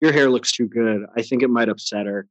"Your 0.00 0.12
hair 0.12 0.30
looks 0.30 0.52
too 0.52 0.66
good. 0.66 1.06
I 1.16 1.22
think 1.22 1.42
it 1.42 1.48
might 1.50 1.68
upset 1.68 2.06
her." 2.06 2.26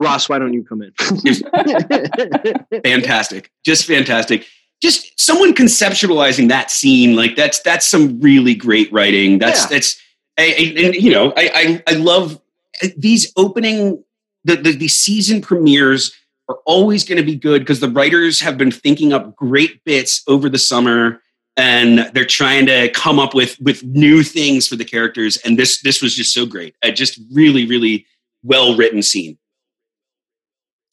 Ross, 0.00 0.28
why 0.28 0.38
don't 0.38 0.52
you 0.52 0.62
come 0.62 0.80
in? 0.82 0.92
fantastic 2.84 3.50
just 3.64 3.84
fantastic 3.84 4.46
just 4.82 5.18
someone 5.18 5.54
conceptualizing 5.54 6.48
that 6.48 6.70
scene 6.70 7.16
like 7.16 7.34
that's 7.36 7.60
that's 7.62 7.86
some 7.86 8.20
really 8.20 8.54
great 8.54 8.92
writing 8.92 9.38
that's 9.38 9.62
Yeah. 9.62 9.66
that's 9.68 10.00
I, 10.38 10.42
I- 10.42 10.84
and 10.86 10.94
you 10.94 11.10
know 11.10 11.32
I, 11.36 11.50
I 11.88 11.92
i 11.92 11.96
love 11.96 12.40
uh, 12.82 12.88
these 12.96 13.32
opening 13.36 14.02
the 14.44 14.56
the, 14.56 14.72
the 14.72 14.88
season 14.88 15.40
premieres 15.40 16.12
are 16.48 16.58
always 16.64 17.04
going 17.04 17.18
to 17.18 17.24
be 17.24 17.36
good 17.36 17.60
because 17.60 17.80
the 17.80 17.90
writers 17.90 18.40
have 18.40 18.56
been 18.56 18.70
thinking 18.70 19.12
up 19.12 19.36
great 19.36 19.82
bits 19.84 20.22
over 20.26 20.48
the 20.48 20.58
summer 20.58 21.20
and 21.56 22.10
they're 22.14 22.24
trying 22.24 22.66
to 22.66 22.88
come 22.90 23.18
up 23.18 23.34
with 23.34 23.58
with 23.60 23.82
new 23.84 24.22
things 24.22 24.66
for 24.66 24.76
the 24.76 24.84
characters 24.84 25.36
and 25.44 25.58
this 25.58 25.82
this 25.82 26.00
was 26.00 26.14
just 26.14 26.32
so 26.32 26.46
great 26.46 26.74
a 26.82 26.92
just 26.92 27.20
really 27.32 27.66
really 27.66 28.06
well 28.42 28.76
written 28.76 29.02
scene 29.02 29.36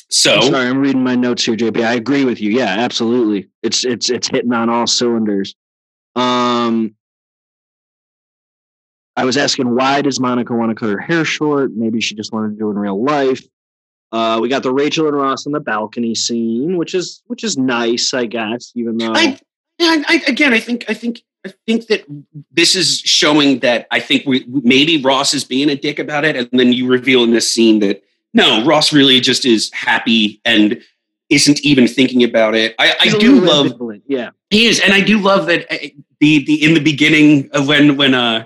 so 0.09 0.35
I'm 0.35 0.41
sorry, 0.43 0.67
I'm 0.67 0.77
reading 0.79 1.03
my 1.03 1.15
notes 1.15 1.43
here, 1.43 1.55
JP. 1.55 1.83
I 1.83 1.95
agree 1.95 2.25
with 2.25 2.39
you. 2.39 2.51
Yeah, 2.51 2.67
absolutely. 2.67 3.49
It's 3.63 3.83
it's 3.83 4.09
it's 4.09 4.27
hitting 4.27 4.53
on 4.53 4.69
all 4.69 4.85
cylinders. 4.85 5.55
Um, 6.15 6.95
I 9.15 9.25
was 9.25 9.35
asking 9.35 9.73
why 9.73 10.01
does 10.01 10.19
Monica 10.19 10.53
want 10.53 10.69
to 10.69 10.75
cut 10.75 10.89
her 10.89 10.99
hair 10.99 11.25
short? 11.25 11.71
Maybe 11.73 12.01
she 12.01 12.15
just 12.15 12.31
wanted 12.31 12.51
to 12.51 12.55
do 12.55 12.67
it 12.67 12.71
in 12.71 12.77
real 12.77 13.03
life. 13.03 13.43
Uh, 14.15 14.39
we 14.39 14.47
got 14.47 14.63
the 14.63 14.71
Rachel 14.71 15.09
and 15.09 15.17
Ross 15.17 15.45
on 15.45 15.51
the 15.51 15.59
balcony 15.59 16.15
scene, 16.15 16.77
which 16.77 16.95
is 16.95 17.21
which 17.27 17.43
is 17.43 17.57
nice, 17.57 18.13
I 18.13 18.25
guess. 18.27 18.71
Even 18.73 18.97
though 18.97 19.11
I, 19.13 20.05
I, 20.07 20.23
again, 20.25 20.53
I 20.53 20.59
think, 20.61 20.85
I 20.87 20.93
think, 20.93 21.21
I 21.45 21.53
think 21.67 21.87
that 21.87 22.05
this 22.49 22.75
is 22.75 22.99
showing 22.99 23.59
that 23.59 23.87
I 23.91 23.99
think 23.99 24.25
we 24.25 24.45
maybe 24.47 25.01
Ross 25.01 25.33
is 25.33 25.43
being 25.43 25.69
a 25.69 25.75
dick 25.75 25.99
about 25.99 26.23
it, 26.23 26.37
and 26.37 26.49
then 26.53 26.71
you 26.71 26.87
reveal 26.87 27.25
in 27.25 27.31
this 27.31 27.51
scene 27.51 27.79
that 27.79 28.03
no, 28.33 28.63
Ross 28.63 28.93
really 28.93 29.19
just 29.19 29.45
is 29.45 29.69
happy 29.73 30.39
and 30.45 30.81
isn't 31.29 31.59
even 31.65 31.85
thinking 31.85 32.23
about 32.23 32.55
it. 32.55 32.73
I, 32.79 32.95
I 32.97 33.09
do 33.17 33.41
love 33.41 33.73
Yeah, 34.07 34.29
he 34.49 34.67
is, 34.67 34.79
and 34.79 34.93
I 34.93 35.01
do 35.01 35.19
love 35.19 35.47
that 35.47 35.69
uh, 35.69 35.89
the 36.21 36.45
the 36.45 36.63
in 36.63 36.73
the 36.73 36.79
beginning 36.79 37.49
of 37.51 37.67
when 37.67 37.97
when 37.97 38.13
uh 38.13 38.45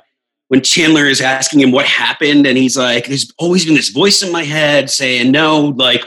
when 0.50 0.62
Chandler 0.62 1.06
is 1.06 1.22
asking 1.22 1.62
him 1.62 1.72
what 1.72 1.86
happened, 1.86 2.45
and 2.45 2.58
he's 2.58 2.78
like, 2.78 3.08
"There's 3.08 3.32
always 3.38 3.66
been 3.66 3.76
this 3.76 3.89
voice 3.89 4.22
in 4.22 4.32
my 4.32 4.43
head 4.43 4.89
saying 4.89 5.32
no, 5.32 5.74
like." 5.78 6.04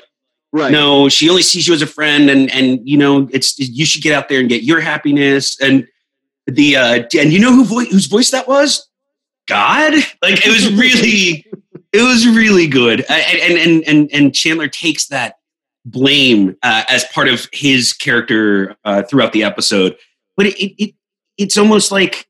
right. 0.52 0.70
no 0.70 1.08
she 1.08 1.28
only 1.28 1.42
sees 1.42 1.66
you 1.66 1.74
as 1.74 1.82
a 1.82 1.86
friend 1.86 2.30
and 2.30 2.50
and 2.54 2.86
you 2.86 2.96
know 2.96 3.28
it's 3.32 3.58
you 3.58 3.84
should 3.84 4.02
get 4.02 4.12
out 4.12 4.28
there 4.28 4.40
and 4.40 4.48
get 4.48 4.62
your 4.62 4.80
happiness 4.80 5.58
and 5.60 5.86
the 6.46 6.76
uh 6.76 7.02
and 7.18 7.32
you 7.32 7.38
know 7.38 7.52
who 7.52 7.64
vo- 7.64 7.90
whose 7.90 8.06
voice 8.06 8.30
that 8.30 8.46
was 8.46 8.88
god 9.48 9.94
like 10.22 10.46
it 10.46 10.48
was 10.48 10.72
really 10.74 11.46
it 11.92 12.02
was 12.02 12.26
really 12.26 12.66
good 12.66 13.04
and 13.08 13.58
and 13.58 13.84
and 13.86 14.10
and 14.12 14.34
chandler 14.34 14.68
takes 14.68 15.08
that 15.08 15.36
blame 15.84 16.56
uh, 16.62 16.84
as 16.88 17.04
part 17.06 17.26
of 17.26 17.48
his 17.52 17.92
character 17.92 18.76
uh, 18.84 19.02
throughout 19.02 19.32
the 19.32 19.42
episode 19.42 19.96
but 20.36 20.46
it, 20.46 20.82
it 20.82 20.94
it's 21.38 21.58
almost 21.58 21.90
like 21.90 22.28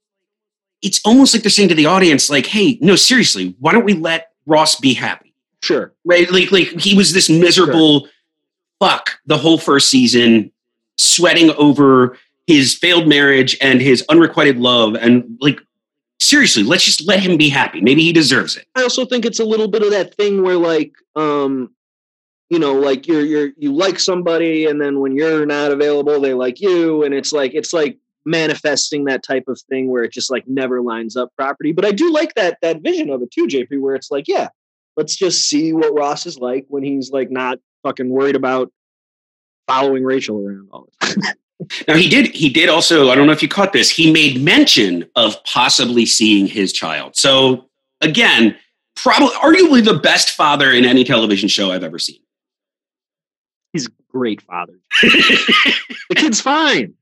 it's 0.82 1.00
almost 1.04 1.32
like 1.34 1.42
they're 1.42 1.50
saying 1.50 1.68
to 1.68 1.74
the 1.74 1.86
audience 1.86 2.28
like 2.28 2.46
hey 2.46 2.78
no 2.80 2.96
seriously 2.96 3.54
why 3.60 3.72
don't 3.72 3.84
we 3.84 3.94
let 3.94 4.32
ross 4.46 4.76
be 4.76 4.92
happy 4.94 5.28
Sure. 5.62 5.92
right? 6.04 6.28
Like, 6.30 6.50
like 6.50 6.68
he 6.80 6.96
was 6.96 7.12
this 7.12 7.30
miserable 7.30 8.08
fuck 8.80 9.10
the 9.26 9.38
whole 9.38 9.58
first 9.58 9.88
season, 9.90 10.50
sweating 10.98 11.50
over 11.52 12.18
his 12.48 12.74
failed 12.74 13.06
marriage 13.06 13.56
and 13.60 13.80
his 13.80 14.04
unrequited 14.08 14.58
love, 14.58 14.96
and 14.96 15.38
like 15.40 15.60
seriously, 16.18 16.64
let's 16.64 16.84
just 16.84 17.06
let 17.06 17.20
him 17.20 17.36
be 17.36 17.48
happy. 17.48 17.80
Maybe 17.80 18.02
he 18.02 18.12
deserves 18.12 18.56
it. 18.56 18.66
I 18.74 18.82
also 18.82 19.06
think 19.06 19.24
it's 19.24 19.38
a 19.38 19.44
little 19.44 19.68
bit 19.68 19.82
of 19.82 19.90
that 19.90 20.14
thing 20.16 20.42
where 20.42 20.56
like 20.56 20.92
um 21.14 21.70
you 22.50 22.58
know 22.58 22.74
like 22.74 23.06
you're 23.06 23.24
you're 23.24 23.50
you 23.56 23.72
like 23.72 24.00
somebody 24.00 24.66
and 24.66 24.80
then 24.80 24.98
when 24.98 25.14
you're 25.14 25.46
not 25.46 25.70
available 25.70 26.20
they 26.20 26.34
like 26.34 26.60
you 26.60 27.04
and 27.04 27.14
it's 27.14 27.32
like 27.32 27.54
it's 27.54 27.72
like 27.72 27.98
manifesting 28.24 29.04
that 29.04 29.22
type 29.22 29.44
of 29.48 29.60
thing 29.68 29.88
where 29.88 30.04
it 30.04 30.12
just 30.12 30.30
like 30.30 30.46
never 30.46 30.80
lines 30.80 31.16
up 31.16 31.30
property 31.36 31.72
but 31.72 31.84
I 31.84 31.92
do 31.92 32.12
like 32.12 32.34
that 32.34 32.58
that 32.62 32.80
vision 32.80 33.10
of 33.10 33.22
it 33.22 33.30
too 33.30 33.46
JP 33.46 33.80
where 33.80 33.94
it's 33.94 34.10
like 34.10 34.28
yeah 34.28 34.48
let's 34.96 35.16
just 35.16 35.48
see 35.48 35.72
what 35.72 35.94
Ross 35.94 36.26
is 36.26 36.38
like 36.38 36.64
when 36.68 36.82
he's 36.82 37.10
like 37.10 37.30
not 37.30 37.58
fucking 37.82 38.08
worried 38.08 38.36
about 38.36 38.70
following 39.66 40.04
Rachel 40.04 40.38
around 40.38 40.68
all 40.72 40.88
the 41.00 41.06
time 41.06 41.34
Now 41.86 41.94
he 41.94 42.08
did. 42.08 42.34
He 42.34 42.48
did 42.48 42.68
also. 42.68 43.08
I 43.10 43.14
don't 43.14 43.28
know 43.28 43.32
if 43.32 43.40
you 43.40 43.48
caught 43.48 43.72
this. 43.72 43.88
He 43.88 44.12
made 44.12 44.42
mention 44.42 45.08
of 45.14 45.36
possibly 45.44 46.04
seeing 46.04 46.48
his 46.48 46.72
child. 46.72 47.14
So 47.14 47.66
again, 48.00 48.56
probably 48.96 49.28
arguably 49.28 49.84
the 49.84 49.98
best 49.98 50.30
father 50.30 50.70
in 50.70 50.84
any 50.84 51.04
television 51.04 51.48
show 51.48 51.70
I've 51.70 51.84
ever 51.84 51.98
seen. 51.98 52.20
he's 53.72 53.86
a 53.86 53.90
great 54.10 54.42
father 54.42 54.74
the 55.02 56.14
kid's 56.14 56.40
fine 56.40 56.94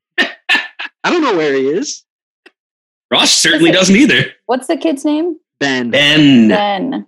I 1.05 1.11
don't 1.11 1.23
know 1.23 1.37
where 1.37 1.55
he 1.55 1.69
is 1.69 2.05
Ross 3.11 3.33
certainly 3.33 3.73
doesn't 3.73 3.97
either. 3.97 4.27
What's 4.47 4.67
the 4.69 4.77
kid's 4.77 5.05
name? 5.05 5.39
Ben 5.59 5.91
Ben. 5.91 6.49
Ben. 6.49 7.07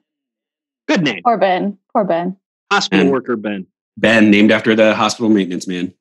good 0.89 1.03
name 1.03 1.21
Poor 1.25 1.39
Ben. 1.39 1.79
Poor 1.93 2.05
Ben. 2.05 2.37
hospital 2.71 3.05
Ben. 3.05 3.13
worker 3.13 3.37
Ben 3.37 3.67
Ben, 3.97 4.31
named 4.31 4.51
after 4.51 4.75
the 4.75 4.95
hospital 4.95 5.31
maintenance 5.31 5.67
man. 5.67 5.95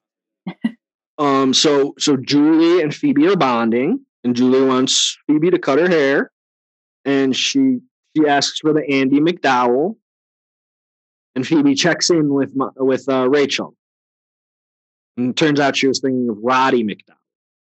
Um, 1.18 1.54
so 1.54 1.94
so 2.00 2.18
Julie 2.18 2.82
and 2.82 2.96
Phoebe 2.96 3.28
are 3.28 3.36
bonding, 3.36 4.04
and 4.24 4.36
Julie 4.36 4.66
wants 4.66 5.20
Phoebe 5.28 5.52
to 5.52 5.60
cut 5.60 5.78
her 5.78 5.88
hair, 5.88 6.32
and 7.06 7.36
she 7.36 7.78
she 8.18 8.28
asks 8.28 8.58
for 8.58 8.74
the 8.74 8.82
Andie 8.90 9.20
MacDowell, 9.20 9.98
and 11.36 11.46
Phoebe 11.46 11.76
checks 11.76 12.10
in 12.10 12.34
with 12.34 12.54
with 12.76 13.08
uh, 13.08 13.30
Rachel, 13.30 13.76
and 15.16 15.30
it 15.30 15.36
turns 15.36 15.60
out 15.60 15.76
she 15.76 15.88
was 15.88 16.00
thinking 16.00 16.28
of 16.28 16.38
Roddy 16.42 16.84
McDowall. 16.84 17.21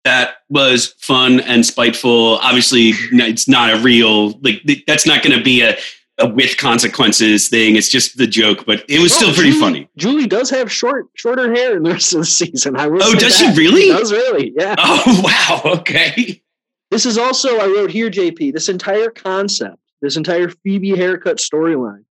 That 0.04 0.38
was 0.50 0.94
fun 1.00 1.40
and 1.42 1.66
spiteful. 1.66 2.38
Obviously, 2.42 2.90
it's 3.12 3.48
not 3.48 3.74
a 3.74 3.78
real 3.82 4.32
like 4.42 4.62
that's 4.88 5.06
not 5.06 5.24
going 5.24 5.38
to 5.38 5.44
be 5.44 5.62
a, 5.62 5.78
a 6.18 6.28
with 6.28 6.58
consequences 6.58 7.50
thing. 7.50 7.76
It's 7.76 7.90
just 7.90 8.18
the 8.18 8.28
joke, 8.28 8.66
but 8.66 8.84
it 8.90 9.00
was 9.00 9.14
still 9.14 9.30
Oh, 9.30 9.34
pretty 9.34 9.52
Julie- 9.52 9.62
funny. 9.62 9.90
Julie 9.98 10.28
does 10.28 10.50
have 10.50 10.72
short 10.72 11.08
shorter 11.16 11.54
hair 11.54 11.78
in 11.78 11.84
the 11.84 11.92
rest 11.92 12.14
of 12.14 12.20
the 12.22 12.26
season. 12.26 12.76
I 12.78 12.88
will 12.88 13.04
Oh, 13.04 13.14
does 13.16 13.38
she 13.38 13.46
that. 13.48 13.58
really? 13.58 13.88
does 13.90 14.12
really? 14.12 14.54
Yeah. 14.58 14.76
Oh 14.80 15.22
wow, 15.24 15.72
okay. 15.80 16.42
This 16.90 17.06
is 17.06 17.18
also, 17.18 17.58
I 17.58 17.68
wrote 17.68 17.90
here, 17.90 18.10
JP, 18.10 18.52
this 18.52 18.68
entire 18.68 19.10
concept, 19.10 19.78
this 20.02 20.18
entire 20.18 20.50
Phoebe 20.50 20.90
haircut 20.98 21.38
storyline 21.38 22.04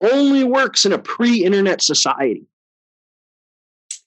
only 0.00 0.42
works 0.44 0.86
in 0.86 0.92
a 0.94 0.98
pre 0.98 1.44
internet 1.44 1.82
society. 1.82 2.46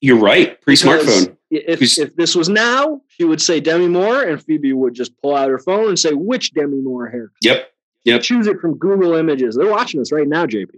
You're 0.01 0.19
right. 0.19 0.59
Pre 0.61 0.75
Because 0.75 1.05
smartphone. 1.05 1.37
If, 1.55 1.97
if 1.97 2.15
this 2.15 2.35
was 2.35 2.49
now, 2.49 3.01
she 3.07 3.23
would 3.23 3.41
say 3.41 3.59
Demi 3.59 3.87
Moore, 3.87 4.23
and 4.23 4.43
Phoebe 4.43 4.73
would 4.73 4.93
just 4.93 5.15
pull 5.21 5.35
out 5.35 5.49
her 5.49 5.59
phone 5.59 5.89
and 5.89 5.99
say, 5.99 6.13
which 6.13 6.53
Demi 6.53 6.81
Moore 6.81 7.07
hair? 7.07 7.31
Yep. 7.41 7.71
Yep. 8.05 8.21
Choose 8.21 8.47
it 8.47 8.59
from 8.59 8.77
Google 8.77 9.13
Images. 9.13 9.55
They're 9.55 9.69
watching 9.69 10.01
us 10.01 10.11
right 10.11 10.27
now, 10.27 10.45
JP. 10.45 10.71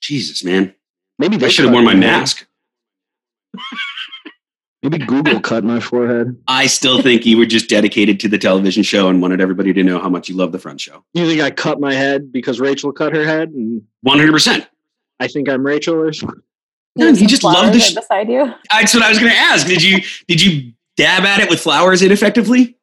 Jesus, 0.00 0.44
man. 0.44 0.74
Maybe 1.18 1.36
I 1.36 1.38
they 1.38 1.48
should 1.50 1.64
have 1.66 1.74
worn 1.74 1.84
my 1.84 1.94
mask. 1.94 2.46
Maybe 4.82 4.98
Google 4.98 5.40
cut 5.40 5.64
my 5.64 5.80
forehead. 5.80 6.36
I 6.46 6.66
still 6.66 7.00
think 7.00 7.24
you 7.24 7.38
were 7.38 7.46
just 7.46 7.70
dedicated 7.70 8.20
to 8.20 8.28
the 8.28 8.36
television 8.36 8.82
show 8.82 9.08
and 9.08 9.22
wanted 9.22 9.40
everybody 9.40 9.72
to 9.72 9.82
know 9.82 9.98
how 9.98 10.10
much 10.10 10.28
you 10.28 10.36
love 10.36 10.52
the 10.52 10.58
front 10.58 10.78
show. 10.78 11.02
You 11.14 11.26
think 11.26 11.40
I 11.40 11.50
cut 11.50 11.80
my 11.80 11.94
head 11.94 12.30
because 12.30 12.60
Rachel 12.60 12.92
cut 12.92 13.14
her 13.14 13.24
head, 13.24 13.50
One 14.02 14.18
hundred 14.18 14.32
percent. 14.32 14.68
I 15.18 15.28
think 15.28 15.48
I'm 15.48 15.64
Rachel 15.64 15.94
or 15.94 16.12
something? 16.12 16.42
Yeah, 16.96 17.06
have 17.06 17.20
you 17.20 17.26
just 17.26 17.42
love 17.42 17.54
the 17.72 17.78
flowers 17.80 17.82
sh- 17.84 17.96
right 17.96 18.02
beside 18.02 18.28
you. 18.28 18.54
That's 18.70 18.94
what 18.94 19.02
I 19.02 19.08
was 19.08 19.18
going 19.18 19.30
to 19.32 19.36
ask. 19.38 19.66
Did 19.66 19.82
you 19.82 19.98
did 20.28 20.42
you 20.42 20.72
dab 20.96 21.24
at 21.24 21.40
it 21.40 21.50
with 21.50 21.60
flowers 21.60 22.02
ineffectively? 22.02 22.76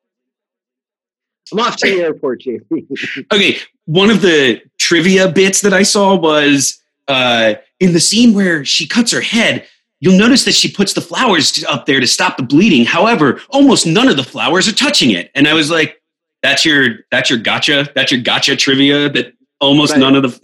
I'm 1.51 1.59
off 1.59 1.75
to 1.77 1.89
the 1.89 2.01
airport, 2.01 2.41
JP. 2.41 3.25
Okay, 3.33 3.57
one 3.85 4.09
of 4.09 4.21
the 4.21 4.61
trivia 4.79 5.27
bits 5.29 5.61
that 5.61 5.73
I 5.73 5.83
saw 5.83 6.15
was 6.15 6.81
uh, 7.07 7.55
in 7.79 7.93
the 7.93 7.99
scene 7.99 8.33
where 8.33 8.63
she 8.63 8.87
cuts 8.87 9.11
her 9.11 9.19
head, 9.21 9.67
you'll 9.99 10.17
notice 10.17 10.45
that 10.45 10.53
she 10.53 10.71
puts 10.71 10.93
the 10.93 11.01
flowers 11.01 11.63
up 11.65 11.85
there 11.85 11.99
to 11.99 12.07
stop 12.07 12.37
the 12.37 12.43
bleeding. 12.43 12.85
However, 12.85 13.41
almost 13.49 13.85
none 13.85 14.07
of 14.07 14.15
the 14.17 14.23
flowers 14.23 14.67
are 14.67 14.73
touching 14.73 15.11
it. 15.11 15.29
And 15.35 15.47
I 15.47 15.53
was 15.53 15.69
like, 15.69 16.01
that's 16.41 16.63
your 16.65 16.99
that's 17.11 17.29
your 17.29 17.39
gotcha. 17.39 17.89
That's 17.95 18.11
your 18.11 18.21
gotcha 18.21 18.55
trivia 18.55 19.09
that 19.09 19.33
almost 19.59 19.91
Right. 19.93 19.99
none 19.99 20.15
of 20.15 20.23
the 20.23 20.41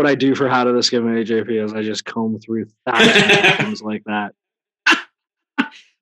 what 0.00 0.08
I 0.08 0.14
do 0.14 0.34
for 0.34 0.48
How 0.48 0.64
to 0.64 0.72
This 0.72 0.88
Give 0.88 1.04
an 1.04 1.14
AJP 1.14 1.62
is 1.62 1.74
I 1.74 1.82
just 1.82 2.06
comb 2.06 2.38
through 2.40 2.66
thousands 2.86 3.16
of 3.16 3.56
things 3.58 3.82
like 3.82 4.02
that. 4.04 4.34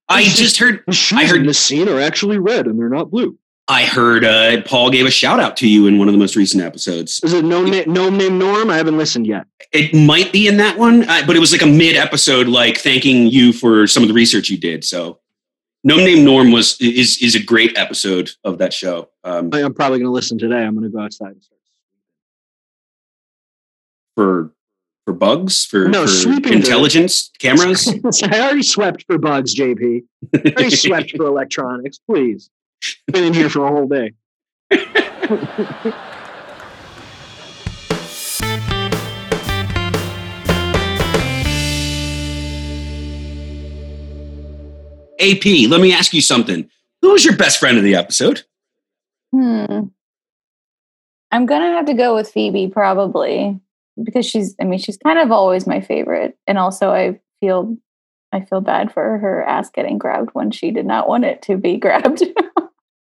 I 0.08 0.22
just 0.22 0.56
heard 0.58 0.84
I 1.12 1.26
heard- 1.26 1.44
the 1.46 1.52
scene 1.52 1.88
are 1.88 2.00
actually 2.00 2.38
red 2.38 2.66
and 2.66 2.78
they're 2.78 2.88
not 2.88 3.10
blue. 3.10 3.36
I 3.70 3.84
heard 3.84 4.24
uh, 4.24 4.62
Paul 4.62 4.90
gave 4.90 5.04
a 5.04 5.10
shout 5.10 5.40
out 5.40 5.54
to 5.58 5.68
you 5.68 5.88
in 5.88 5.98
one 5.98 6.08
of 6.08 6.12
the 6.12 6.18
most 6.18 6.36
recent 6.36 6.62
episodes. 6.62 7.20
Is 7.22 7.34
it 7.34 7.44
no 7.44 7.62
name 7.62 7.92
no 7.92 8.08
name 8.08 8.38
Norm? 8.38 8.70
I 8.70 8.76
haven't 8.76 8.96
listened 8.96 9.26
yet. 9.26 9.46
It 9.72 9.92
might 9.92 10.32
be 10.32 10.46
in 10.48 10.56
that 10.56 10.78
one, 10.78 11.02
uh, 11.02 11.22
but 11.26 11.36
it 11.36 11.40
was 11.40 11.52
like 11.52 11.60
a 11.60 11.66
mid 11.66 11.94
episode, 11.96 12.46
like 12.46 12.78
thanking 12.78 13.26
you 13.26 13.52
for 13.52 13.86
some 13.86 14.02
of 14.02 14.08
the 14.08 14.14
research 14.14 14.48
you 14.48 14.56
did. 14.56 14.84
So, 14.84 15.18
No 15.84 15.96
Name 15.96 16.24
Norm 16.24 16.50
was 16.52 16.80
is 16.80 17.20
is 17.20 17.34
a 17.34 17.42
great 17.42 17.76
episode 17.76 18.30
of 18.44 18.56
that 18.58 18.72
show. 18.72 19.10
Um, 19.24 19.50
I'm 19.52 19.74
probably 19.74 19.98
going 19.98 20.08
to 20.08 20.12
listen 20.12 20.38
today. 20.38 20.64
I'm 20.64 20.74
going 20.74 20.90
to 20.90 20.96
go 20.96 21.02
outside. 21.02 21.34
For 24.18 24.50
for 25.06 25.12
bugs, 25.12 25.64
for, 25.64 25.86
No, 25.86 26.02
for 26.02 26.08
sweeping 26.08 26.54
intelligence 26.54 27.30
cameras. 27.38 27.86
I 28.24 28.40
already 28.40 28.64
swept 28.64 29.04
for 29.06 29.16
bugs, 29.16 29.54
JP. 29.54 30.02
I 30.34 30.38
already 30.38 30.70
swept 30.76 31.16
for 31.16 31.24
electronics. 31.24 32.00
Please, 32.04 32.50
been 33.06 33.22
in 33.22 33.32
here 33.32 33.48
for 33.48 33.64
a 33.64 33.70
whole 33.70 33.86
day. 33.86 34.14
AP, 45.20 45.70
let 45.70 45.80
me 45.80 45.92
ask 45.92 46.12
you 46.12 46.20
something. 46.20 46.68
Who 47.02 47.12
was 47.12 47.24
your 47.24 47.36
best 47.36 47.60
friend 47.60 47.78
of 47.78 47.84
the 47.84 47.94
episode? 47.94 48.42
Hmm. 49.32 49.84
I'm 51.30 51.46
gonna 51.46 51.70
have 51.72 51.86
to 51.86 51.94
go 51.94 52.16
with 52.16 52.30
Phoebe 52.30 52.66
probably 52.66 53.60
because 54.02 54.26
she's. 54.26 54.54
I 54.60 54.64
mean, 54.64 54.78
she's 54.78 54.96
kind 54.98 55.18
of 55.18 55.30
always 55.30 55.66
my 55.66 55.80
favorite, 55.80 56.36
and 56.46 56.58
also 56.58 56.90
I 56.90 57.20
feel 57.40 57.76
I 58.32 58.40
feel 58.40 58.60
bad 58.60 58.92
for 58.92 59.18
her 59.18 59.42
ass 59.42 59.70
getting 59.70 59.98
grabbed 59.98 60.30
when 60.32 60.50
she 60.50 60.70
did 60.70 60.86
not 60.86 61.08
want 61.08 61.24
it 61.24 61.42
to 61.42 61.56
be 61.56 61.76
grabbed. 61.78 62.22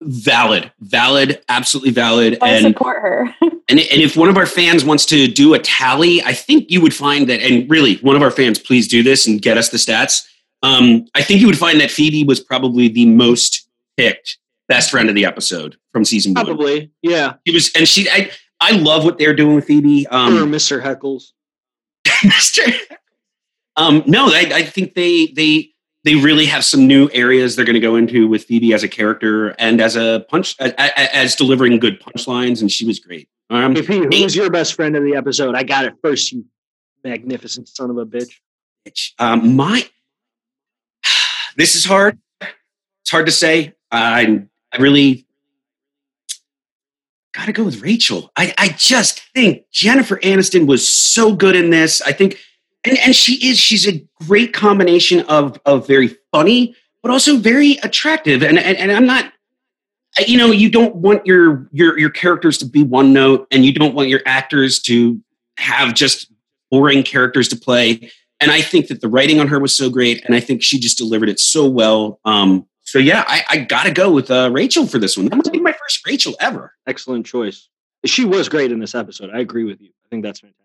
Valid, 0.02 0.70
valid, 0.80 1.42
absolutely 1.48 1.90
valid. 1.90 2.38
I 2.42 2.50
and 2.50 2.62
support 2.62 3.00
her. 3.02 3.34
And, 3.70 3.80
and 3.80 4.02
if 4.02 4.14
one 4.14 4.28
of 4.28 4.36
our 4.36 4.44
fans 4.44 4.84
wants 4.84 5.06
to 5.06 5.26
do 5.26 5.54
a 5.54 5.58
tally, 5.58 6.22
I 6.22 6.34
think 6.34 6.70
you 6.70 6.82
would 6.82 6.92
find 6.92 7.30
that, 7.30 7.40
and 7.40 7.68
really, 7.70 7.96
one 7.96 8.14
of 8.14 8.20
our 8.20 8.30
fans, 8.30 8.58
please 8.58 8.86
do 8.86 9.02
this 9.02 9.26
and 9.26 9.40
get 9.40 9.56
us 9.56 9.70
the 9.70 9.78
stats. 9.78 10.22
Um, 10.62 11.06
I 11.14 11.22
think 11.22 11.40
you 11.40 11.46
would 11.46 11.56
find 11.56 11.80
that 11.80 11.90
Phoebe 11.90 12.24
was 12.24 12.40
probably 12.40 12.88
the 12.88 13.06
most 13.06 13.66
picked 13.96 14.36
best 14.68 14.90
friend 14.90 15.08
of 15.08 15.14
the 15.14 15.24
episode 15.24 15.78
from 15.92 16.04
season 16.04 16.34
one. 16.34 16.44
Probably, 16.44 16.90
yeah. 17.00 17.36
She 17.46 17.54
was, 17.54 17.72
and 17.74 17.88
she, 17.88 18.06
I, 18.10 18.30
I 18.64 18.70
love 18.72 19.04
what 19.04 19.18
they're 19.18 19.34
doing 19.34 19.54
with 19.56 19.66
Phoebe. 19.66 20.06
or 20.06 20.14
Um, 20.16 20.32
Mr. 20.50 20.82
Heckles. 20.82 21.32
Mr. 22.06 22.74
Um, 23.76 24.02
no, 24.06 24.26
I, 24.28 24.50
I 24.54 24.62
think 24.62 24.94
they 24.94 25.26
they 25.28 25.70
they 26.04 26.14
really 26.14 26.46
have 26.46 26.64
some 26.64 26.86
new 26.86 27.10
areas 27.12 27.56
they're 27.56 27.64
going 27.64 27.74
to 27.74 27.80
go 27.80 27.96
into 27.96 28.26
with 28.28 28.44
Phoebe 28.44 28.72
as 28.72 28.82
a 28.82 28.88
character 28.88 29.48
and 29.58 29.80
as 29.80 29.96
a 29.96 30.24
punch 30.30 30.54
as, 30.60 30.72
as 30.78 31.34
delivering 31.34 31.78
good 31.78 32.00
punchlines, 32.00 32.60
and 32.60 32.70
she 32.70 32.86
was 32.86 32.98
great. 32.98 33.28
Um, 33.50 33.74
JP, 33.74 34.14
who's 34.14 34.34
your 34.34 34.48
best 34.50 34.74
friend 34.74 34.96
of 34.96 35.02
the 35.02 35.14
episode? 35.16 35.54
I 35.54 35.62
got 35.64 35.84
it 35.84 35.94
first, 36.02 36.32
you 36.32 36.44
magnificent 37.02 37.68
son 37.68 37.90
of 37.90 37.98
a 37.98 38.06
bitch. 38.06 38.38
bitch. 38.86 39.12
Um, 39.18 39.56
my 39.56 39.88
this 41.56 41.74
is 41.74 41.84
hard. 41.84 42.18
It's 42.40 43.10
hard 43.10 43.26
to 43.26 43.32
say. 43.32 43.74
I 43.90 44.44
I 44.72 44.78
really 44.78 45.23
got 47.34 47.46
to 47.46 47.52
go 47.52 47.64
with 47.64 47.80
Rachel. 47.82 48.30
I 48.36 48.54
I 48.58 48.68
just 48.68 49.20
think 49.34 49.64
Jennifer 49.70 50.16
Aniston 50.18 50.66
was 50.66 50.88
so 50.88 51.34
good 51.34 51.56
in 51.56 51.70
this. 51.70 52.00
I 52.02 52.12
think, 52.12 52.38
and 52.84 52.98
and 52.98 53.14
she 53.14 53.48
is. 53.48 53.58
She's 53.58 53.86
a 53.86 54.04
great 54.26 54.52
combination 54.52 55.20
of 55.22 55.60
of 55.66 55.86
very 55.86 56.16
funny, 56.32 56.74
but 57.02 57.10
also 57.10 57.36
very 57.36 57.72
attractive. 57.82 58.42
And 58.42 58.58
and, 58.58 58.76
and 58.76 58.92
I'm 58.92 59.06
not. 59.06 59.32
You 60.26 60.38
know, 60.38 60.52
you 60.52 60.70
don't 60.70 60.94
want 60.94 61.26
your 61.26 61.68
your 61.72 61.98
your 61.98 62.10
characters 62.10 62.56
to 62.58 62.66
be 62.66 62.84
one 62.84 63.12
note, 63.12 63.48
and 63.50 63.64
you 63.64 63.72
don't 63.72 63.94
want 63.94 64.08
your 64.08 64.22
actors 64.26 64.80
to 64.82 65.20
have 65.58 65.94
just 65.94 66.30
boring 66.70 67.02
characters 67.02 67.48
to 67.48 67.56
play 67.56 68.10
and 68.44 68.50
I 68.50 68.60
think 68.60 68.88
that 68.88 69.00
the 69.00 69.08
writing 69.08 69.40
on 69.40 69.48
her 69.48 69.58
was 69.58 69.74
so 69.74 69.88
great, 69.88 70.22
and 70.24 70.34
I 70.34 70.40
think 70.40 70.62
she 70.62 70.78
just 70.78 70.98
delivered 70.98 71.28
it 71.28 71.40
so 71.40 71.66
well. 71.66 72.20
Um, 72.24 72.66
so 72.94 73.00
yeah, 73.00 73.24
I, 73.26 73.42
I 73.50 73.56
got 73.56 73.86
to 73.86 73.90
go 73.90 74.12
with 74.12 74.30
uh, 74.30 74.50
Rachel 74.52 74.86
for 74.86 75.00
this 75.00 75.16
one. 75.16 75.26
That 75.26 75.34
must 75.34 75.52
be 75.52 75.58
my 75.58 75.72
first 75.72 76.06
Rachel 76.06 76.36
ever. 76.38 76.72
Excellent 76.86 77.26
choice. 77.26 77.68
She 78.06 78.24
was 78.24 78.48
great 78.48 78.70
in 78.70 78.78
this 78.78 78.94
episode. 78.94 79.30
I 79.34 79.40
agree 79.40 79.64
with 79.64 79.80
you. 79.80 79.88
I 79.88 80.08
think 80.10 80.22
that's 80.22 80.38
fantastic. 80.38 80.64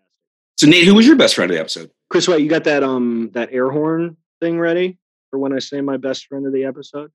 So 0.56 0.68
Nate, 0.68 0.84
who 0.84 0.94
was 0.94 1.08
your 1.08 1.16
best 1.16 1.34
friend 1.34 1.50
of 1.50 1.56
the 1.56 1.60
episode? 1.60 1.90
Chris 2.08 2.28
White, 2.28 2.40
you 2.40 2.48
got 2.48 2.62
that 2.62 2.84
um 2.84 3.30
that 3.32 3.48
air 3.50 3.68
horn 3.68 4.16
thing 4.40 4.60
ready 4.60 4.96
for 5.28 5.40
when 5.40 5.52
I 5.52 5.58
say 5.58 5.80
my 5.80 5.96
best 5.96 6.28
friend 6.28 6.46
of 6.46 6.52
the 6.52 6.64
episode? 6.64 7.10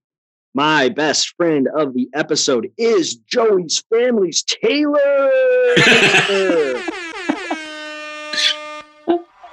My 0.53 0.89
best 0.89 1.33
friend 1.37 1.69
of 1.73 1.93
the 1.93 2.09
episode 2.13 2.69
is 2.77 3.15
Joey's 3.15 3.85
family's 3.89 4.43
tailor. 4.43 4.99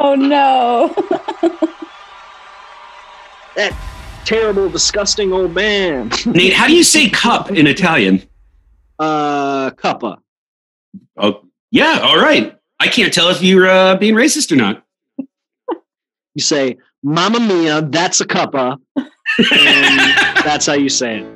oh 0.00 0.16
no! 0.16 0.88
that 3.54 3.91
terrible, 4.24 4.68
disgusting 4.68 5.32
old 5.32 5.54
man. 5.54 6.10
Nate, 6.26 6.52
how 6.52 6.66
do 6.66 6.74
you 6.74 6.84
say 6.84 7.08
cup 7.10 7.50
in 7.50 7.66
Italian? 7.66 8.22
Uh, 8.98 9.70
Cuppa. 9.70 10.18
Oh, 11.16 11.42
yeah, 11.70 12.00
all 12.02 12.18
right. 12.18 12.56
I 12.78 12.88
can't 12.88 13.12
tell 13.12 13.28
if 13.30 13.42
you're 13.42 13.68
uh, 13.68 13.96
being 13.96 14.14
racist 14.14 14.52
or 14.52 14.56
not. 14.56 14.84
You 16.34 16.42
say, 16.42 16.78
"Mamma 17.02 17.40
mia, 17.40 17.82
that's 17.82 18.22
a 18.22 18.26
cuppa," 18.26 18.78
and 18.96 19.06
that's 20.46 20.64
how 20.64 20.72
you 20.72 20.88
say 20.88 21.18
it. 21.18 21.26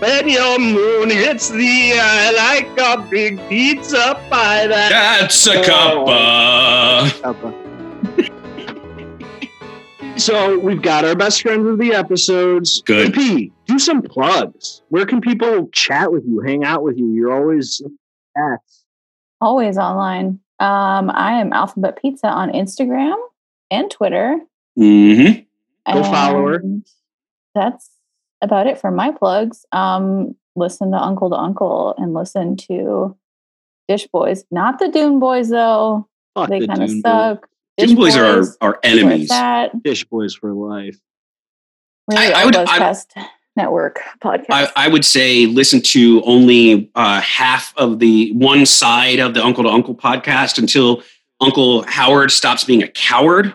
When 0.00 0.28
your 0.28 0.58
moon 0.58 1.08
hits 1.08 1.48
the 1.48 1.92
eye 1.98 2.30
like 2.36 2.78
a 2.78 3.00
big 3.10 3.38
pizza 3.48 4.20
pie, 4.30 4.66
that 4.66 4.90
That's 4.90 5.46
a 5.46 5.60
Oh. 5.60 5.62
cuppa. 5.62 7.32
Cuppa. 7.34 7.69
So 10.20 10.58
we've 10.58 10.82
got 10.82 11.04
our 11.04 11.14
best 11.14 11.42
friends 11.42 11.66
of 11.66 11.78
the 11.78 11.92
episodes. 11.94 12.82
Good. 12.82 13.16
AP, 13.16 13.50
do 13.66 13.78
some 13.78 14.02
plugs. 14.02 14.82
Where 14.88 15.06
can 15.06 15.20
people 15.20 15.68
chat 15.72 16.12
with 16.12 16.24
you, 16.26 16.40
hang 16.40 16.64
out 16.64 16.82
with 16.82 16.98
you? 16.98 17.12
You're 17.12 17.32
always 17.32 17.82
chats. 18.36 18.84
Always 19.40 19.78
online. 19.78 20.40
Um, 20.58 21.10
I 21.10 21.40
am 21.40 21.52
Alphabet 21.52 21.98
Pizza 22.00 22.28
on 22.28 22.52
Instagram 22.52 23.16
and 23.70 23.90
Twitter. 23.90 24.38
Mm-hmm. 24.78 25.92
Go 25.92 26.02
follow 26.04 26.46
her. 26.46 26.62
That's 27.54 27.90
about 28.42 28.66
it 28.66 28.78
for 28.78 28.90
my 28.90 29.10
plugs. 29.10 29.64
Um, 29.72 30.36
listen 30.56 30.90
to 30.92 30.98
Uncle 30.98 31.30
to 31.30 31.36
Uncle 31.36 31.94
and 31.96 32.12
listen 32.12 32.56
to 32.56 33.16
Dish 33.88 34.06
Boys. 34.06 34.44
Not 34.50 34.78
the 34.78 34.88
Dune 34.88 35.18
Boys 35.18 35.48
though. 35.48 36.06
Fuck 36.34 36.50
they 36.50 36.60
the 36.60 36.66
kind 36.66 36.82
of 36.82 36.88
Dune 36.88 37.00
Boys. 37.02 37.38
Suck. 37.80 37.88
Dune 37.88 37.96
Boys 37.96 38.16
are 38.16 38.24
our, 38.24 38.44
our 38.60 38.80
enemies. 38.82 39.30
at. 39.30 39.82
Dish 39.82 40.04
Boys 40.04 40.34
for 40.34 40.52
life. 40.52 40.98
Really, 42.08 42.32
I 42.32 42.42
I, 42.42 42.44
would- 42.44 42.56
would, 42.56 42.68
I- 42.68 42.78
Buzzcast 42.78 43.06
Network 43.56 44.00
podcast. 44.22 44.46
I, 44.50 44.68
I 44.76 44.88
would 44.88 45.04
say 45.04 45.46
listen 45.46 45.82
to 45.82 46.22
only 46.24 46.90
uh, 46.94 47.20
half 47.20 47.74
of 47.76 47.98
the 47.98 48.32
one 48.32 48.64
side 48.64 49.18
of 49.18 49.34
the 49.34 49.44
Uncle 49.44 49.64
to 49.64 49.70
Uncle 49.70 49.94
podcast 49.94 50.58
until 50.58 51.02
Uncle 51.40 51.82
Howard 51.82 52.30
stops 52.30 52.62
being 52.64 52.82
a 52.82 52.88
coward 52.88 53.54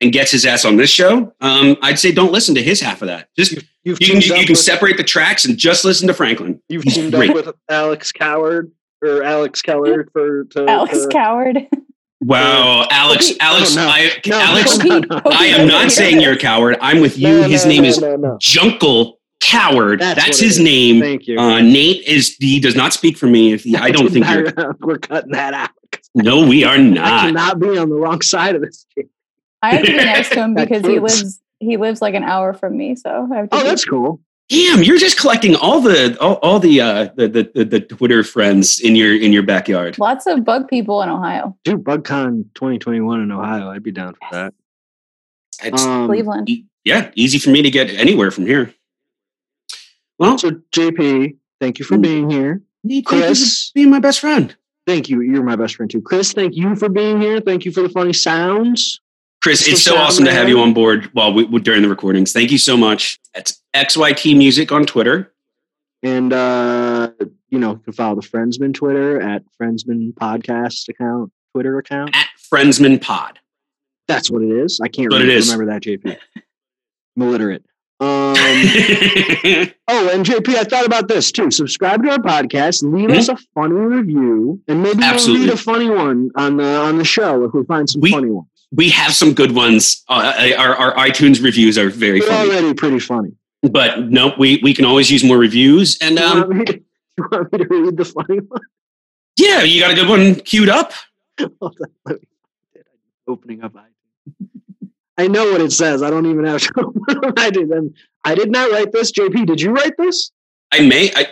and 0.00 0.12
gets 0.12 0.30
his 0.30 0.46
ass 0.46 0.64
on 0.64 0.76
this 0.76 0.90
show. 0.90 1.34
Um, 1.40 1.76
I'd 1.82 1.98
say 1.98 2.12
don't 2.12 2.30
listen 2.30 2.54
to 2.54 2.62
his 2.62 2.80
half 2.80 3.02
of 3.02 3.08
that. 3.08 3.28
Just 3.36 3.52
You've 3.84 4.00
you 4.00 4.06
can 4.12 4.20
you 4.20 4.32
can 4.32 4.46
with- 4.50 4.58
separate 4.58 4.96
the 4.96 5.02
tracks 5.04 5.44
and 5.44 5.58
just 5.58 5.84
listen 5.84 6.06
to 6.08 6.14
Franklin. 6.14 6.60
You've 6.68 6.84
teamed 6.84 7.14
up 7.14 7.34
with 7.34 7.48
Alex 7.68 8.12
Coward 8.12 8.70
or 9.02 9.22
Alex 9.24 9.60
Keller 9.60 10.06
for 10.12 10.44
to, 10.44 10.66
Alex 10.68 11.02
to- 11.02 11.08
Coward. 11.08 11.66
Wow, 12.20 12.86
Alex, 12.90 13.28
Pete- 13.28 13.36
Alex, 13.40 13.76
oh, 13.76 13.80
no. 13.80 13.88
I, 13.88 14.10
No, 14.26 14.38
Alex, 14.40 14.78
no, 14.78 14.98
no, 14.98 15.06
no. 15.08 15.20
I 15.26 15.46
am 15.46 15.68
not 15.68 15.90
saying 15.92 16.20
you're 16.20 16.32
a 16.32 16.38
coward. 16.38 16.76
I'm 16.80 17.00
with 17.00 17.16
you. 17.16 17.28
No, 17.28 17.42
his 17.48 17.64
no, 17.64 17.68
name 17.70 17.82
no, 17.84 17.88
is 17.88 18.00
no, 18.00 18.16
no. 18.16 18.38
Junkle 18.40 19.14
Coward. 19.40 20.00
That's 20.00 20.24
That's, 20.24 20.40
his 20.40 20.58
name. 20.58 21.00
Thank 21.00 21.28
you. 21.28 21.38
Uh, 21.38 21.60
Nate 21.60 22.04
is 22.06 22.36
he 22.40 22.58
does 22.58 22.74
not 22.74 22.92
speak 22.92 23.16
for 23.16 23.26
me. 23.26 23.52
If 23.52 23.62
he, 23.62 23.76
I 23.76 23.92
don't 23.92 24.10
think 24.10 24.26
you're. 24.28 24.52
we're 24.80 24.98
cutting 24.98 25.30
that 25.32 25.54
out. 25.54 25.70
No, 26.16 26.44
we 26.46 26.64
are 26.64 26.74
I 26.74 26.78
not. 26.78 27.20
cannot 27.26 27.60
be 27.60 27.78
on 27.78 27.88
the 27.88 27.94
wrong 27.94 28.20
side 28.20 28.56
of 28.56 28.62
this. 28.62 28.84
I 29.62 29.74
have 29.76 29.84
to 29.84 29.90
be 29.92 29.96
next 29.96 30.30
to 30.30 30.40
him 30.42 30.54
because 30.56 30.84
he 30.84 30.98
lives 30.98 31.40
he 31.60 31.76
lives 31.76 32.02
like 32.02 32.14
an 32.14 32.24
hour 32.24 32.52
from 32.52 32.76
me. 32.76 32.96
So 32.96 33.28
I 33.32 33.36
have 33.36 33.50
to 33.50 33.56
Oh, 33.56 33.62
be- 33.62 33.68
that's 33.68 33.84
cool. 33.84 34.20
Damn, 34.48 34.82
you're 34.82 34.96
just 34.96 35.18
collecting 35.20 35.54
all 35.56 35.80
the 35.82 36.16
all, 36.20 36.34
all 36.36 36.58
the, 36.58 36.80
uh, 36.80 37.08
the, 37.16 37.28
the 37.28 37.50
the 37.54 37.64
the 37.64 37.80
Twitter 37.80 38.24
friends 38.24 38.80
in 38.80 38.96
your 38.96 39.14
in 39.14 39.30
your 39.32 39.42
backyard. 39.42 39.98
Lots 39.98 40.26
of 40.26 40.42
bug 40.44 40.68
people 40.68 41.02
in 41.02 41.10
Ohio. 41.10 41.54
Dude, 41.64 41.84
BugCon 41.84 42.44
2021 42.54 43.20
in 43.22 43.30
Ohio. 43.30 43.68
I'd 43.70 43.82
be 43.82 43.92
down 43.92 44.14
for 44.14 44.20
that. 44.32 44.54
It's, 45.62 45.82
Um, 45.84 46.06
Cleveland. 46.06 46.48
e- 46.48 46.64
yeah, 46.84 47.10
easy 47.14 47.38
for 47.38 47.50
me 47.50 47.60
to 47.60 47.70
get 47.70 47.90
anywhere 47.90 48.30
from 48.30 48.46
here. 48.46 48.72
Well, 50.18 50.38
so 50.38 50.52
JP, 50.72 51.36
thank 51.60 51.78
you 51.78 51.84
for 51.84 51.96
Mm. 51.98 52.02
being 52.02 52.30
here. 52.30 52.62
thank 52.86 52.94
you 52.94 53.02
for 53.02 53.08
Chris? 53.26 53.70
being 53.74 53.90
my 53.90 54.00
best 54.00 54.20
friend. 54.20 54.56
Thank 54.86 55.10
you. 55.10 55.20
You're 55.20 55.42
my 55.42 55.56
best 55.56 55.74
friend 55.76 55.90
too. 55.90 56.00
Chris, 56.00 56.32
thank 56.32 56.56
you 56.56 56.74
for 56.74 56.88
being 56.88 57.20
here. 57.20 57.40
Thank 57.42 57.66
you 57.66 57.72
for 57.72 57.82
the 57.82 57.90
funny 57.90 58.14
sounds. 58.14 59.00
Chris, 59.48 59.66
it's 59.66 59.82
so 59.82 59.96
awesome 59.96 60.26
to 60.26 60.30
have 60.32 60.46
you 60.50 60.60
on 60.60 60.74
board 60.74 61.06
while 61.14 61.32
we, 61.32 61.46
during 61.60 61.80
the 61.80 61.88
recordings. 61.88 62.32
Thank 62.34 62.50
you 62.50 62.58
so 62.58 62.76
much. 62.76 63.18
It's 63.34 63.62
XYT 63.74 64.36
Music 64.36 64.70
on 64.72 64.84
Twitter. 64.84 65.32
And 66.02 66.34
uh, 66.34 67.12
you 67.48 67.58
know, 67.58 67.70
you 67.72 67.78
can 67.78 67.94
follow 67.94 68.16
the 68.16 68.20
Friendsman 68.22 68.74
Twitter 68.74 69.18
at 69.22 69.42
Friendsman 69.56 70.12
Podcast 70.20 70.86
account, 70.90 71.32
Twitter 71.54 71.78
account. 71.78 72.14
at 72.14 72.26
Friendsman 72.50 72.98
Pod. 72.98 73.38
That's 74.06 74.30
what 74.30 74.42
it 74.42 74.50
is. 74.50 74.80
I 74.82 74.88
can't 74.88 75.10
What 75.10 75.22
really 75.22 75.32
it 75.32 75.38
is. 75.38 75.50
remember 75.50 75.72
that, 75.72 75.82
JP. 75.82 76.18
I'm 77.16 77.22
illiterate. 77.22 77.64
Um, 78.00 78.06
oh, 79.88 80.10
and 80.12 80.24
JP, 80.24 80.54
I 80.54 80.62
thought 80.62 80.86
about 80.86 81.08
this 81.08 81.32
too. 81.32 81.50
Subscribe 81.50 82.00
to 82.04 82.10
our 82.10 82.18
podcast, 82.18 82.84
leave 82.84 83.10
us 83.10 83.28
a 83.28 83.36
funny 83.54 83.74
review, 83.74 84.62
and 84.68 84.84
maybe 84.84 84.98
we'll 84.98 85.06
Absolutely. 85.06 85.46
read 85.46 85.54
a 85.54 85.56
funny 85.56 85.90
one 85.90 86.30
on 86.36 86.58
the 86.58 86.76
on 86.76 86.96
the 86.98 87.04
show 87.04 87.42
if 87.44 87.52
we 87.54 87.64
find 87.64 87.90
some 87.90 88.00
We- 88.02 88.12
funny 88.12 88.30
ones. 88.30 88.48
We 88.70 88.90
have 88.90 89.12
some 89.14 89.32
good 89.34 89.52
ones. 89.54 90.04
Uh, 90.08 90.52
our, 90.58 90.74
our 90.74 90.94
iTunes 90.94 91.42
reviews 91.42 91.78
are 91.78 91.88
very 91.90 92.20
They're 92.20 92.28
funny, 92.28 92.50
already 92.50 92.74
pretty 92.74 92.98
funny. 92.98 93.32
but 93.62 94.00
no, 94.02 94.34
we, 94.38 94.60
we 94.62 94.74
can 94.74 94.84
always 94.84 95.10
use 95.10 95.24
more 95.24 95.38
reviews. 95.38 95.96
And 96.00 96.18
you, 96.18 96.24
um, 96.24 96.38
want 96.40 96.50
me 96.50 96.64
to, 96.66 96.74
you 97.18 97.28
want 97.32 97.52
me 97.52 97.58
to 97.58 97.66
read 97.66 97.96
the 97.96 98.04
funny 98.04 98.40
one? 98.40 98.60
yeah, 99.36 99.62
you 99.62 99.80
got 99.80 99.90
a 99.90 99.94
good 99.94 100.08
one 100.08 100.34
queued 100.36 100.68
up. 100.68 100.92
Hold 101.38 101.52
on, 101.62 101.70
let 102.06 102.20
me 102.20 102.26
find 102.74 102.74
it. 102.74 102.86
I'm 103.26 103.32
opening 103.32 103.62
up 103.62 103.72
iTunes. 103.74 103.84
I 105.16 105.26
know 105.26 105.50
what 105.50 105.60
it 105.60 105.72
says. 105.72 106.02
I 106.02 106.10
don't 106.10 106.26
even 106.26 106.44
have 106.44 106.60
to 106.60 106.80
up 106.80 106.94
iTunes. 107.36 107.76
And 107.76 107.94
I 108.24 108.34
did 108.34 108.50
not 108.50 108.70
write 108.70 108.92
this. 108.92 109.10
JP, 109.12 109.46
did 109.46 109.60
you 109.60 109.72
write 109.72 109.96
this? 109.98 110.30
I 110.70 110.80
may. 110.86 111.10
I, 111.16 111.26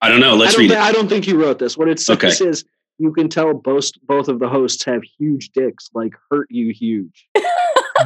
I 0.00 0.08
don't 0.08 0.20
know. 0.20 0.36
Let's 0.36 0.52
I 0.54 0.56
don't 0.56 0.60
read 0.62 0.70
thi- 0.70 0.76
it. 0.76 0.80
I 0.80 0.92
don't 0.92 1.08
think 1.08 1.26
you 1.26 1.42
wrote 1.42 1.58
this. 1.58 1.76
What 1.76 1.88
it 1.88 1.98
says 2.00 2.16
Okay. 2.16 2.28
is 2.28 2.64
you 2.98 3.12
can 3.12 3.28
tell 3.28 3.54
both 3.54 3.90
both 4.02 4.28
of 4.28 4.38
the 4.38 4.48
hosts 4.48 4.84
have 4.84 5.02
huge 5.18 5.50
dicks, 5.50 5.88
like 5.94 6.14
hurt 6.30 6.48
you 6.50 6.72
huge. 6.72 7.28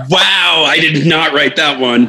Wow, 0.09 0.64
I 0.66 0.78
did 0.80 1.07
not 1.07 1.34
write 1.34 1.55
that 1.57 1.78
one. 1.78 2.09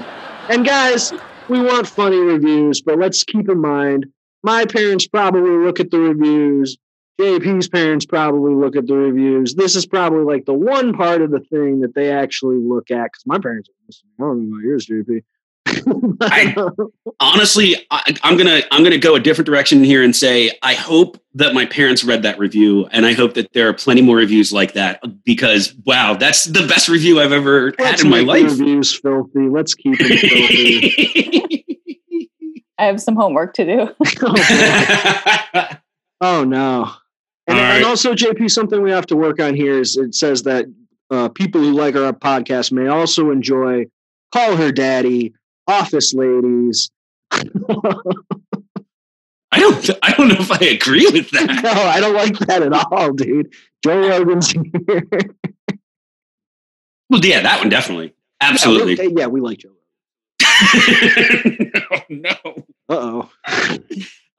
And 0.50 0.66
guys, 0.66 1.12
we 1.50 1.62
want 1.62 1.86
funny 1.86 2.18
reviews, 2.18 2.82
but 2.82 2.98
let's 2.98 3.26
keep 3.26 3.50
in 3.50 3.60
mind 3.60 4.06
my 4.42 4.66
parents 4.66 5.08
probably 5.08 5.52
look 5.52 5.80
at 5.80 5.92
the 5.92 6.00
reviews. 6.00 6.78
JP's 7.20 7.68
parents 7.68 8.06
probably 8.06 8.54
look 8.54 8.76
at 8.76 8.88
the 8.88 8.96
reviews. 8.96 9.56
This 9.56 9.76
is 9.76 9.86
probably 9.86 10.24
like 10.24 10.46
the 10.46 10.54
one 10.54 10.94
part 10.94 11.22
of 11.22 11.32
the 11.32 11.40
thing 11.40 11.82
that 11.82 11.94
they 11.94 12.12
actually 12.12 12.58
look 12.58 12.90
at 12.90 13.12
because 13.12 13.26
my 13.26 13.38
parents 13.38 13.70
are 13.70 13.86
listening. 13.88 14.12
I 14.20 14.24
don't 14.24 14.50
know 14.50 14.56
about 14.56 14.66
yours, 14.66 14.88
JP. 14.88 15.24
I- 16.22 16.56
Honestly, 17.20 17.76
I, 17.92 18.16
I'm 18.24 18.38
gonna 18.38 18.62
I'm 18.72 18.84
gonna 18.84 18.98
go 18.98 19.16
a 19.16 19.20
different 19.20 19.46
direction 19.46 19.84
here 19.84 20.04
and 20.04 20.16
say 20.16 20.52
I 20.62 20.74
hope 20.74 21.18
that 21.36 21.54
my 21.54 21.66
parents 21.66 22.04
read 22.04 22.24
that 22.24 22.38
review, 22.40 22.88
and 22.92 23.06
I 23.06 23.14
hope 23.14 23.34
that 23.36 23.54
there 23.54 23.70
are 23.70 23.74
plenty 23.74 24.02
more 24.02 24.18
reviews 24.18 24.52
like 24.52 24.74
that 24.74 25.02
because 25.24 25.74
wow, 25.86 26.16
that's 26.16 26.44
the 26.46 26.68
best 26.68 26.90
review 26.90 27.20
I've 27.22 27.32
ever 27.32 27.68
had 27.78 27.80
Let's 27.80 28.04
in 28.04 28.10
my 28.10 28.20
life. 28.22 28.44
reviews 28.44 28.94
filthy. 28.94 29.48
Let's 29.50 29.74
keep 29.74 29.98
them 29.98 30.08
filthy. 30.18 31.66
I 32.80 32.86
have 32.88 33.02
some 33.02 33.16
homework 33.16 33.54
to 33.56 33.66
do. 33.66 33.90
oh. 34.24 35.68
Oh, 36.22 36.46
no. 36.46 36.90
And, 37.48 37.58
All 37.58 37.64
right. 37.64 37.76
and 37.76 37.86
also, 37.86 38.14
JP, 38.14 38.50
something 38.50 38.82
we 38.82 38.92
have 38.92 39.06
to 39.08 39.16
work 39.18 39.42
on 39.42 39.56
here 39.56 39.78
is 39.80 39.98
it 39.98 40.16
says 40.16 40.44
that 40.44 40.66
uh, 41.12 41.28
people 41.28 41.60
who 41.60 41.72
like 41.74 41.98
our 41.98 42.14
podcast 42.14 42.72
may 42.72 42.88
also 42.88 43.30
enjoy 43.30 43.86
Call 44.34 44.56
Her 44.56 44.72
Daddy, 44.72 45.34
Office 45.68 46.14
Ladies. 46.14 46.90
I 47.32 47.44
don't 49.60 49.90
I 50.02 50.14
don't 50.14 50.30
know 50.30 50.36
if 50.40 50.52
I 50.52 50.66
agree 50.66 51.08
with 51.12 51.30
that. 51.32 51.50
No, 51.64 51.72
I 51.72 52.00
don't 52.00 52.16
like 52.16 52.38
that 52.40 52.64
at 52.64 52.74
all, 52.74 53.14
dude. 53.14 53.54
Joe 53.84 54.10
Rogan's 54.10 54.52
here. 54.52 55.04
Well, 57.10 57.24
yeah, 57.24 57.42
that 57.42 57.60
one 57.60 57.70
definitely, 57.70 58.14
absolutely. 58.42 58.96
Yeah, 58.96 59.08
we, 59.08 59.14
yeah, 59.22 59.28
we 59.28 59.42
like 59.42 59.60
Joe 59.60 59.70
no. 62.10 62.32
Rogan. 62.44 62.64
Uh 62.90 62.90
oh. 62.90 63.30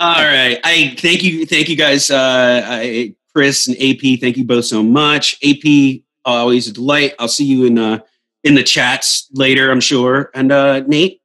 All 0.00 0.22
right. 0.22 0.58
I 0.64 0.94
thank 0.98 1.22
you, 1.22 1.46
thank 1.46 1.68
you 1.68 1.76
guys, 1.76 2.10
uh, 2.10 2.62
I, 2.66 3.14
Chris 3.32 3.68
and 3.68 3.76
AP. 3.76 4.18
Thank 4.20 4.36
you 4.36 4.44
both 4.44 4.64
so 4.64 4.82
much. 4.82 5.38
AP, 5.44 6.00
always 6.24 6.66
a 6.68 6.72
delight. 6.72 7.14
I'll 7.18 7.28
see 7.28 7.44
you 7.44 7.66
in 7.66 7.78
uh, 7.78 7.98
in 8.44 8.54
the 8.54 8.62
chats 8.62 9.28
later, 9.32 9.70
I'm 9.70 9.80
sure. 9.80 10.30
And 10.34 10.52
uh, 10.52 10.80
Nate, 10.80 11.20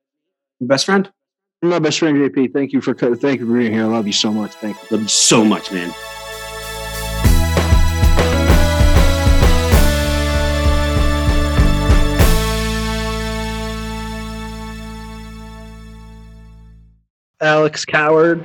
your 0.60 0.68
best 0.68 0.86
friend, 0.86 1.12
My 1.62 1.78
best 1.80 2.00
friend, 2.00 2.18
JP, 2.18 2.54
thank 2.54 2.72
you 2.72 2.82
for 2.82 2.96
co- 2.96 3.14
thank 3.14 3.42
you 3.42 3.46
for 3.46 3.54
being 3.54 3.74
here. 3.74 3.84
I 3.84 3.88
love 3.88 4.08
you 4.08 4.14
so 4.14 4.32
much. 4.32 4.54
Thank 4.54 4.78
you. 4.78 4.98
love 4.98 5.02
you 5.04 5.10
so 5.10 5.44
much, 5.44 5.72
man. 5.72 5.94
Alex 17.42 17.86
Coward. 17.86 18.38